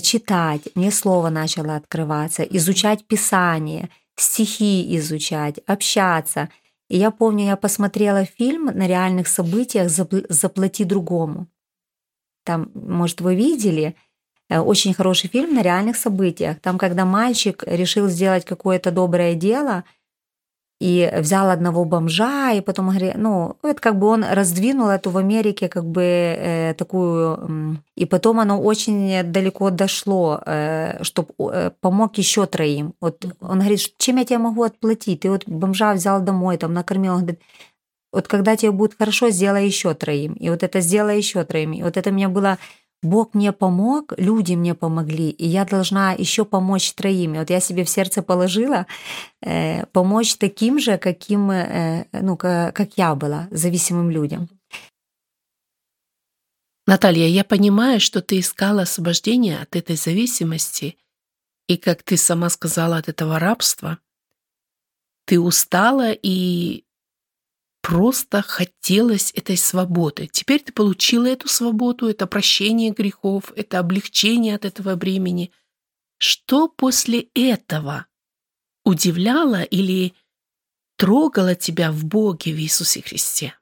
читать, 0.00 0.68
мне 0.74 0.90
слово 0.90 1.28
начало 1.28 1.76
открываться, 1.76 2.44
изучать 2.44 3.06
Писание, 3.06 3.90
стихи 4.16 4.96
изучать, 4.96 5.58
общаться. 5.66 6.48
И 6.88 6.96
я 6.96 7.10
помню, 7.10 7.44
я 7.44 7.56
посмотрела 7.56 8.24
фильм 8.24 8.66
на 8.74 8.86
реальных 8.86 9.28
событиях 9.28 9.90
«Заплати 9.90 10.84
другому». 10.84 11.46
Там, 12.46 12.70
может, 12.74 13.20
вы 13.20 13.34
видели, 13.34 13.96
очень 14.50 14.94
хороший 14.94 15.28
фильм 15.28 15.54
на 15.54 15.62
реальных 15.62 15.96
событиях. 15.96 16.60
Там, 16.60 16.78
когда 16.78 17.04
мальчик 17.04 17.62
решил 17.66 18.08
сделать 18.08 18.44
какое-то 18.44 18.90
доброе 18.90 19.34
дело– 19.34 19.84
и 20.80 21.10
взял 21.18 21.50
одного 21.50 21.84
бомжа, 21.84 22.52
и 22.52 22.60
потом, 22.60 22.92
ну, 23.16 23.56
это 23.64 23.80
как 23.80 23.98
бы 23.98 24.06
он 24.06 24.24
раздвинул 24.24 24.88
эту 24.88 25.10
в 25.10 25.18
Америке 25.18 25.68
как 25.68 25.84
бы 25.84 26.02
э, 26.02 26.74
такую, 26.74 27.80
и 27.96 28.04
потом 28.04 28.38
оно 28.38 28.60
очень 28.60 29.24
далеко 29.24 29.70
дошло, 29.70 30.40
э, 30.46 31.02
чтобы 31.02 31.34
э, 31.38 31.70
помог 31.80 32.16
еще 32.18 32.46
троим. 32.46 32.94
Вот 33.00 33.24
он 33.40 33.58
говорит, 33.58 33.92
чем 33.98 34.18
я 34.18 34.24
тебе 34.24 34.38
могу 34.38 34.62
отплатить? 34.62 35.20
Ты 35.20 35.30
вот 35.30 35.48
бомжа 35.48 35.94
взял 35.94 36.22
домой, 36.22 36.58
там 36.58 36.74
накормил, 36.74 37.14
он 37.14 37.20
говорит, 37.20 37.40
вот 38.12 38.28
когда 38.28 38.56
тебе 38.56 38.70
будет 38.70 38.96
хорошо, 38.96 39.30
сделай 39.30 39.66
еще 39.66 39.94
троим. 39.94 40.34
И 40.34 40.48
вот 40.48 40.62
это 40.62 40.80
сделай 40.80 41.18
еще 41.18 41.44
троим. 41.44 41.72
И 41.72 41.82
вот 41.82 41.96
это 41.96 42.12
мне 42.12 42.28
было 42.28 42.56
Бог 43.02 43.34
мне 43.34 43.52
помог, 43.52 44.12
люди 44.16 44.54
мне 44.54 44.74
помогли, 44.74 45.30
и 45.30 45.46
я 45.46 45.64
должна 45.64 46.12
еще 46.12 46.44
помочь 46.44 46.92
троими. 46.94 47.38
Вот 47.38 47.50
я 47.50 47.60
себе 47.60 47.84
в 47.84 47.88
сердце 47.88 48.22
положила 48.22 48.86
э, 49.40 49.86
помочь 49.86 50.34
таким 50.36 50.80
же, 50.80 50.98
каким, 50.98 51.50
э, 51.50 52.06
ну, 52.12 52.36
как 52.36 52.92
я 52.96 53.14
была, 53.14 53.46
зависимым 53.52 54.10
людям. 54.10 54.48
Наталья, 56.88 57.26
я 57.26 57.44
понимаю, 57.44 58.00
что 58.00 58.20
ты 58.20 58.40
искала 58.40 58.82
освобождения 58.82 59.60
от 59.60 59.76
этой 59.76 59.94
зависимости, 59.94 60.96
и, 61.68 61.76
как 61.76 62.02
ты 62.02 62.16
сама 62.16 62.48
сказала, 62.48 62.96
от 62.96 63.08
этого 63.08 63.38
рабства. 63.38 63.98
Ты 65.26 65.38
устала 65.38 66.12
и 66.12 66.84
просто 67.82 68.42
хотелось 68.42 69.32
этой 69.34 69.56
свободы. 69.56 70.28
Теперь 70.30 70.62
ты 70.62 70.72
получила 70.72 71.26
эту 71.26 71.48
свободу, 71.48 72.08
это 72.08 72.26
прощение 72.26 72.90
грехов, 72.90 73.52
это 73.56 73.78
облегчение 73.78 74.54
от 74.54 74.64
этого 74.64 74.94
бремени. 74.96 75.52
Что 76.18 76.68
после 76.68 77.28
этого 77.34 78.06
удивляло 78.84 79.62
или 79.62 80.14
трогало 80.96 81.54
тебя 81.54 81.92
в 81.92 82.04
Боге, 82.04 82.52
в 82.52 82.58
Иисусе 82.58 83.02
Христе? 83.02 83.54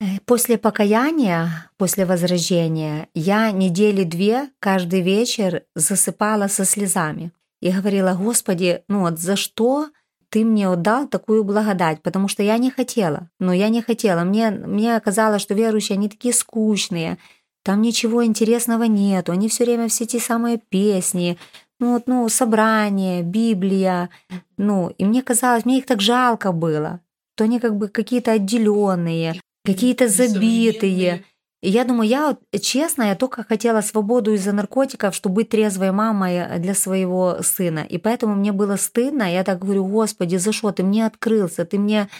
Э, 0.00 0.18
после 0.26 0.58
покаяния, 0.58 1.70
после 1.76 2.04
возрождения, 2.04 3.08
я 3.14 3.50
недели 3.52 4.04
две 4.04 4.50
каждый 4.58 5.02
вечер 5.02 5.64
засыпала 5.74 6.48
со 6.48 6.64
слезами 6.64 7.32
и 7.60 7.70
говорила, 7.70 8.14
Господи, 8.14 8.82
ну 8.88 9.00
вот 9.00 9.18
за 9.18 9.36
что 9.36 9.90
ты 10.34 10.44
мне 10.44 10.68
отдал 10.68 11.06
такую 11.06 11.44
благодать, 11.44 12.02
потому 12.02 12.26
что 12.26 12.42
я 12.42 12.58
не 12.58 12.68
хотела. 12.68 13.30
Но 13.38 13.52
я 13.52 13.68
не 13.68 13.82
хотела. 13.82 14.24
Мне, 14.24 14.50
мне 14.50 14.98
казалось, 14.98 15.40
что 15.40 15.54
верующие, 15.54 15.94
они 15.94 16.08
такие 16.08 16.34
скучные, 16.34 17.18
там 17.62 17.80
ничего 17.80 18.24
интересного 18.24 18.82
нету, 18.82 19.30
они 19.30 19.48
все 19.48 19.64
время 19.64 19.86
все 19.86 20.06
те 20.06 20.18
самые 20.18 20.58
песни, 20.58 21.38
ну, 21.78 21.92
вот, 21.92 22.08
ну, 22.08 22.28
собрание, 22.28 23.22
Библия, 23.22 24.10
ну, 24.56 24.88
и 24.98 25.04
мне 25.04 25.22
казалось, 25.22 25.64
мне 25.64 25.78
их 25.78 25.86
так 25.86 26.00
жалко 26.00 26.50
было, 26.50 26.98
что 27.36 27.44
они 27.44 27.60
как 27.60 27.76
бы 27.76 27.86
какие-то 27.86 28.32
отделенные, 28.32 29.40
какие-то 29.64 30.08
забитые. 30.08 31.24
Я 31.66 31.84
думаю, 31.84 32.06
я 32.06 32.26
вот, 32.28 32.60
честно, 32.60 33.04
я 33.04 33.14
только 33.14 33.42
хотела 33.42 33.80
свободу 33.80 34.34
из-за 34.34 34.52
наркотиков, 34.52 35.14
чтобы 35.14 35.36
быть 35.36 35.48
трезвой 35.48 35.92
мамой 35.92 36.58
для 36.58 36.74
своего 36.74 37.38
сына. 37.40 37.86
И 37.88 37.96
поэтому 37.96 38.34
мне 38.34 38.52
было 38.52 38.76
стыдно. 38.76 39.32
Я 39.32 39.44
так 39.44 39.60
говорю, 39.60 39.86
Господи, 39.86 40.36
за 40.36 40.52
что 40.52 40.72
ты 40.72 40.82
мне 40.82 41.06
открылся? 41.06 41.64
Ты 41.64 41.78
мне... 41.78 42.10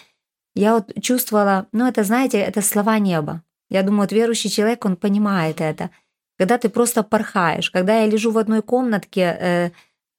Я 0.55 0.77
вот 0.77 0.93
чувствовала, 1.03 1.67
ну 1.73 1.87
это, 1.87 2.05
знаете, 2.05 2.39
это 2.39 2.63
слова 2.63 2.99
неба. 2.99 3.43
Я 3.69 3.83
думаю, 3.83 4.03
вот 4.03 4.13
верующий 4.13 4.49
человек, 4.49 4.87
он 4.87 4.97
понимает 4.97 5.61
это. 5.61 5.91
Когда 6.39 6.57
ты 6.57 6.71
просто 6.71 7.03
порхаешь. 7.03 7.71
Когда 7.71 8.01
я 8.01 8.07
лежу 8.07 8.31
в 8.31 8.39
одной 8.39 8.63
комнатке, 8.63 9.21
э, 9.39 9.71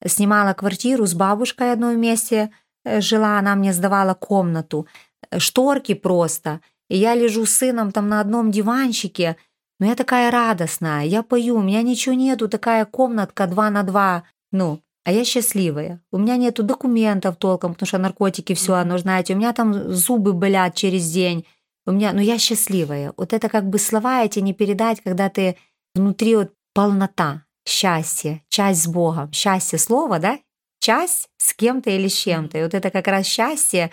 снимала 0.08 0.54
квартиру 0.54 1.08
с 1.08 1.16
бабушкой 1.16 1.72
одной 1.72 1.96
вместе, 1.96 2.52
э, 2.84 3.02
жила, 3.02 3.40
она 3.40 3.56
мне 3.56 3.74
сдавала 3.74 4.14
комнату. 4.14 4.86
Э, 5.32 5.40
шторки 5.40 5.96
просто– 5.96 6.60
и 6.90 6.98
я 6.98 7.16
лежу 7.16 7.46
с 7.46 7.52
сыном 7.52 7.92
там 7.92 8.08
на 8.08 8.20
одном 8.20 8.52
диванчике, 8.52 9.38
но 9.80 9.88
я 9.88 9.96
такая 9.96 10.32
радостная, 10.32 11.04
я 11.04 11.24
пою, 11.24 11.58
у 11.58 11.62
меня 11.62 11.82
ничего 11.82 12.16
нету, 12.16 12.48
такая 12.48 12.86
комнатка 12.86 13.48
два 13.48 13.70
на 13.70 13.84
два, 13.84 14.24
ну, 14.52 14.82
а 15.04 15.12
я 15.12 15.24
счастливая. 15.24 16.02
У 16.12 16.18
меня 16.18 16.38
нету 16.38 16.64
документов 16.64 17.36
толком, 17.36 17.74
потому 17.74 17.88
что 17.88 17.98
наркотики 17.98 18.54
все, 18.56 18.74
оно, 18.74 18.98
знаете, 18.98 19.34
у 19.34 19.38
меня 19.38 19.54
там 19.54 19.92
зубы 19.94 20.34
болят 20.34 20.76
через 20.76 21.12
день, 21.12 21.46
у 21.86 21.92
меня, 21.92 22.14
ну 22.14 22.22
я 22.22 22.40
счастливая. 22.40 23.14
Вот 23.16 23.34
это 23.34 23.48
как 23.48 23.70
бы 23.70 23.78
слова 23.78 24.24
эти 24.24 24.40
не 24.40 24.54
передать, 24.54 25.02
когда 25.02 25.30
ты 25.30 25.58
внутри 25.94 26.36
вот 26.36 26.52
полнота, 26.74 27.44
счастье, 27.68 28.42
часть 28.50 28.84
с 28.84 28.88
Богом. 28.88 29.32
Счастье 29.32 29.78
слово, 29.78 30.20
да? 30.20 30.40
Часть 30.80 31.30
с 31.38 31.54
кем-то 31.54 31.90
или 31.90 32.08
с 32.08 32.16
чем-то. 32.16 32.58
И 32.58 32.64
вот 32.64 32.74
это 32.74 32.90
как 32.90 33.08
раз 33.08 33.26
счастье, 33.26 33.92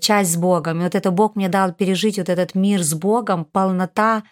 часть 0.00 0.32
с 0.32 0.36
Богом. 0.36 0.80
И 0.80 0.84
вот 0.84 0.94
это 0.94 1.10
Бог 1.10 1.36
мне 1.36 1.48
дал 1.48 1.72
пережить 1.72 2.18
вот 2.18 2.28
этот 2.28 2.54
мир 2.54 2.82
с 2.82 2.94
Богом, 2.94 3.44
полнота. 3.44 4.24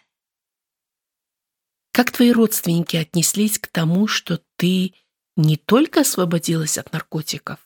Как 1.93 2.11
твои 2.11 2.33
родственники 2.33 2.97
отнеслись 2.97 3.59
к 3.59 3.69
тому, 3.69 4.07
что 4.07 4.41
ты 4.57 4.95
не 5.37 5.57
только 5.57 6.01
освободилась 6.01 6.79
от 6.79 6.93
наркотиков, 6.93 7.59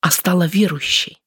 а 0.00 0.10
стала 0.10 0.46
верующей? 0.46 1.20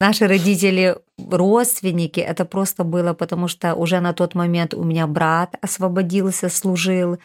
Наши 0.00 0.28
родители, 0.28 0.96
родственники, 1.16 2.20
это 2.20 2.44
просто 2.44 2.84
было, 2.84 3.14
потому 3.14 3.48
что 3.48 3.74
уже 3.74 3.98
на 3.98 4.12
тот 4.12 4.34
момент 4.34 4.72
у 4.72 4.84
меня 4.84 5.08
брат 5.08 5.56
освободился, 5.60 6.48
служил, 6.48 7.18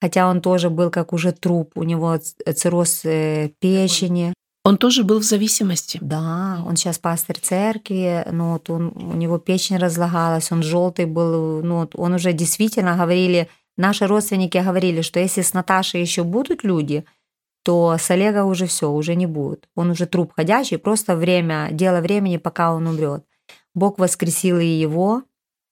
хотя 0.00 0.28
он 0.28 0.40
тоже 0.40 0.70
был 0.70 0.90
как 0.90 1.12
уже 1.12 1.32
труп, 1.32 1.72
у 1.74 1.82
него 1.82 2.16
цирроз 2.18 3.04
э, 3.04 3.50
печени. 3.58 4.32
Он 4.62 4.76
тоже 4.76 5.04
был 5.04 5.20
в 5.20 5.24
зависимости. 5.24 5.98
Да, 6.02 6.62
он 6.66 6.76
сейчас 6.76 6.98
пастор 6.98 7.38
церкви, 7.38 8.24
ну 8.30 8.52
вот 8.52 8.68
он, 8.68 8.92
у 8.94 9.16
него 9.16 9.38
печень 9.38 9.78
разлагалась, 9.78 10.52
он 10.52 10.62
желтый 10.62 11.06
был, 11.06 11.62
ну 11.62 11.80
вот 11.80 11.92
он 11.94 12.14
уже 12.14 12.34
действительно 12.34 12.96
говорили, 12.96 13.48
наши 13.78 14.06
родственники 14.06 14.58
говорили, 14.58 15.00
что 15.00 15.18
если 15.18 15.40
с 15.40 15.54
Наташей 15.54 16.02
еще 16.02 16.24
будут 16.24 16.62
люди, 16.62 17.06
то 17.64 17.96
с 17.98 18.10
Олега 18.10 18.44
уже 18.44 18.66
все, 18.66 18.90
уже 18.90 19.14
не 19.14 19.26
будет. 19.26 19.68
Он 19.74 19.90
уже 19.90 20.06
труп 20.06 20.32
ходячий, 20.36 20.78
просто 20.78 21.16
время, 21.16 21.68
дело 21.72 22.00
времени, 22.00 22.36
пока 22.36 22.74
он 22.74 22.86
умрет. 22.86 23.24
Бог 23.74 23.98
воскресил 23.98 24.58
и 24.58 24.66
его, 24.66 25.22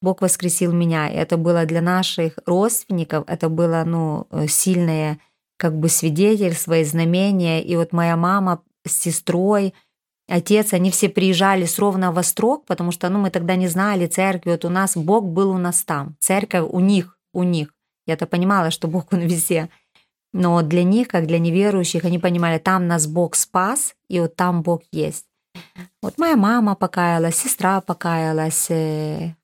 Бог 0.00 0.22
воскресил 0.22 0.72
меня. 0.72 1.08
И 1.08 1.14
это 1.14 1.36
было 1.36 1.64
для 1.66 1.82
наших 1.82 2.38
родственников, 2.46 3.24
это 3.26 3.48
было 3.48 3.82
ну, 3.84 4.26
сильное 4.48 5.18
как 5.56 5.76
бы 5.76 5.88
свидетельство 5.88 6.78
и 6.78 6.84
знамение. 6.84 7.62
И 7.62 7.76
вот 7.76 7.92
моя 7.92 8.16
мама 8.16 8.62
с 8.86 8.92
сестрой, 8.92 9.74
отец, 10.28 10.72
они 10.72 10.90
все 10.90 11.08
приезжали 11.08 11.64
с 11.64 11.78
ровно 11.78 12.12
во 12.12 12.22
строк, 12.22 12.66
потому 12.66 12.92
что 12.92 13.08
ну, 13.08 13.18
мы 13.18 13.30
тогда 13.30 13.56
не 13.56 13.68
знали 13.68 14.06
церкви. 14.06 14.50
Вот 14.50 14.64
у 14.64 14.70
нас 14.70 14.96
Бог 14.96 15.24
был 15.24 15.50
у 15.50 15.58
нас 15.58 15.82
там, 15.84 16.16
церковь 16.20 16.68
у 16.70 16.80
них, 16.80 17.18
у 17.32 17.42
них. 17.42 17.74
Я-то 18.06 18.26
понимала, 18.26 18.70
что 18.70 18.88
Бог 18.88 19.12
он 19.12 19.20
везде. 19.20 19.68
Но 20.32 20.62
для 20.62 20.82
них, 20.82 21.08
как 21.08 21.26
для 21.26 21.38
неверующих, 21.38 22.04
они 22.04 22.18
понимали, 22.18 22.58
там 22.58 22.86
нас 22.86 23.06
Бог 23.06 23.34
спас, 23.34 23.94
и 24.08 24.20
вот 24.20 24.36
там 24.36 24.62
Бог 24.62 24.82
есть. 24.92 25.26
Вот 26.02 26.18
моя 26.18 26.36
мама 26.36 26.74
покаялась, 26.74 27.36
сестра 27.36 27.80
покаялась. 27.80 28.70
Э. 28.70 29.34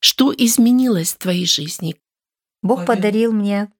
Что 0.00 0.32
изменилось 0.36 1.14
в 1.14 1.18
твоей 1.18 1.46
жизни? 1.46 1.96
Бог 2.62 2.84
подарил 2.84 3.32
мне 3.32 3.70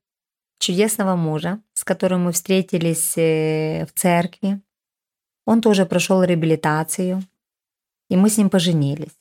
чудесного 0.59 1.17
мужа, 1.17 1.61
с 1.75 1.85
которым 1.85 2.25
мы 2.25 2.33
встретились 2.33 3.17
э, 3.17 3.87
в 3.87 3.93
церкви. 3.93 4.61
Он 5.45 5.61
тоже 5.61 5.87
прошел 5.87 6.23
реабилитацию, 6.23 7.23
и 8.09 8.17
мы 8.17 8.31
с 8.31 8.39
ним 8.39 8.51
поженились. 8.51 9.17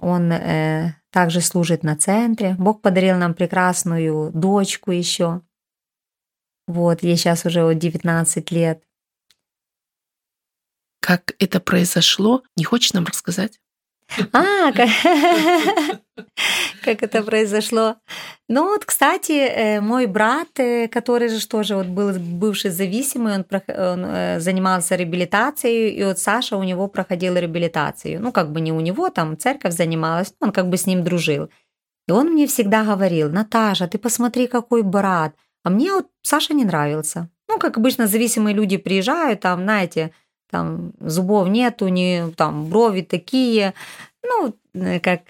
Он 0.00 0.32
э, 0.32 0.94
также 1.10 1.40
служит 1.40 1.82
на 1.82 1.96
центре. 1.96 2.54
Бог 2.58 2.80
подарил 2.80 3.16
нам 3.16 3.34
прекрасную 3.34 4.30
дочку 4.32 4.90
еще. 4.90 5.42
Вот, 6.66 7.02
ей 7.02 7.16
сейчас 7.16 7.44
уже 7.44 7.74
19 7.74 8.50
лет. 8.50 8.82
Как 11.00 11.34
это 11.38 11.58
произошло, 11.60 12.42
не 12.56 12.64
хочешь 12.64 12.92
нам 12.92 13.04
рассказать? 13.04 13.60
А, 14.32 14.72
как, 14.72 14.88
как 16.84 17.02
это 17.02 17.22
произошло. 17.22 17.96
Ну 18.48 18.64
вот, 18.64 18.84
кстати, 18.84 19.32
э, 19.32 19.80
мой 19.80 20.06
брат, 20.06 20.48
э, 20.58 20.88
который 20.88 21.28
же 21.28 21.46
тоже 21.46 21.76
вот 21.76 21.86
был 21.86 22.12
бывший 22.18 22.70
зависимый, 22.70 23.34
он, 23.34 23.44
он 23.68 24.04
э, 24.04 24.40
занимался 24.40 24.96
реабилитацией, 24.96 25.90
и 25.90 26.04
вот 26.04 26.18
Саша 26.18 26.56
у 26.56 26.62
него 26.62 26.88
проходил 26.88 27.36
реабилитацию. 27.36 28.20
Ну, 28.20 28.32
как 28.32 28.52
бы 28.52 28.60
не 28.60 28.72
у 28.72 28.80
него, 28.80 29.10
там 29.10 29.38
церковь 29.38 29.74
занималась, 29.74 30.34
он 30.40 30.52
как 30.52 30.68
бы 30.68 30.76
с 30.76 30.86
ним 30.86 31.02
дружил. 31.02 31.48
И 32.08 32.12
он 32.12 32.32
мне 32.32 32.46
всегда 32.46 32.84
говорил, 32.84 33.30
Наташа, 33.30 33.86
ты 33.86 33.98
посмотри, 33.98 34.46
какой 34.46 34.82
брат. 34.82 35.34
А 35.64 35.70
мне 35.70 35.92
вот 35.92 36.06
Саша 36.22 36.54
не 36.54 36.64
нравился. 36.64 37.28
Ну, 37.48 37.58
как 37.58 37.76
обычно, 37.78 38.06
зависимые 38.06 38.54
люди 38.54 38.76
приезжают, 38.76 39.40
там, 39.40 39.62
знаете, 39.62 40.10
там 40.52 40.92
зубов 41.00 41.48
нету, 41.48 41.88
не, 41.88 42.30
там 42.36 42.66
брови 42.66 43.00
такие, 43.00 43.72
ну, 44.22 44.54
э, 44.74 45.00
как, 45.00 45.22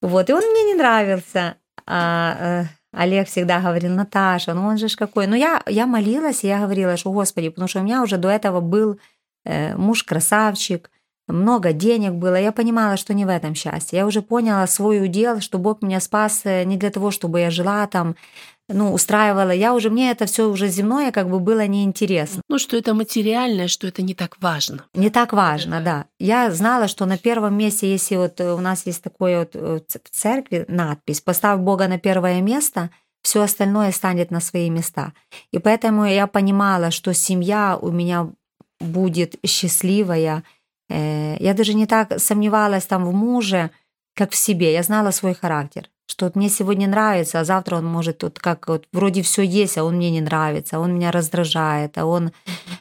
вот, 0.00 0.30
и 0.30 0.32
он 0.32 0.44
мне 0.44 0.62
не 0.62 0.74
нравился. 0.74 1.56
А, 1.86 2.36
э, 2.38 2.64
Олег 2.92 3.28
всегда 3.28 3.60
говорил, 3.60 3.92
Наташа, 3.92 4.54
ну 4.54 4.66
он 4.66 4.78
же 4.78 4.88
ж 4.88 4.96
какой. 4.96 5.26
Ну 5.26 5.34
я, 5.34 5.62
я 5.66 5.86
молилась, 5.86 6.44
и 6.44 6.48
я 6.48 6.60
говорила, 6.60 6.96
что 6.96 7.12
Господи, 7.12 7.48
потому 7.48 7.68
что 7.68 7.80
у 7.80 7.82
меня 7.82 8.02
уже 8.02 8.16
до 8.16 8.28
этого 8.28 8.60
был 8.60 9.00
э, 9.44 9.76
муж 9.76 10.04
красавчик, 10.04 10.90
много 11.26 11.72
денег 11.72 12.12
было. 12.12 12.36
Я 12.36 12.52
понимала, 12.52 12.96
что 12.96 13.12
не 13.12 13.24
в 13.24 13.28
этом 13.28 13.54
счастье. 13.54 13.98
Я 13.98 14.06
уже 14.06 14.22
поняла 14.22 14.66
свой 14.66 15.02
удел, 15.04 15.40
что 15.40 15.58
Бог 15.58 15.82
меня 15.82 16.00
спас 16.00 16.42
э, 16.44 16.64
не 16.64 16.76
для 16.76 16.90
того, 16.90 17.10
чтобы 17.10 17.40
я 17.40 17.50
жила 17.50 17.86
там 17.86 18.14
ну, 18.72 18.92
устраивала. 18.92 19.50
Я 19.50 19.74
уже, 19.74 19.90
мне 19.90 20.10
это 20.10 20.26
все 20.26 20.48
уже 20.48 20.68
земное 20.68 21.12
как 21.12 21.28
бы 21.28 21.40
было 21.40 21.66
неинтересно. 21.66 22.42
Ну, 22.48 22.58
что 22.58 22.76
это 22.76 22.94
материальное, 22.94 23.68
что 23.68 23.86
это 23.86 24.02
не 24.02 24.14
так 24.14 24.36
важно. 24.40 24.84
Не 24.94 25.10
так 25.10 25.32
важно, 25.32 25.80
да. 25.80 26.06
Я 26.18 26.50
знала, 26.50 26.88
что 26.88 27.06
на 27.06 27.18
первом 27.18 27.56
месте, 27.56 27.90
если 27.90 28.16
вот 28.16 28.40
у 28.40 28.60
нас 28.60 28.86
есть 28.86 29.02
такой 29.02 29.38
вот 29.38 29.50
э, 29.54 29.80
в 29.88 30.10
церкви 30.10 30.64
надпись 30.68 31.20
«Поставь 31.20 31.60
Бога 31.60 31.88
на 31.88 31.98
первое 31.98 32.40
место», 32.40 32.90
все 33.22 33.42
остальное 33.42 33.92
станет 33.92 34.30
на 34.30 34.40
свои 34.40 34.70
места. 34.70 35.12
И 35.52 35.58
поэтому 35.58 36.06
я 36.06 36.26
понимала, 36.26 36.90
что 36.90 37.12
семья 37.12 37.78
у 37.80 37.90
меня 37.90 38.30
будет 38.80 39.34
счастливая. 39.44 40.42
Э, 40.88 41.36
я 41.38 41.54
даже 41.54 41.74
не 41.74 41.86
так 41.86 42.18
сомневалась 42.18 42.86
там 42.86 43.04
в 43.04 43.12
муже, 43.12 43.70
как 44.14 44.32
в 44.32 44.36
себе. 44.36 44.72
Я 44.72 44.82
знала 44.82 45.10
свой 45.10 45.34
характер 45.34 45.88
что 46.10 46.24
вот 46.24 46.34
мне 46.34 46.48
сегодня 46.48 46.88
нравится, 46.88 47.38
а 47.38 47.44
завтра 47.44 47.76
он 47.76 47.86
может 47.86 48.24
вот 48.24 48.40
как 48.40 48.66
вот 48.66 48.84
вроде 48.92 49.22
все 49.22 49.42
есть, 49.42 49.78
а 49.78 49.84
он 49.84 49.94
мне 49.94 50.10
не 50.10 50.20
нравится, 50.20 50.80
он 50.80 50.94
меня 50.94 51.12
раздражает, 51.12 51.96
а 51.98 52.04
он 52.04 52.32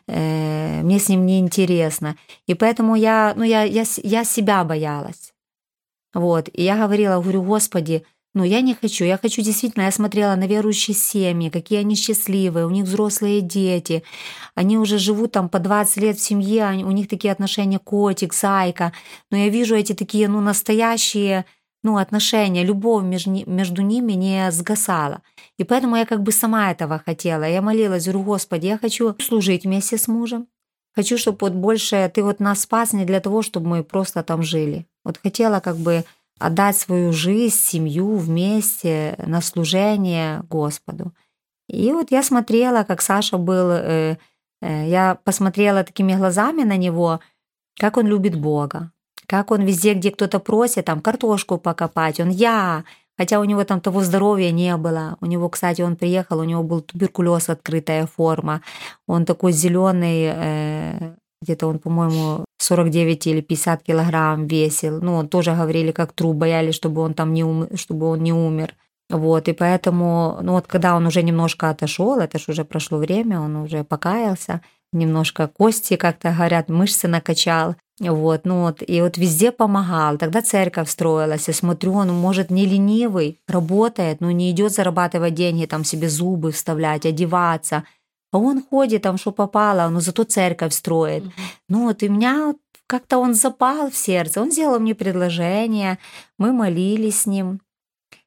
э, 0.08 0.82
мне 0.82 1.00
с 1.00 1.10
ним 1.10 1.28
не 1.28 1.38
интересно, 1.38 2.16
и 2.48 2.56
поэтому 2.56 2.96
я 2.96 3.34
ну 3.36 3.44
я 3.44 3.62
я 3.64 3.84
я 4.04 4.24
себя 4.24 4.64
боялась, 4.64 5.34
вот 6.12 6.50
и 6.52 6.64
я 6.64 6.76
говорила, 6.76 7.22
говорю, 7.22 7.44
Господи, 7.44 8.04
ну 8.34 8.44
я 8.44 8.62
не 8.62 8.74
хочу, 8.74 9.06
я 9.06 9.20
хочу 9.20 9.44
действительно, 9.44 9.84
я 9.84 9.92
смотрела 9.92 10.34
на 10.36 10.48
верующие 10.48 10.96
семьи, 10.96 11.50
какие 11.50 11.80
они 11.80 11.94
счастливые, 11.96 12.66
у 12.66 12.72
них 12.72 12.86
взрослые 12.86 13.42
дети, 13.42 14.04
они 14.56 14.80
уже 14.80 14.98
живут 14.98 15.34
там 15.34 15.50
по 15.50 15.60
20 15.60 15.98
лет 15.98 16.18
в 16.18 16.24
семье, 16.24 16.84
у 16.84 16.92
них 16.92 17.08
такие 17.08 17.32
отношения 17.32 17.78
котик, 17.78 18.34
зайка, 18.34 18.92
но 19.30 19.38
я 19.38 19.50
вижу 19.50 19.76
эти 19.76 19.94
такие 19.94 20.28
ну 20.28 20.42
настоящие 20.42 21.46
ну, 21.84 21.98
отношения, 21.98 22.64
любовь 22.64 23.04
между, 23.04 23.32
между 23.32 23.82
ними 23.82 24.14
не 24.14 24.52
сгасала. 24.52 25.22
И 25.58 25.64
поэтому 25.64 25.96
я 25.96 26.06
как 26.06 26.22
бы 26.24 26.32
сама 26.32 26.72
этого 26.72 27.02
хотела. 27.06 27.44
Я 27.44 27.62
молилась, 27.62 28.06
говорю, 28.06 28.24
Господи, 28.24 28.68
я 28.68 28.78
хочу 28.78 29.16
служить 29.20 29.64
вместе 29.64 29.98
с 29.98 30.08
мужем. 30.08 30.48
Хочу, 30.96 31.18
чтобы 31.18 31.38
вот 31.42 31.54
больше 31.54 32.12
ты 32.14 32.24
вот 32.24 32.40
нас 32.40 32.62
спас 32.62 32.94
не 32.94 33.06
для 33.06 33.20
того, 33.20 33.42
чтобы 33.42 33.68
мы 33.68 33.84
просто 33.84 34.24
там 34.24 34.44
жили. 34.44 34.86
Вот 35.06 35.18
хотела 35.18 35.60
как 35.60 35.78
бы 35.78 36.04
отдать 36.40 36.78
свою 36.78 37.14
жизнь, 37.14 37.56
семью 37.56 38.18
вместе 38.18 39.16
на 39.26 39.42
служение 39.42 40.42
Господу. 40.50 41.14
И 41.68 41.92
вот 41.92 42.12
я 42.12 42.24
смотрела, 42.24 42.84
как 42.84 43.02
Саша 43.02 43.38
был, 43.38 43.72
э, 43.72 44.18
э, 44.62 44.90
я 44.90 45.20
посмотрела 45.24 45.84
такими 45.84 46.16
глазами 46.16 46.64
на 46.64 46.78
него, 46.78 47.20
как 47.80 47.98
он 47.98 48.08
любит 48.08 48.40
Бога, 48.40 48.92
как 49.30 49.52
он 49.52 49.62
везде, 49.62 49.94
где 49.94 50.10
кто-то 50.10 50.40
просит, 50.40 50.86
там 50.86 51.02
картошку 51.02 51.60
покопать, 51.60 52.20
он 52.20 52.30
я, 52.30 52.84
хотя 53.16 53.40
у 53.40 53.44
него 53.44 53.64
там 53.64 53.80
того 53.80 54.02
здоровья 54.02 54.52
не 54.52 54.76
было. 54.76 55.18
У 55.22 55.28
него, 55.28 55.50
кстати, 55.50 55.84
он 55.84 55.96
приехал, 55.96 56.40
у 56.40 56.44
него 56.44 56.64
был 56.64 56.82
туберкулез, 56.82 57.50
открытая 57.50 58.08
форма, 58.08 58.62
он 59.08 59.26
такой 59.26 59.52
зеленый, 59.52 60.32
э, 60.34 61.16
где-то 61.44 61.68
он, 61.68 61.78
по-моему, 61.78 62.44
49 62.58 63.28
или 63.28 63.42
50 63.42 63.84
килограмм 63.84 64.48
весил. 64.48 65.00
Ну, 65.00 65.28
тоже 65.28 65.52
говорили, 65.52 65.92
как 65.92 66.12
труп, 66.14 66.36
боялись, 66.36 66.76
чтобы 66.76 67.02
он 67.02 67.14
там 67.14 67.32
не, 67.34 67.44
ум... 67.44 67.68
чтобы 67.76 68.08
он 68.08 68.24
не 68.24 68.34
умер. 68.34 68.74
Вот, 69.12 69.48
и 69.48 69.54
поэтому, 69.54 70.40
ну 70.42 70.54
вот 70.54 70.68
когда 70.68 70.96
он 70.96 71.06
уже 71.06 71.22
немножко 71.24 71.70
отошел, 71.70 72.20
это 72.20 72.40
же 72.40 72.46
уже 72.52 72.64
прошло 72.64 72.98
время, 72.98 73.40
он 73.40 73.56
уже 73.56 73.84
покаялся, 73.84 74.62
немножко 74.94 75.48
кости 75.48 75.96
как-то 75.96 76.36
горят, 76.38 76.70
мышцы 76.70 77.08
накачал, 77.08 77.76
вот, 78.00 78.46
ну 78.46 78.62
вот, 78.62 78.82
и 78.86 79.02
вот 79.02 79.18
везде 79.18 79.52
помогал. 79.52 80.18
Тогда 80.18 80.42
церковь 80.42 80.90
строилась, 80.90 81.48
я 81.50 81.54
смотрю, 81.54 81.94
он, 81.94 82.14
может, 82.14 82.50
не 82.50 82.66
ленивый, 82.66 83.40
работает, 83.48 84.22
но 84.22 84.32
не 84.32 84.52
идет 84.52 84.72
зарабатывать 84.72 85.34
деньги, 85.34 85.66
там 85.66 85.84
себе 85.84 86.10
зубы 86.10 86.52
вставлять, 86.52 87.06
одеваться. 87.06 87.84
А 88.32 88.38
он 88.38 88.64
ходит 88.64 89.02
там, 89.02 89.18
что 89.18 89.32
попало, 89.32 89.90
но 89.90 90.00
зато 90.00 90.24
церковь 90.24 90.74
строит. 90.74 91.24
Ну 91.68 91.88
вот, 91.88 92.04
и 92.04 92.10
меня 92.10 92.54
как-то 92.88 93.18
он 93.18 93.34
запал 93.34 93.90
в 93.90 93.96
сердце. 93.96 94.42
Он 94.42 94.52
сделал 94.52 94.80
мне 94.80 94.96
предложение, 94.96 96.00
мы 96.38 96.54
молились 96.54 97.22
с 97.22 97.26
ним. 97.26 97.60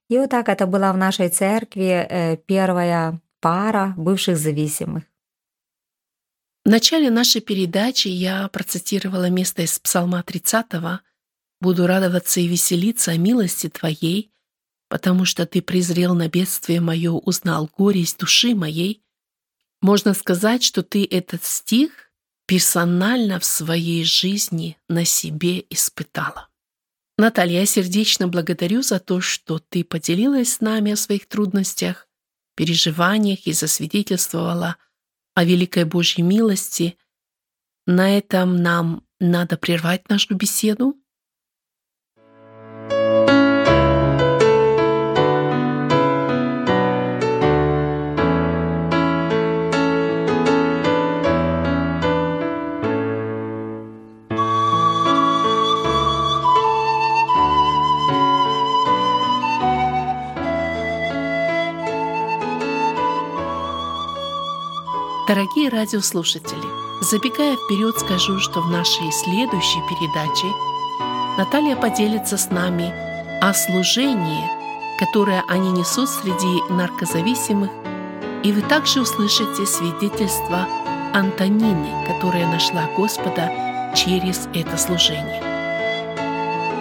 И 0.09 0.19
вот 0.19 0.31
так 0.31 0.49
это 0.49 0.67
была 0.67 0.93
в 0.93 0.99
нашей 0.99 1.31
церкви 1.31 2.07
э, 2.09 2.37
первая 2.37 3.21
пара 3.41 3.95
бывших 3.97 4.37
зависимых. 4.37 5.05
В 6.65 6.69
начале 6.69 7.11
нашей 7.11 7.41
передачи 7.41 8.07
я 8.07 8.47
процитировала 8.47 9.29
место 9.29 9.63
из 9.63 9.81
Псалма 9.81 10.23
30 10.23 10.67
«Буду 11.61 11.89
радоваться 11.89 12.39
и 12.39 12.47
веселиться 12.47 13.11
о 13.11 13.17
милости 13.17 13.69
Твоей, 13.69 14.31
потому 14.89 15.25
что 15.25 15.45
Ты 15.45 15.61
презрел 15.61 16.15
на 16.15 16.29
бедствие 16.29 16.81
мое, 16.81 17.11
узнал 17.11 17.69
горесть 17.77 18.21
души 18.21 18.55
моей». 18.55 19.03
Можно 19.81 20.15
сказать, 20.15 20.63
что 20.63 20.85
Ты 20.85 21.05
этот 21.05 21.45
стих 21.45 22.13
персонально 22.47 23.41
в 23.41 23.45
своей 23.45 24.05
жизни 24.05 24.79
на 24.89 25.05
себе 25.05 25.65
испытала. 25.69 26.49
Наталья, 27.19 27.61
я 27.61 27.67
сердечно 27.67 28.29
благодарю 28.29 28.83
за 28.83 29.01
то, 29.01 29.21
что 29.21 29.59
ты 29.59 29.83
поделилась 29.83 30.55
с 30.55 30.61
нами 30.61 30.93
о 30.93 30.97
своих 30.97 31.27
трудностях, 31.27 32.09
переживаниях 32.55 33.49
и 33.49 33.53
засвидетельствовала– 33.53 34.77
о 35.35 35.45
великой 35.45 35.85
Божьей 35.85 36.23
милости, 36.23 36.97
на 37.87 38.17
этом 38.17 38.57
нам 38.57 39.05
надо 39.19 39.57
прервать 39.57 40.09
нашу 40.09 40.35
беседу. 40.35 40.97
Дорогие 65.35 65.71
радиослушатели, 65.71 66.61
забегая 67.01 67.57
вперед, 67.57 67.99
скажу, 67.99 68.39
что 68.39 68.61
в 68.61 68.71
нашей 68.71 69.11
следующей 69.11 69.81
передаче 69.89 70.47
Наталья 71.39 71.75
поделится 71.75 72.37
с 72.37 72.51
нами 72.51 72.93
о 73.41 73.55
служении, 73.55 74.45
которое 74.99 75.43
они 75.49 75.73
несут 75.73 76.11
среди 76.11 76.61
наркозависимых, 76.71 77.71
и 78.43 78.53
вы 78.53 78.61
также 78.61 79.01
услышите 79.01 79.65
свидетельство 79.65 80.69
Антонины, 81.15 82.07
которая 82.07 82.47
нашла 82.47 82.83
Господа 82.95 83.95
через 83.97 84.51
это 84.53 84.77
служение. 84.77 85.43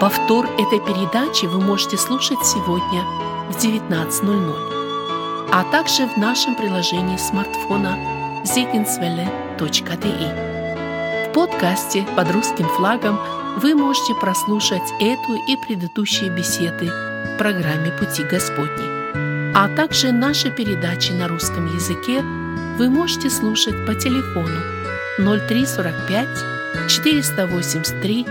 Повтор 0.01 0.47
этой 0.57 0.81
передачи 0.81 1.45
вы 1.45 1.61
можете 1.61 1.95
слушать 1.95 2.43
сегодня 2.43 3.01
в 3.49 3.55
19.00, 3.55 5.47
а 5.53 5.63
также 5.71 6.05
в 6.05 6.17
нашем 6.17 6.55
приложении 6.55 7.15
смартфона– 7.15 7.97
zigenswelle.de. 8.43 11.29
В 11.29 11.33
подкасте 11.33 12.05
под 12.15 12.31
русским 12.31 12.65
флагом 12.65 13.19
вы 13.57 13.75
можете 13.75 14.15
прослушать 14.15 14.81
эту 14.99 15.35
и 15.47 15.55
предыдущие 15.67 16.29
беседы 16.29 16.87
в 16.87 17.37
программе 17.37 17.91
«Пути 17.91 18.23
Господни». 18.23 19.01
А 19.53 19.67
также 19.75 20.11
наши 20.11 20.49
передачи 20.49 21.11
на 21.11 21.27
русском 21.27 21.67
языке 21.67 22.21
вы 22.77 22.89
можете 22.89 23.29
слушать 23.29 23.85
по 23.85 23.93
телефону 23.93 24.59
0345 25.17 26.27
483 26.89 28.25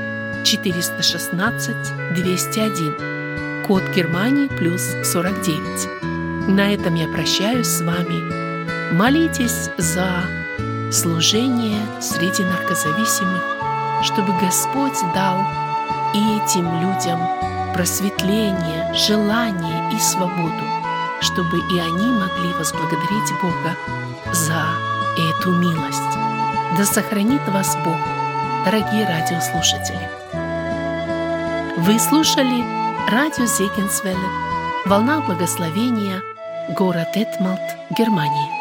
416 0.45 1.77
201, 2.15 3.65
код 3.67 3.83
Германии 3.95 4.49
плюс 4.49 4.83
49. 5.05 6.49
На 6.49 6.75
этом 6.75 6.95
я 6.95 7.07
прощаюсь 7.07 7.69
с 7.69 7.83
вами 7.83 8.39
Молитесь 8.93 9.70
за 9.78 10.24
служение 10.91 11.80
среди 12.01 12.43
наркозависимых, 12.43 13.43
чтобы 14.03 14.32
Господь 14.41 14.99
дал 15.14 15.38
и 16.12 16.18
этим 16.38 16.66
людям 16.80 17.20
просветление, 17.72 18.93
желание 18.95 19.95
и 19.95 19.99
свободу, 20.01 20.64
чтобы 21.20 21.59
и 21.72 21.78
они 21.78 22.11
могли 22.11 22.53
возблагодарить 22.55 23.32
Бога 23.41 23.76
за 24.32 24.64
эту 25.16 25.53
милость. 25.53 26.18
Да 26.76 26.84
сохранит 26.84 27.47
вас 27.47 27.76
Бог, 27.84 27.97
дорогие 28.64 29.07
радиослушатели. 29.07 30.11
Вы 31.76 32.01
слушали 32.01 32.64
радио 33.09 33.47
Зегенсвелле 33.47 34.18
«Волна 34.84 35.20
благословения», 35.20 36.22
город 36.76 37.09
Этмалт, 37.14 37.61
Германия. 37.97 38.60